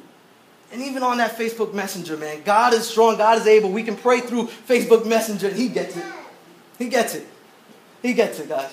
And 0.74 0.82
even 0.82 1.04
on 1.04 1.18
that 1.20 1.38
Facebook 1.38 1.72
Messenger, 1.72 2.18
man, 2.18 2.42
God 2.44 2.74
is 2.74 2.88
strong, 2.88 3.16
God 3.16 3.38
is 3.38 3.46
able. 3.46 3.72
We 3.72 3.84
can 3.84 3.96
pray 3.96 4.22
through 4.22 4.48
Facebook 4.48 5.06
Messenger, 5.06 5.50
and 5.50 5.56
He 5.56 5.70
gets 5.70 5.96
it. 5.96 6.04
He 6.80 6.90
gets 6.90 7.14
it. 7.14 7.28
He 8.02 8.14
gets 8.16 8.40
it, 8.40 8.50
guys. 8.50 8.72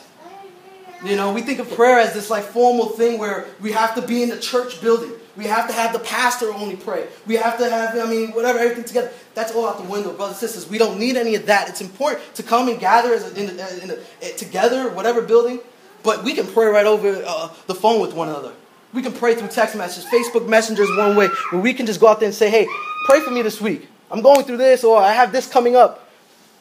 You 1.05 1.17
know, 1.17 1.33
we 1.33 1.43
think 1.43 1.59
of 1.59 1.71
prayer 1.71 1.99
as 1.99 2.15
this 2.15 2.31
like 2.31 2.45
formal 2.45 2.87
thing 2.87 3.19
where 3.19 3.47
we 3.61 3.73
have 3.73 3.95
to 3.97 4.03
be 4.03 4.23
in 4.23 4.31
the 4.31 4.39
church 4.39 4.81
building. 4.81 5.13
We 5.37 5.45
have 5.45 5.69
to 5.69 5.75
have 5.75 5.93
the 5.93 5.99
pastor 5.99 6.51
only 6.53 6.77
pray. 6.77 7.07
We 7.27 7.37
have 7.37 7.59
to 7.59 7.69
have, 7.69 7.97
I 7.97 8.11
mean, 8.11 8.33
whatever, 8.33 8.59
everything 8.59 8.85
together. 8.85 9.11
That's 9.35 9.55
all 9.55 9.69
out 9.69 9.77
the 9.77 9.89
window, 9.89 10.15
brothers 10.15 10.43
and 10.43 10.51
sisters. 10.51 10.71
We 10.71 10.79
don't 10.79 10.99
need 10.99 11.17
any 11.17 11.35
of 11.35 11.47
that. 11.47 11.69
It's 11.69 11.83
important 11.83 12.35
to 12.35 12.43
come 12.43 12.69
and 12.69 12.81
gather 12.81 13.13
as 13.13 13.31
a, 13.31 13.41
in 13.41 13.59
a, 13.59 13.85
in 13.85 13.91
a, 13.91 13.99
eh, 14.23 14.37
together, 14.37 14.91
whatever 14.91 15.21
building, 15.21 15.61
but 16.03 16.25
we 16.25 16.33
can 16.33 16.47
pray 16.47 16.67
right 16.67 16.87
over 16.87 17.23
uh, 17.27 17.49
the 17.67 17.75
phone 17.75 18.01
with 18.01 18.15
one 18.15 18.29
another. 18.29 18.53
We 18.93 19.03
can 19.03 19.13
pray 19.13 19.35
through 19.35 19.49
text 19.49 19.77
messages. 19.77 20.11
Facebook 20.11 20.49
Messenger 20.49 20.83
is 20.83 20.97
one 20.97 21.17
way 21.17 21.29
where 21.51 21.61
we 21.61 21.73
can 21.73 21.87
just 21.87 22.01
go 22.01 22.09
out 22.09 22.19
there 22.21 22.27
and 22.27 22.35
say, 22.35 22.51
hey, 22.51 22.67
pray 23.07 23.21
for 23.21 23.31
me 23.31 23.43
this 23.43 23.61
week. 23.61 23.89
I'm 24.11 24.23
going 24.23 24.45
through 24.45 24.57
this, 24.57 24.83
or 24.83 24.99
I 24.99 25.13
have 25.13 25.31
this 25.31 25.47
coming 25.49 25.77
up. 25.77 26.09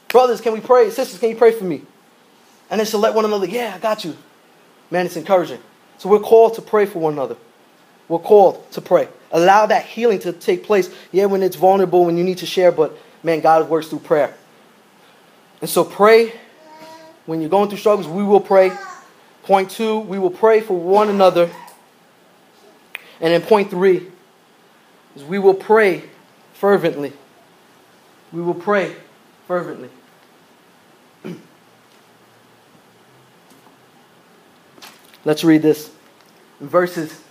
Brothers, 0.10 0.40
can 0.42 0.54
we 0.54 0.60
pray? 0.60 0.90
Sisters, 0.92 1.20
can 1.20 1.30
you 1.30 1.36
pray 1.36 1.52
for 1.52 1.64
me? 1.64 1.82
And 2.70 2.80
then 2.80 2.86
to 2.88 2.98
let 2.98 3.16
one 3.16 3.26
another, 3.26 3.48
yeah, 3.48 3.74
I 3.76 3.80
got 3.80 4.06
you. 4.06 4.16
Man, 4.92 5.08
it's 5.08 5.16
encouraging. 5.16 5.60
So 5.98 6.10
we're 6.10 6.20
called 6.20 6.54
to 6.56 6.62
pray 6.62 6.86
for 6.86 7.00
one 7.00 7.14
another. 7.14 7.36
We're 8.08 8.20
called 8.20 8.72
to 8.72 8.82
pray. 8.82 9.08
Allow 9.32 9.68
that 9.68 9.86
healing 9.86 10.20
to 10.20 10.32
take 10.32 10.64
place. 10.64 10.90
Yeah, 11.12 11.26
when 11.26 11.44
it's 11.44 11.56
vulnerable, 11.56 12.06
when 12.06 12.18
you 12.18 12.24
need 12.24 12.40
to 12.40 12.46
share, 12.46 12.72
but 12.72 12.98
man, 13.24 13.40
God 13.42 13.70
works 13.70 13.88
through 13.88 14.00
prayer. 14.00 14.36
And 15.62 15.70
so 15.70 15.84
pray. 15.84 16.34
When 17.26 17.42
you're 17.42 17.50
going 17.50 17.70
through 17.70 17.78
struggles, 17.80 18.08
we 18.08 18.24
will 18.24 18.40
pray. 18.40 18.72
Point 19.44 19.70
two, 19.70 20.00
we 20.00 20.18
will 20.18 20.32
pray 20.32 20.62
for 20.62 20.80
one 20.80 21.10
another. 21.10 21.52
And 23.22 23.34
in 23.34 23.42
point 23.42 23.70
three, 23.70 24.08
is 25.16 25.24
we 25.24 25.40
will 25.40 25.54
pray 25.54 26.04
fervently. 26.54 27.14
We 28.32 28.42
will 28.42 28.54
pray 28.54 28.96
fervently. 29.48 29.90
Let's 35.26 35.44
read 35.44 35.62
this. 35.62 35.92
In 36.62 36.68
verses 36.68 37.22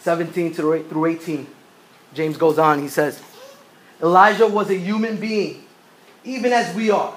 17 0.00 0.54
through 0.54 1.06
18, 1.06 1.46
James 2.14 2.36
goes 2.36 2.58
on. 2.58 2.80
He 2.80 2.88
says, 2.88 3.22
Elijah 4.00 4.46
was 4.46 4.70
a 4.70 4.76
human 4.76 5.16
being, 5.16 5.64
even 6.24 6.52
as 6.52 6.74
we 6.74 6.90
are. 6.90 7.16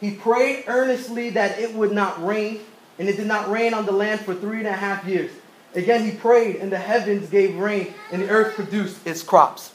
He 0.00 0.12
prayed 0.12 0.64
earnestly 0.66 1.30
that 1.30 1.58
it 1.58 1.74
would 1.74 1.92
not 1.92 2.24
rain 2.24 2.60
and 2.98 3.08
it 3.08 3.16
did 3.16 3.26
not 3.26 3.50
rain 3.50 3.74
on 3.74 3.86
the 3.86 3.92
land 3.92 4.20
for 4.20 4.34
three 4.34 4.58
and 4.58 4.66
a 4.66 4.72
half 4.72 5.04
years. 5.06 5.30
Again, 5.74 6.04
he 6.08 6.16
prayed, 6.16 6.56
and 6.56 6.70
the 6.70 6.78
heavens 6.78 7.28
gave 7.28 7.56
rain, 7.56 7.94
and 8.12 8.22
the 8.22 8.28
earth 8.28 8.54
produced 8.54 9.06
its 9.06 9.22
crops. 9.22 9.72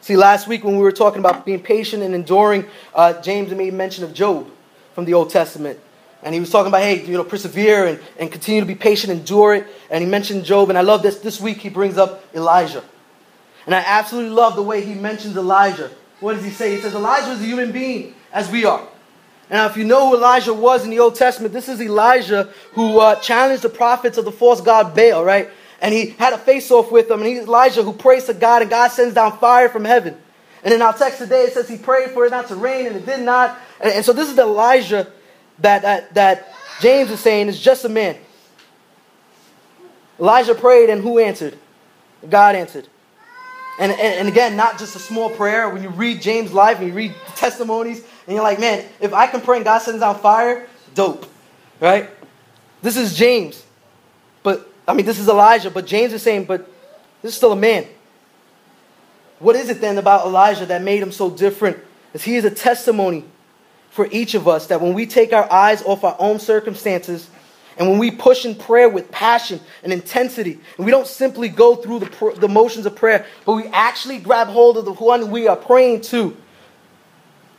See, 0.00 0.16
last 0.16 0.46
week 0.46 0.62
when 0.62 0.76
we 0.76 0.82
were 0.82 0.92
talking 0.92 1.18
about 1.18 1.44
being 1.44 1.62
patient 1.62 2.02
and 2.02 2.14
enduring, 2.14 2.66
uh, 2.94 3.20
James 3.22 3.50
made 3.52 3.74
mention 3.74 4.04
of 4.04 4.12
Job 4.14 4.48
from 4.94 5.04
the 5.04 5.14
Old 5.14 5.30
Testament. 5.30 5.80
And 6.22 6.34
he 6.34 6.40
was 6.40 6.50
talking 6.50 6.68
about, 6.68 6.82
hey, 6.82 7.04
you 7.04 7.12
know, 7.12 7.24
persevere 7.24 7.86
and, 7.86 8.00
and 8.18 8.30
continue 8.30 8.60
to 8.60 8.66
be 8.66 8.74
patient, 8.74 9.12
endure 9.12 9.54
it. 9.54 9.66
And 9.90 10.02
he 10.02 10.08
mentioned 10.08 10.44
Job. 10.44 10.68
And 10.68 10.78
I 10.78 10.82
love 10.82 11.02
this. 11.02 11.18
This 11.18 11.40
week 11.40 11.58
he 11.58 11.68
brings 11.68 11.98
up 11.98 12.24
Elijah. 12.34 12.84
And 13.66 13.74
I 13.74 13.82
absolutely 13.84 14.30
love 14.30 14.56
the 14.56 14.62
way 14.62 14.80
he 14.84 14.94
mentions 14.94 15.36
Elijah. 15.36 15.90
What 16.20 16.34
does 16.34 16.44
he 16.44 16.50
say? 16.50 16.74
He 16.74 16.80
says, 16.80 16.94
Elijah 16.94 17.32
is 17.32 17.40
a 17.40 17.44
human 17.44 17.72
being 17.72 18.14
as 18.32 18.50
we 18.50 18.64
are. 18.64 18.86
Now, 19.50 19.66
if 19.66 19.76
you 19.76 19.84
know 19.84 20.10
who 20.10 20.16
Elijah 20.16 20.52
was 20.52 20.84
in 20.84 20.90
the 20.90 20.98
Old 20.98 21.14
Testament, 21.14 21.52
this 21.52 21.68
is 21.68 21.80
Elijah 21.80 22.52
who 22.72 22.98
uh, 22.98 23.16
challenged 23.16 23.62
the 23.62 23.68
prophets 23.68 24.18
of 24.18 24.24
the 24.24 24.32
false 24.32 24.60
god 24.60 24.94
Baal, 24.94 25.24
right? 25.24 25.50
And 25.80 25.94
he 25.94 26.10
had 26.10 26.32
a 26.32 26.38
face 26.38 26.70
off 26.70 26.90
with 26.90 27.08
them. 27.08 27.20
And 27.20 27.28
he's 27.28 27.42
Elijah 27.42 27.82
who 27.82 27.92
prays 27.92 28.24
to 28.24 28.34
God, 28.34 28.62
and 28.62 28.70
God 28.70 28.88
sends 28.88 29.14
down 29.14 29.38
fire 29.38 29.68
from 29.68 29.84
heaven. 29.84 30.16
And 30.64 30.74
in 30.74 30.82
our 30.82 30.92
text 30.92 31.18
today, 31.18 31.44
it 31.44 31.52
says 31.52 31.68
he 31.68 31.76
prayed 31.76 32.10
for 32.10 32.26
it 32.26 32.30
not 32.30 32.48
to 32.48 32.56
rain, 32.56 32.86
and 32.86 32.96
it 32.96 33.06
did 33.06 33.20
not. 33.20 33.56
And, 33.80 33.92
and 33.92 34.04
so 34.04 34.12
this 34.12 34.28
is 34.28 34.34
the 34.34 34.42
Elijah 34.42 35.12
that, 35.60 35.82
that, 35.82 36.14
that 36.14 36.54
James 36.80 37.10
is 37.10 37.20
saying 37.20 37.46
is 37.46 37.60
just 37.60 37.84
a 37.84 37.88
man. 37.88 38.16
Elijah 40.18 40.54
prayed, 40.54 40.90
and 40.90 41.02
who 41.02 41.18
answered? 41.20 41.56
God 42.28 42.56
answered. 42.56 42.88
And, 43.78 43.92
and, 43.92 44.00
and, 44.00 44.28
again, 44.28 44.56
not 44.56 44.78
just 44.78 44.96
a 44.96 44.98
small 44.98 45.28
prayer. 45.28 45.68
When 45.68 45.82
you 45.82 45.90
read 45.90 46.22
James' 46.22 46.50
life 46.52 46.78
and 46.78 46.88
you 46.88 46.94
read 46.94 47.14
testimonies, 47.34 48.02
and 48.26 48.34
you're 48.34 48.42
like, 48.42 48.58
man, 48.58 48.84
if 49.00 49.12
I 49.12 49.26
can 49.26 49.40
pray 49.40 49.56
and 49.56 49.64
God 49.64 49.78
sends 49.78 50.02
out 50.02 50.20
fire, 50.20 50.66
dope. 50.94 51.26
Right? 51.80 52.10
This 52.82 52.96
is 52.96 53.14
James. 53.14 53.64
But, 54.42 54.68
I 54.86 54.94
mean, 54.94 55.06
this 55.06 55.18
is 55.18 55.28
Elijah, 55.28 55.70
but 55.70 55.86
James 55.86 56.12
is 56.12 56.22
saying, 56.22 56.44
but 56.44 56.68
this 57.22 57.32
is 57.32 57.36
still 57.36 57.52
a 57.52 57.56
man. 57.56 57.86
What 59.38 59.56
is 59.56 59.68
it 59.68 59.80
then 59.80 59.98
about 59.98 60.26
Elijah 60.26 60.66
that 60.66 60.82
made 60.82 61.02
him 61.02 61.12
so 61.12 61.30
different? 61.30 61.78
Is 62.14 62.24
he 62.24 62.36
is 62.36 62.44
a 62.44 62.50
testimony 62.50 63.24
for 63.90 64.08
each 64.10 64.34
of 64.34 64.48
us 64.48 64.66
that 64.68 64.80
when 64.80 64.94
we 64.94 65.06
take 65.06 65.32
our 65.32 65.50
eyes 65.52 65.82
off 65.82 66.04
our 66.04 66.16
own 66.18 66.38
circumstances 66.38 67.28
and 67.78 67.88
when 67.90 67.98
we 67.98 68.10
push 68.10 68.46
in 68.46 68.54
prayer 68.54 68.88
with 68.88 69.10
passion 69.10 69.60
and 69.82 69.92
intensity, 69.92 70.58
and 70.76 70.86
we 70.86 70.90
don't 70.90 71.06
simply 71.06 71.48
go 71.48 71.76
through 71.76 71.98
the, 72.00 72.34
the 72.38 72.48
motions 72.48 72.86
of 72.86 72.96
prayer, 72.96 73.26
but 73.44 73.52
we 73.52 73.64
actually 73.66 74.18
grab 74.18 74.48
hold 74.48 74.78
of 74.78 74.86
the 74.86 74.92
one 74.92 75.30
we 75.30 75.46
are 75.46 75.56
praying 75.56 76.00
to, 76.02 76.34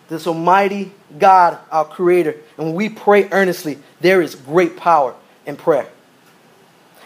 this 0.10 0.28
almighty 0.28 0.92
God, 1.18 1.58
our 1.72 1.86
Creator. 1.86 2.36
And 2.58 2.68
when 2.68 2.76
we 2.76 2.90
pray 2.90 3.30
earnestly, 3.32 3.80
there 4.02 4.22
is 4.22 4.36
great 4.36 4.78
power 4.78 5.16
in 5.46 5.56
prayer. 5.56 5.88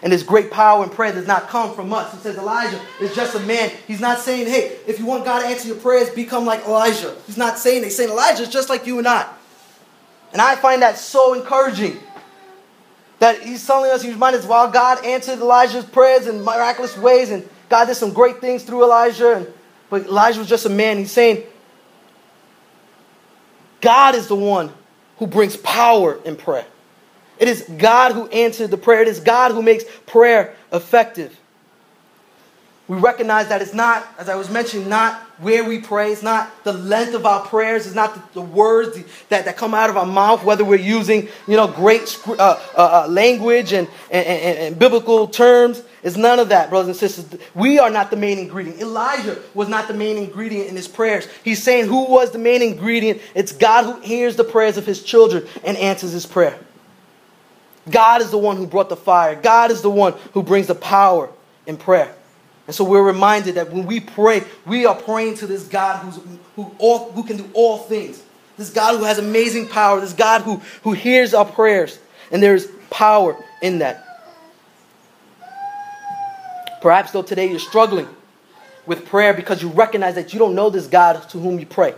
And 0.03 0.11
this 0.11 0.23
great 0.23 0.49
power 0.49 0.83
in 0.83 0.89
prayer 0.89 1.13
does 1.13 1.27
not 1.27 1.47
come 1.47 1.75
from 1.75 1.93
us. 1.93 2.11
He 2.11 2.19
says 2.19 2.37
Elijah 2.37 2.81
is 2.99 3.13
just 3.13 3.35
a 3.35 3.39
man. 3.39 3.71
He's 3.87 4.01
not 4.01 4.17
saying, 4.17 4.47
hey, 4.47 4.79
if 4.87 4.97
you 4.97 5.05
want 5.05 5.25
God 5.25 5.41
to 5.41 5.47
answer 5.47 5.67
your 5.67 5.77
prayers, 5.77 6.09
become 6.09 6.45
like 6.45 6.65
Elijah. 6.65 7.15
He's 7.27 7.37
not 7.37 7.59
saying, 7.59 7.83
he's 7.83 7.95
saying 7.95 8.09
Elijah 8.09 8.41
is 8.43 8.49
just 8.49 8.67
like 8.67 8.87
you 8.87 8.97
and 8.97 9.07
I. 9.07 9.31
And 10.31 10.41
I 10.41 10.55
find 10.55 10.81
that 10.81 10.97
so 10.97 11.33
encouraging. 11.35 11.99
That 13.19 13.41
he's 13.41 13.65
telling 13.67 13.91
us, 13.91 14.01
he 14.01 14.09
reminded 14.09 14.41
us, 14.41 14.47
while 14.47 14.71
God 14.71 15.05
answered 15.05 15.37
Elijah's 15.37 15.85
prayers 15.85 16.25
in 16.25 16.41
miraculous 16.43 16.97
ways, 16.97 17.29
and 17.29 17.47
God 17.69 17.85
did 17.85 17.95
some 17.95 18.13
great 18.13 18.41
things 18.41 18.63
through 18.63 18.83
Elijah, 18.83 19.35
and, 19.35 19.47
but 19.91 20.07
Elijah 20.07 20.39
was 20.39 20.49
just 20.49 20.65
a 20.65 20.69
man. 20.69 20.97
He's 20.97 21.11
saying, 21.11 21.43
God 23.81 24.15
is 24.15 24.27
the 24.27 24.35
one 24.35 24.71
who 25.17 25.27
brings 25.27 25.57
power 25.57 26.19
in 26.23 26.35
prayer. 26.35 26.65
It 27.39 27.47
is 27.47 27.63
God 27.77 28.13
who 28.13 28.27
answered 28.29 28.69
the 28.69 28.77
prayer. 28.77 29.01
It 29.01 29.07
is 29.07 29.19
God 29.19 29.51
who 29.51 29.61
makes 29.61 29.83
prayer 30.05 30.55
effective. 30.71 31.37
We 32.87 32.97
recognize 32.97 33.47
that 33.47 33.61
it's 33.61 33.73
not, 33.73 34.05
as 34.19 34.27
I 34.27 34.35
was 34.35 34.49
mentioning, 34.49 34.89
not 34.89 35.21
where 35.39 35.63
we 35.63 35.79
pray. 35.79 36.11
It's 36.11 36.23
not 36.23 36.51
the 36.63 36.73
length 36.73 37.13
of 37.13 37.25
our 37.25 37.45
prayers. 37.45 37.85
It's 37.85 37.95
not 37.95 38.13
the, 38.15 38.41
the 38.41 38.41
words 38.41 38.99
that, 39.29 39.45
that 39.45 39.55
come 39.55 39.73
out 39.73 39.89
of 39.89 39.97
our 39.97 40.05
mouth, 40.05 40.43
whether 40.43 40.65
we're 40.65 40.75
using, 40.75 41.29
you 41.47 41.55
know, 41.55 41.67
great 41.67 42.19
uh, 42.27 42.33
uh, 42.33 42.59
uh, 42.75 43.07
language 43.07 43.71
and, 43.71 43.87
and, 44.11 44.27
and, 44.27 44.57
and 44.57 44.79
biblical 44.79 45.27
terms. 45.27 45.81
It's 46.03 46.17
none 46.17 46.39
of 46.39 46.49
that, 46.49 46.69
brothers 46.69 46.87
and 46.87 46.95
sisters. 46.95 47.39
We 47.53 47.77
are 47.77 47.91
not 47.91 48.09
the 48.09 48.17
main 48.17 48.39
ingredient. 48.39 48.81
Elijah 48.81 49.39
was 49.53 49.69
not 49.69 49.87
the 49.87 49.93
main 49.93 50.17
ingredient 50.17 50.67
in 50.67 50.75
his 50.75 50.87
prayers. 50.87 51.27
He's 51.43 51.61
saying 51.61 51.87
who 51.87 52.05
was 52.05 52.31
the 52.31 52.39
main 52.39 52.61
ingredient? 52.63 53.21
It's 53.35 53.51
God 53.51 53.83
who 53.85 54.01
hears 54.01 54.35
the 54.35 54.43
prayers 54.43 54.77
of 54.77 54.85
his 54.85 55.03
children 55.03 55.45
and 55.63 55.77
answers 55.77 56.11
his 56.11 56.25
prayer. 56.25 56.57
God 57.89 58.21
is 58.21 58.31
the 58.31 58.37
one 58.37 58.57
who 58.57 58.65
brought 58.65 58.89
the 58.89 58.95
fire. 58.95 59.35
God 59.35 59.69
is 59.69 59.81
the 59.81 59.89
one 59.89 60.13
who 60.33 60.43
brings 60.43 60.67
the 60.67 60.75
power 60.75 61.29
in 61.65 61.77
prayer. 61.77 62.13
And 62.67 62.75
so 62.75 62.83
we're 62.83 63.03
reminded 63.03 63.55
that 63.55 63.71
when 63.71 63.85
we 63.85 63.99
pray, 63.99 64.43
we 64.65 64.85
are 64.85 64.95
praying 64.95 65.35
to 65.35 65.47
this 65.47 65.63
God 65.63 66.13
who, 66.55 66.71
all, 66.77 67.11
who 67.11 67.23
can 67.23 67.37
do 67.37 67.49
all 67.53 67.79
things. 67.79 68.23
This 68.57 68.69
God 68.69 68.97
who 68.97 69.03
has 69.03 69.17
amazing 69.17 69.67
power. 69.67 69.99
This 69.99 70.13
God 70.13 70.41
who, 70.41 70.61
who 70.83 70.93
hears 70.93 71.33
our 71.33 71.45
prayers. 71.45 71.99
And 72.31 72.41
there's 72.41 72.67
power 72.89 73.35
in 73.61 73.79
that. 73.79 74.10
Perhaps, 76.81 77.11
though, 77.11 77.21
today 77.21 77.49
you're 77.49 77.59
struggling 77.59 78.07
with 78.85 79.05
prayer 79.05 79.33
because 79.33 79.61
you 79.61 79.69
recognize 79.69 80.15
that 80.15 80.33
you 80.33 80.39
don't 80.39 80.55
know 80.55 80.69
this 80.69 80.87
God 80.87 81.29
to 81.29 81.39
whom 81.39 81.59
you 81.59 81.65
pray. 81.65 81.93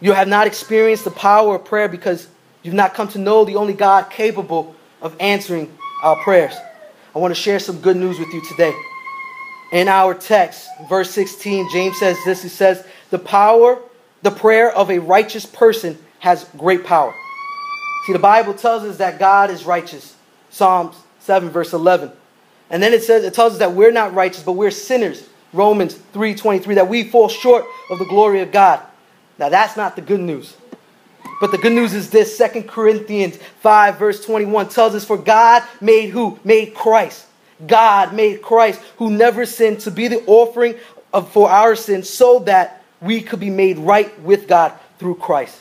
You 0.00 0.12
have 0.12 0.28
not 0.28 0.46
experienced 0.46 1.04
the 1.04 1.10
power 1.10 1.56
of 1.56 1.64
prayer 1.64 1.88
because 1.88 2.28
You've 2.62 2.74
not 2.74 2.94
come 2.94 3.08
to 3.08 3.18
know 3.18 3.44
the 3.44 3.56
only 3.56 3.72
God 3.72 4.10
capable 4.10 4.74
of 5.00 5.16
answering 5.18 5.74
our 6.02 6.16
prayers. 6.16 6.54
I 7.14 7.18
want 7.18 7.34
to 7.34 7.40
share 7.40 7.58
some 7.58 7.80
good 7.80 7.96
news 7.96 8.18
with 8.18 8.32
you 8.32 8.42
today. 8.44 8.74
In 9.72 9.88
our 9.88 10.14
text, 10.14 10.68
verse 10.88 11.10
16, 11.10 11.68
James 11.72 11.98
says 11.98 12.18
this 12.24 12.42
He 12.42 12.48
says, 12.48 12.84
The 13.10 13.18
power, 13.18 13.78
the 14.22 14.30
prayer 14.30 14.70
of 14.70 14.90
a 14.90 14.98
righteous 14.98 15.46
person 15.46 15.96
has 16.18 16.44
great 16.58 16.84
power. 16.84 17.14
See, 18.06 18.12
the 18.12 18.18
Bible 18.18 18.54
tells 18.54 18.82
us 18.82 18.98
that 18.98 19.18
God 19.18 19.50
is 19.50 19.64
righteous. 19.64 20.16
Psalms 20.50 20.96
7, 21.20 21.48
verse 21.48 21.72
11. 21.72 22.12
And 22.70 22.82
then 22.82 22.92
it 22.92 23.02
says, 23.02 23.24
it 23.24 23.34
tells 23.34 23.54
us 23.54 23.58
that 23.58 23.72
we're 23.72 23.90
not 23.90 24.14
righteous, 24.14 24.42
but 24.42 24.52
we're 24.52 24.70
sinners. 24.70 25.28
Romans 25.52 25.98
3:23, 26.14 26.76
that 26.76 26.88
we 26.88 27.04
fall 27.04 27.28
short 27.28 27.64
of 27.90 27.98
the 27.98 28.04
glory 28.04 28.40
of 28.40 28.52
God. 28.52 28.80
Now 29.38 29.48
that's 29.48 29.76
not 29.76 29.96
the 29.96 30.02
good 30.02 30.20
news. 30.20 30.54
But 31.40 31.50
the 31.50 31.58
good 31.58 31.72
news 31.72 31.94
is 31.94 32.10
this 32.10 32.36
Second 32.36 32.68
Corinthians 32.68 33.38
5, 33.60 33.98
verse 33.98 34.24
21 34.24 34.68
tells 34.68 34.94
us, 34.94 35.04
For 35.04 35.16
God 35.16 35.64
made 35.80 36.10
who? 36.10 36.38
Made 36.44 36.74
Christ. 36.74 37.26
God 37.66 38.14
made 38.14 38.42
Christ, 38.42 38.80
who 38.98 39.10
never 39.10 39.46
sinned, 39.46 39.80
to 39.80 39.90
be 39.90 40.08
the 40.08 40.22
offering 40.26 40.76
of, 41.12 41.30
for 41.32 41.50
our 41.50 41.74
sins, 41.74 42.08
so 42.08 42.40
that 42.40 42.82
we 43.00 43.22
could 43.22 43.40
be 43.40 43.50
made 43.50 43.78
right 43.78 44.18
with 44.20 44.46
God 44.46 44.72
through 44.98 45.16
Christ. 45.16 45.58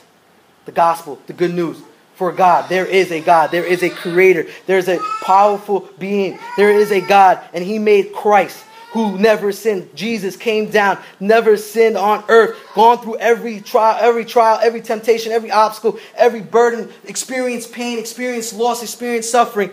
The 0.66 0.72
gospel, 0.72 1.20
the 1.28 1.34
good 1.34 1.54
news. 1.54 1.82
For 2.20 2.34
God, 2.34 2.68
there 2.68 2.86
is 2.86 3.14
a 3.14 3.22
God, 3.22 3.50
there 3.50 3.64
is 3.64 3.82
a 3.82 3.90
creator, 3.90 4.46
there's 4.66 4.90
a 4.90 5.00
powerful 5.24 5.90
being, 6.00 6.38
there 6.58 6.70
is 6.70 6.92
a 6.92 7.00
God, 7.00 7.40
and 7.54 7.64
He 7.64 7.80
made 7.80 8.12
Christ 8.12 8.62
who 8.92 9.18
never 9.18 9.54
sinned. 9.54 9.96
Jesus 9.96 10.36
came 10.36 10.70
down, 10.70 11.00
never 11.22 11.56
sinned 11.56 11.96
on 11.96 12.26
earth, 12.28 12.58
gone 12.76 12.98
through 12.98 13.20
every 13.20 13.62
trial, 13.62 13.98
every 14.02 14.26
trial, 14.26 14.60
every 14.62 14.82
temptation, 14.82 15.32
every 15.32 15.50
obstacle, 15.50 15.98
every 16.14 16.42
burden, 16.42 16.92
experienced 17.06 17.72
pain, 17.72 17.98
experienced 17.98 18.54
loss, 18.54 18.84
experienced 18.84 19.32
suffering. 19.32 19.72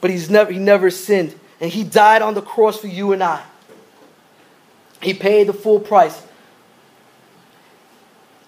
But 0.00 0.12
he's 0.12 0.30
never, 0.30 0.52
he 0.52 0.60
never 0.60 0.90
sinned. 0.90 1.34
And 1.60 1.72
he 1.72 1.82
died 1.82 2.22
on 2.22 2.34
the 2.34 2.42
cross 2.42 2.78
for 2.78 2.86
you 2.86 3.12
and 3.12 3.20
I. 3.20 3.42
He 5.02 5.12
paid 5.12 5.48
the 5.48 5.52
full 5.52 5.80
price. 5.80 6.24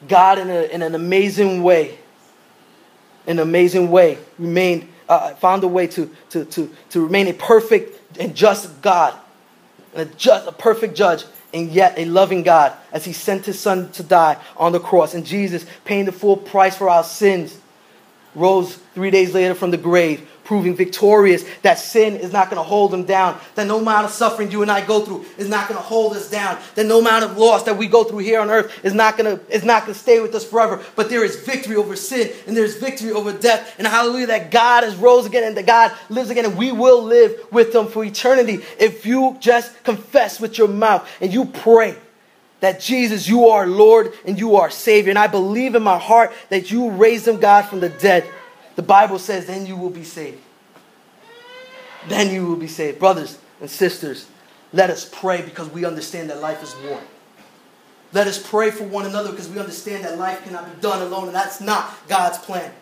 God, 0.07 0.39
in, 0.39 0.49
a, 0.49 0.63
in 0.73 0.83
an 0.83 0.95
amazing 0.95 1.65
way, 1.65 1.99
an 3.27 3.39
amazing 3.39 3.91
way, 3.91 4.19
remained, 4.39 4.89
uh, 5.09 5.35
found 5.35 5.65
a 5.65 5.69
way 5.69 5.87
to, 5.89 6.11
to, 6.31 6.45
to, 6.47 6.71
to 6.91 7.05
remain 7.05 7.29
a 7.29 7.33
perfect 7.33 8.19
and 8.19 8.35
just 8.35 8.83
God 8.83 9.15
a, 9.97 10.05
just, 10.05 10.47
a 10.47 10.53
perfect 10.53 10.95
judge, 10.95 11.25
and 11.53 11.71
yet 11.71 11.95
a 11.97 12.05
loving 12.05 12.43
God 12.43 12.75
as 12.93 13.05
he 13.05 13.13
sent 13.13 13.47
his 13.47 13.59
son 13.59 13.91
to 13.93 14.03
die 14.03 14.37
on 14.57 14.73
the 14.73 14.81
cross. 14.81 15.15
And 15.15 15.25
Jesus, 15.25 15.67
paying 15.85 16.05
the 16.05 16.13
full 16.13 16.37
price 16.37 16.77
for 16.77 16.91
our 16.91 17.03
sins, 17.03 17.59
rose 18.35 18.77
three 18.95 19.11
days 19.11 19.33
later 19.33 19.55
from 19.55 19.71
the 19.71 19.79
grave, 19.79 20.29
proving 20.47 20.77
victorious 20.77 21.45
that 21.63 21.79
sin 21.79 22.15
is 22.15 22.33
not 22.33 22.49
going 22.49 22.57
to 22.57 22.63
hold 22.63 22.95
him 22.95 23.05
down, 23.05 23.39
that 23.57 23.67
no 23.67 23.81
amount 23.81 24.07
of 24.07 24.13
suffering 24.13 24.51
you 24.51 24.63
and 24.63 24.71
I 24.71 24.87
go 24.87 25.05
through 25.05 25.27
is 25.37 25.49
not 25.49 25.69
going 25.69 25.77
to 25.77 25.83
hold 25.83 26.17
us 26.17 26.31
down, 26.31 26.59
that 26.77 26.87
no 26.87 27.01
amount 27.01 27.25
of 27.25 27.37
loss 27.37 27.65
that 27.65 27.77
we 27.77 27.89
go 27.89 28.05
through 28.05 28.21
here 28.21 28.41
on 28.41 28.49
earth 28.49 28.73
is 28.85 28.95
not 28.95 29.19
going 29.19 29.37
to 29.37 29.55
is 29.55 29.65
not 29.65 29.83
going 29.83 29.95
to 29.95 29.99
stay 29.99 30.21
with 30.21 30.35
us 30.35 30.49
forever, 30.49 30.83
but 30.95 31.11
there 31.11 31.25
is 31.25 31.37
victory 31.37 31.75
over 31.75 31.97
sin 31.97 32.33
and 32.47 32.57
there's 32.57 32.77
victory 32.77 33.11
over 33.11 33.33
death. 33.33 33.75
And 33.79 33.87
hallelujah 33.87 34.29
that 34.29 34.51
God 34.53 34.85
has 34.85 34.95
rose 34.97 35.27
again 35.27 35.43
and 35.43 35.57
that 35.57 35.67
God 35.67 35.93
lives 36.09 36.31
again 36.31 36.45
and 36.45 36.57
we 36.57 36.71
will 36.71 37.03
live 37.03 37.47
with 37.51 37.75
him 37.75 37.89
for 37.89 38.05
eternity 38.05 38.61
if 38.79 39.05
you 39.05 39.37
just 39.41 39.83
confess 39.83 40.41
with 40.41 40.57
your 40.57 40.69
mouth 40.69 41.09
and 41.21 41.33
you 41.33 41.47
pray 41.47 41.97
that 42.61 42.81
Jesus, 42.81 43.29
you 43.29 43.49
are 43.49 43.67
Lord 43.67 44.13
and 44.25 44.39
you 44.39 44.57
are 44.57 44.71
Savior. 44.71 45.11
And 45.11 45.19
I 45.19 45.27
believe 45.27 45.75
in 45.75 45.83
my 45.83 45.99
heart 45.99 46.33
that 46.49 46.71
you 46.71 46.91
raised 46.91 47.29
him, 47.29 47.39
God, 47.39 47.63
from 47.63 47.81
the 47.81 47.91
dead. 47.91 48.25
The 48.77 48.83
Bible 48.83 49.19
says, 49.19 49.47
then 49.47 49.67
you 49.67 49.77
will 49.77 49.91
be 49.91 50.05
saved. 50.05 50.41
Then 52.09 52.33
you 52.33 52.47
will 52.47 52.57
be 52.57 52.69
saved. 52.69 52.99
Brothers 52.99 53.39
and 53.61 53.71
sisters, 53.71 54.27
let 54.73 54.91
us 54.91 55.09
pray 55.11 55.43
because 55.43 55.69
we 55.71 55.85
understand 55.85 56.31
that 56.31 56.41
life 56.41 56.63
is 56.63 56.75
war. 56.89 57.01
Let 58.13 58.27
us 58.27 58.39
pray 58.39 58.71
for 58.71 58.85
one 58.85 59.07
another 59.07 59.31
because 59.31 59.49
we 59.49 59.59
understand 59.59 60.05
that 60.05 60.19
life 60.19 60.45
cannot 60.45 60.73
be 60.73 60.81
done 60.81 61.03
alone, 61.03 61.27
and 61.27 61.35
that's 61.35 61.61
not 61.61 61.93
God's 62.09 62.39
plan. 62.39 62.73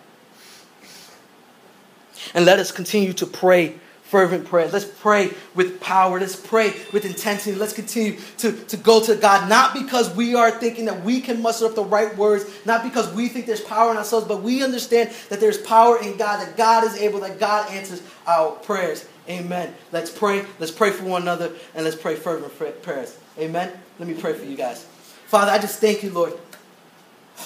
And 2.35 2.45
let 2.45 2.59
us 2.59 2.71
continue 2.71 3.13
to 3.15 3.27
pray 3.27 3.77
fervent 4.15 4.45
prayer. 4.45 4.69
Let's 4.69 4.85
pray 4.85 5.33
with 5.57 5.81
power. 5.81 6.21
Let's 6.21 6.37
pray 6.37 6.73
with 6.93 7.05
intensity. 7.05 7.57
Let's 7.57 7.73
continue 7.73 8.17
to, 8.39 8.53
to 8.53 8.77
go 8.77 9.05
to 9.05 9.17
God, 9.17 9.49
not 9.49 9.75
because 9.75 10.15
we 10.15 10.37
are 10.37 10.53
thinking 10.53 10.85
that 10.85 11.03
we 11.03 11.21
can 11.21 11.43
muster 11.43 11.67
up 11.67 11.75
the 11.75 11.83
right 11.83 12.17
words, 12.17 12.45
not 12.65 12.85
because 12.85 13.13
we 13.13 13.27
think 13.27 13.47
there's 13.47 13.61
power 13.61 13.91
in 13.91 13.97
ourselves, 13.97 14.29
but 14.29 14.41
we 14.41 14.63
understand 14.63 15.11
that 15.31 15.41
there's 15.41 15.59
power 15.59 16.01
in 16.01 16.17
God, 16.17 16.47
that 16.47 16.57
God 16.57 16.85
is 16.85 16.95
able, 16.95 17.19
that 17.23 17.41
God 17.41 17.69
answers 17.73 18.05
our 18.25 18.53
prayers. 18.53 19.05
Amen. 19.29 19.75
Let's 19.91 20.17
pray. 20.17 20.45
Let's 20.61 20.71
pray 20.71 20.93
for 20.93 21.03
one 21.07 21.23
another 21.23 21.51
and 21.75 21.85
let's 21.85 21.97
pray 21.97 22.15
fervent 22.15 22.57
prayers. 22.85 23.19
Amen. 23.37 23.73
Let 23.99 24.07
me 24.07 24.15
pray 24.15 24.35
for 24.35 24.45
you 24.45 24.57
guys. 24.57 24.85
Father, 25.27 25.51
I 25.51 25.59
just 25.59 25.81
thank 25.81 26.05
you, 26.05 26.11
Lord. 26.11 26.35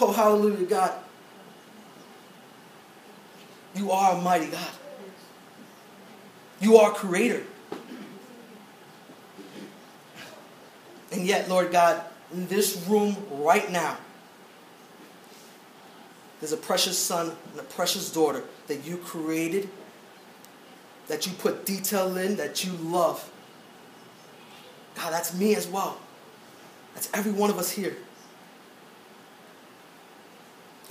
Oh, 0.02 0.12
hallelujah, 0.12 0.66
God. 0.66 0.92
You 3.74 3.90
are 3.90 4.12
Almighty 4.12 4.48
God. 4.48 4.68
You 6.61 6.77
are 6.79 6.92
creator. 6.92 7.44
And 11.13 11.27
yet, 11.27 11.48
Lord 11.48 11.73
God, 11.73 12.02
in 12.33 12.46
this 12.48 12.85
room 12.87 13.17
right 13.31 13.71
now, 13.71 13.96
there's 16.40 16.52
a 16.52 16.56
precious 16.56 16.98
son 16.98 17.33
and 17.50 17.61
a 17.61 17.65
precious 17.65 18.13
daughter 18.13 18.44
that 18.67 18.85
you 18.85 18.96
created, 18.98 19.69
that 21.09 21.27
you 21.27 21.33
put 21.33 21.65
detail 21.65 22.17
in, 22.17 22.37
that 22.37 22.65
you 22.65 22.73
love. 22.73 23.31
God, 24.94 25.13
that's 25.13 25.35
me 25.35 25.54
as 25.54 25.67
well. 25.67 25.98
That's 26.94 27.09
every 27.15 27.33
one 27.33 27.50
of 27.50 27.59
us 27.59 27.71
here. 27.71 27.96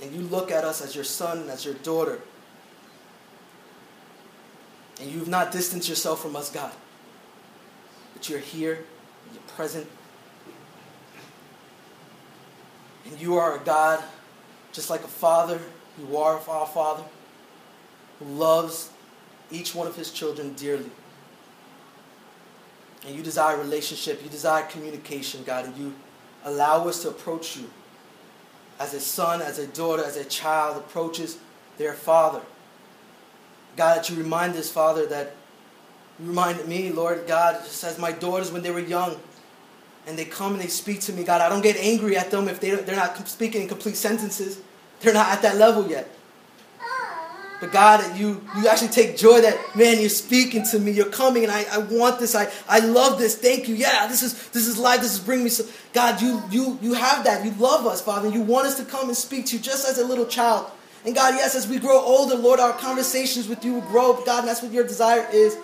And 0.02 0.12
you 0.12 0.20
look 0.22 0.50
at 0.50 0.64
us 0.64 0.80
as 0.80 0.94
your 0.94 1.04
son, 1.04 1.38
and 1.40 1.50
as 1.50 1.64
your 1.64 1.74
daughter. 1.74 2.20
And 5.00 5.10
you've 5.10 5.28
not 5.28 5.52
distanced 5.52 5.88
yourself 5.88 6.20
from 6.20 6.34
us, 6.36 6.50
God. 6.50 6.72
But 8.14 8.28
you're 8.28 8.40
here, 8.40 8.84
you're 9.32 9.42
present. 9.54 9.86
And 13.06 13.20
you 13.20 13.36
are 13.36 13.56
a 13.56 13.60
God, 13.60 14.02
just 14.72 14.90
like 14.90 15.02
a 15.02 15.08
father, 15.08 15.60
you 15.98 16.16
are 16.16 16.40
our 16.48 16.66
Father, 16.66 17.04
who 18.18 18.24
loves 18.26 18.90
each 19.50 19.74
one 19.74 19.86
of 19.86 19.96
his 19.96 20.10
children 20.10 20.52
dearly. 20.54 20.90
And 23.06 23.16
you 23.16 23.22
desire 23.22 23.56
relationship, 23.56 24.22
you 24.22 24.28
desire 24.28 24.64
communication, 24.64 25.42
God, 25.44 25.66
and 25.66 25.76
you 25.76 25.94
allow 26.44 26.86
us 26.88 27.02
to 27.02 27.08
approach 27.08 27.56
you 27.56 27.70
as 28.78 28.94
a 28.94 29.00
son, 29.00 29.40
as 29.42 29.58
a 29.58 29.66
daughter, 29.66 30.04
as 30.04 30.16
a 30.16 30.24
child 30.24 30.76
approaches 30.76 31.38
their 31.78 31.94
father. 31.94 32.42
God, 33.78 33.96
that 33.96 34.10
you 34.10 34.16
remind 34.16 34.56
us, 34.56 34.68
Father, 34.70 35.06
that 35.06 35.34
you 36.18 36.26
reminded 36.26 36.66
me, 36.66 36.90
Lord 36.90 37.26
God, 37.26 37.64
just 37.64 37.84
as 37.84 37.96
my 37.98 38.10
daughters 38.12 38.50
when 38.50 38.62
they 38.62 38.72
were 38.72 38.80
young, 38.80 39.16
and 40.06 40.18
they 40.18 40.24
come 40.24 40.52
and 40.52 40.60
they 40.60 40.66
speak 40.66 41.00
to 41.02 41.12
me, 41.12 41.22
God, 41.22 41.40
I 41.40 41.48
don't 41.48 41.62
get 41.62 41.76
angry 41.76 42.16
at 42.16 42.30
them 42.30 42.48
if 42.48 42.58
they, 42.60 42.70
they're 42.70 42.96
not 42.96 43.28
speaking 43.28 43.62
in 43.62 43.68
complete 43.68 43.94
sentences. 43.94 44.60
They're 45.00 45.14
not 45.14 45.28
at 45.28 45.42
that 45.42 45.56
level 45.56 45.86
yet. 45.88 46.10
But 47.60 47.72
God, 47.72 48.16
you, 48.16 48.42
you 48.56 48.68
actually 48.68 48.88
take 48.88 49.16
joy 49.16 49.40
that, 49.42 49.56
man, 49.76 50.00
you're 50.00 50.08
speaking 50.08 50.64
to 50.70 50.78
me. 50.78 50.92
You're 50.92 51.10
coming 51.10 51.44
and 51.44 51.52
I, 51.52 51.64
I 51.70 51.78
want 51.78 52.20
this. 52.20 52.34
I, 52.34 52.50
I 52.68 52.80
love 52.80 53.18
this. 53.18 53.36
Thank 53.36 53.68
you. 53.68 53.74
Yeah, 53.74 54.06
this 54.06 54.22
is 54.22 54.48
this 54.50 54.68
is 54.68 54.78
life. 54.78 55.00
This 55.00 55.14
is 55.14 55.18
bringing 55.18 55.44
me 55.44 55.50
so 55.50 55.64
God, 55.92 56.22
you 56.22 56.40
you 56.52 56.78
you 56.80 56.94
have 56.94 57.24
that. 57.24 57.44
You 57.44 57.50
love 57.58 57.84
us, 57.84 58.00
Father. 58.00 58.28
You 58.28 58.42
want 58.42 58.68
us 58.68 58.76
to 58.76 58.84
come 58.84 59.08
and 59.08 59.16
speak 59.16 59.46
to 59.46 59.56
you 59.56 59.62
just 59.62 59.88
as 59.88 59.98
a 59.98 60.06
little 60.06 60.26
child. 60.26 60.70
And 61.04 61.14
God, 61.14 61.34
yes, 61.34 61.54
as 61.54 61.68
we 61.68 61.78
grow 61.78 62.00
older, 62.00 62.34
Lord, 62.34 62.60
our 62.60 62.72
conversations 62.72 63.48
with 63.48 63.64
you 63.64 63.74
will 63.74 63.80
grow. 63.82 64.12
God, 64.24 64.40
and 64.40 64.48
that's 64.48 64.62
what 64.62 64.72
your 64.72 64.84
desire 64.84 65.26
is. 65.32 65.56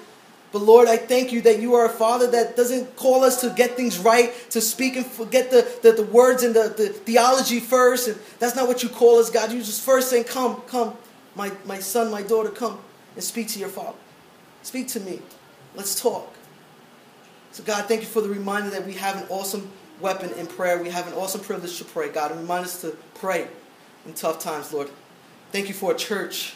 But 0.52 0.62
Lord, 0.62 0.86
I 0.86 0.96
thank 0.96 1.32
you 1.32 1.40
that 1.42 1.60
you 1.60 1.74
are 1.74 1.86
a 1.86 1.90
Father 1.90 2.30
that 2.30 2.56
doesn't 2.56 2.94
call 2.94 3.24
us 3.24 3.40
to 3.40 3.50
get 3.50 3.72
things 3.72 3.98
right, 3.98 4.32
to 4.50 4.60
speak 4.60 4.94
and 4.94 5.04
forget 5.04 5.50
the, 5.50 5.66
the, 5.82 5.90
the 5.90 6.04
words 6.04 6.44
and 6.44 6.54
the, 6.54 6.72
the 6.76 6.90
theology 6.90 7.58
first. 7.58 8.06
And 8.06 8.16
that's 8.38 8.54
not 8.54 8.68
what 8.68 8.80
you 8.80 8.88
call 8.88 9.18
us, 9.18 9.30
God. 9.30 9.50
You 9.50 9.58
just 9.58 9.82
first 9.82 10.10
saying, 10.10 10.24
Come, 10.24 10.60
come, 10.68 10.96
my, 11.34 11.50
my 11.64 11.80
son, 11.80 12.08
my 12.08 12.22
daughter, 12.22 12.50
come 12.50 12.78
and 13.16 13.24
speak 13.24 13.48
to 13.48 13.58
your 13.58 13.68
Father. 13.68 13.98
Speak 14.62 14.86
to 14.88 15.00
me. 15.00 15.20
Let's 15.74 16.00
talk. 16.00 16.32
So, 17.50 17.64
God, 17.64 17.86
thank 17.86 18.02
you 18.02 18.06
for 18.06 18.20
the 18.20 18.28
reminder 18.28 18.70
that 18.70 18.86
we 18.86 18.94
have 18.94 19.16
an 19.16 19.26
awesome 19.30 19.68
weapon 20.00 20.30
in 20.34 20.46
prayer. 20.46 20.80
We 20.80 20.90
have 20.90 21.08
an 21.08 21.14
awesome 21.14 21.40
privilege 21.40 21.78
to 21.78 21.84
pray, 21.84 22.10
God. 22.10 22.30
And 22.30 22.40
remind 22.40 22.64
us 22.64 22.80
to 22.82 22.96
pray 23.14 23.48
in 24.06 24.14
tough 24.14 24.38
times, 24.38 24.72
Lord. 24.72 24.88
Thank 25.54 25.68
you 25.68 25.74
for 25.74 25.92
a 25.92 25.96
church, 25.96 26.54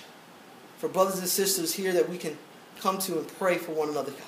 for 0.79 0.89
brothers 0.89 1.21
and 1.21 1.29
sisters 1.29 1.73
here 1.73 1.93
that 1.93 2.09
we 2.09 2.19
can 2.19 2.37
come 2.81 2.99
to 2.99 3.21
and 3.21 3.29
pray 3.39 3.57
for 3.57 3.71
one 3.71 3.91
another, 3.91 4.11
God. 4.11 4.23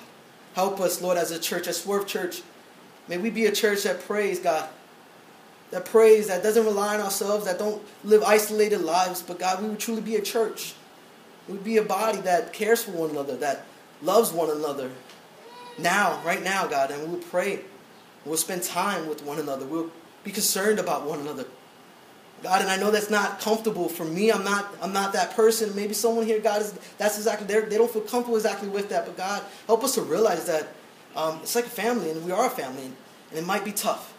Help 0.53 0.79
us, 0.79 1.01
Lord, 1.01 1.17
as 1.17 1.29
a 1.31 1.37
church, 1.37 1.67
as 1.67 1.81
Swerve 1.81 2.07
Church. 2.07 2.41
May 3.09 3.17
we 3.17 3.31
be 3.31 3.47
a 3.47 3.51
church 3.51 3.83
that 3.83 3.99
prays, 3.99 4.39
God. 4.39 4.69
That 5.71 5.83
prays, 5.83 6.27
that 6.29 6.41
doesn't 6.41 6.63
rely 6.63 6.95
on 6.95 7.01
ourselves, 7.01 7.43
that 7.47 7.59
don't 7.59 7.83
live 8.05 8.23
isolated 8.23 8.79
lives, 8.79 9.21
but 9.21 9.39
God, 9.39 9.61
we 9.61 9.67
would 9.67 9.79
truly 9.79 9.99
be 9.99 10.15
a 10.15 10.21
church. 10.21 10.73
We 11.49 11.55
would 11.55 11.65
be 11.65 11.75
a 11.75 11.83
body 11.83 12.21
that 12.21 12.53
cares 12.53 12.81
for 12.81 12.91
one 12.91 13.09
another, 13.09 13.35
that 13.35 13.65
loves 14.01 14.31
one 14.31 14.49
another. 14.49 14.89
Now, 15.79 16.21
right 16.23 16.41
now, 16.41 16.65
God, 16.67 16.91
and 16.91 17.03
we 17.03 17.09
will 17.09 17.25
pray. 17.25 17.59
We'll 18.23 18.37
spend 18.37 18.63
time 18.63 19.09
with 19.09 19.21
one 19.21 19.37
another. 19.37 19.65
We'll 19.65 19.91
be 20.23 20.31
concerned 20.31 20.79
about 20.79 21.05
one 21.05 21.19
another. 21.19 21.43
God, 22.43 22.61
and 22.61 22.71
I 22.71 22.77
know 22.77 22.89
that's 22.89 23.11
not 23.11 23.39
comfortable 23.39 23.87
for 23.87 24.03
me. 24.03 24.31
I'm 24.31 24.43
not, 24.43 24.73
I'm 24.81 24.93
not 24.93 25.13
that 25.13 25.35
person. 25.35 25.75
Maybe 25.75 25.93
someone 25.93 26.25
here, 26.25 26.39
God, 26.39 26.61
is 26.61 26.73
that's 26.97 27.17
exactly 27.17 27.45
they 27.45 27.77
don't 27.77 27.91
feel 27.91 28.01
comfortable 28.01 28.35
exactly 28.35 28.67
with 28.67 28.89
that. 28.89 29.05
But 29.05 29.15
God, 29.15 29.43
help 29.67 29.83
us 29.83 29.93
to 29.95 30.01
realize 30.01 30.45
that 30.47 30.69
um, 31.15 31.39
it's 31.43 31.55
like 31.55 31.65
a 31.65 31.69
family, 31.69 32.09
and 32.09 32.25
we 32.25 32.31
are 32.31 32.47
a 32.47 32.49
family, 32.49 32.85
and, 32.85 32.95
and 33.29 33.39
it 33.39 33.45
might 33.45 33.63
be 33.63 33.71
tough. 33.71 34.13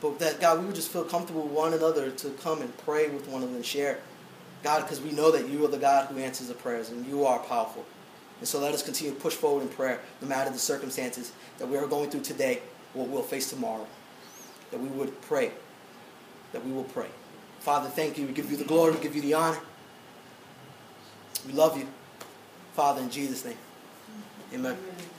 But 0.00 0.18
that 0.20 0.40
God, 0.40 0.60
we 0.60 0.66
would 0.66 0.74
just 0.74 0.90
feel 0.90 1.04
comfortable 1.04 1.42
with 1.42 1.52
one 1.52 1.74
another 1.74 2.10
to 2.10 2.30
come 2.30 2.62
and 2.62 2.74
pray 2.78 3.10
with 3.10 3.28
one 3.28 3.42
another 3.42 3.56
and 3.56 3.66
share. 3.66 3.98
God, 4.62 4.82
because 4.82 5.02
we 5.02 5.12
know 5.12 5.30
that 5.30 5.48
you 5.48 5.62
are 5.66 5.68
the 5.68 5.76
God 5.76 6.08
who 6.08 6.18
answers 6.18 6.48
the 6.48 6.54
prayers, 6.54 6.88
and 6.88 7.04
you 7.06 7.26
are 7.26 7.38
powerful. 7.38 7.84
And 8.38 8.48
so 8.48 8.60
let 8.60 8.72
us 8.72 8.82
continue 8.82 9.12
to 9.12 9.20
push 9.20 9.34
forward 9.34 9.62
in 9.62 9.68
prayer, 9.68 10.00
no 10.22 10.28
matter 10.28 10.50
the 10.50 10.58
circumstances 10.58 11.32
that 11.58 11.68
we 11.68 11.76
are 11.76 11.86
going 11.86 12.08
through 12.08 12.22
today, 12.22 12.60
what 12.94 13.08
we'll 13.08 13.22
face 13.22 13.50
tomorrow. 13.50 13.86
That 14.70 14.80
we 14.80 14.88
would 14.88 15.20
pray 15.22 15.52
that 16.54 16.64
we 16.64 16.72
will 16.72 16.84
pray. 16.84 17.08
Father, 17.60 17.90
thank 17.90 18.16
you. 18.16 18.26
We 18.26 18.32
give 18.32 18.50
you 18.50 18.56
the 18.56 18.64
glory. 18.64 18.92
We 18.92 19.00
give 19.00 19.14
you 19.14 19.22
the 19.22 19.34
honor. 19.34 19.58
We 21.46 21.52
love 21.52 21.76
you. 21.76 21.86
Father, 22.72 23.02
in 23.02 23.10
Jesus' 23.10 23.44
name. 23.44 23.58
Amen. 24.52 24.72
Amen. 24.72 25.13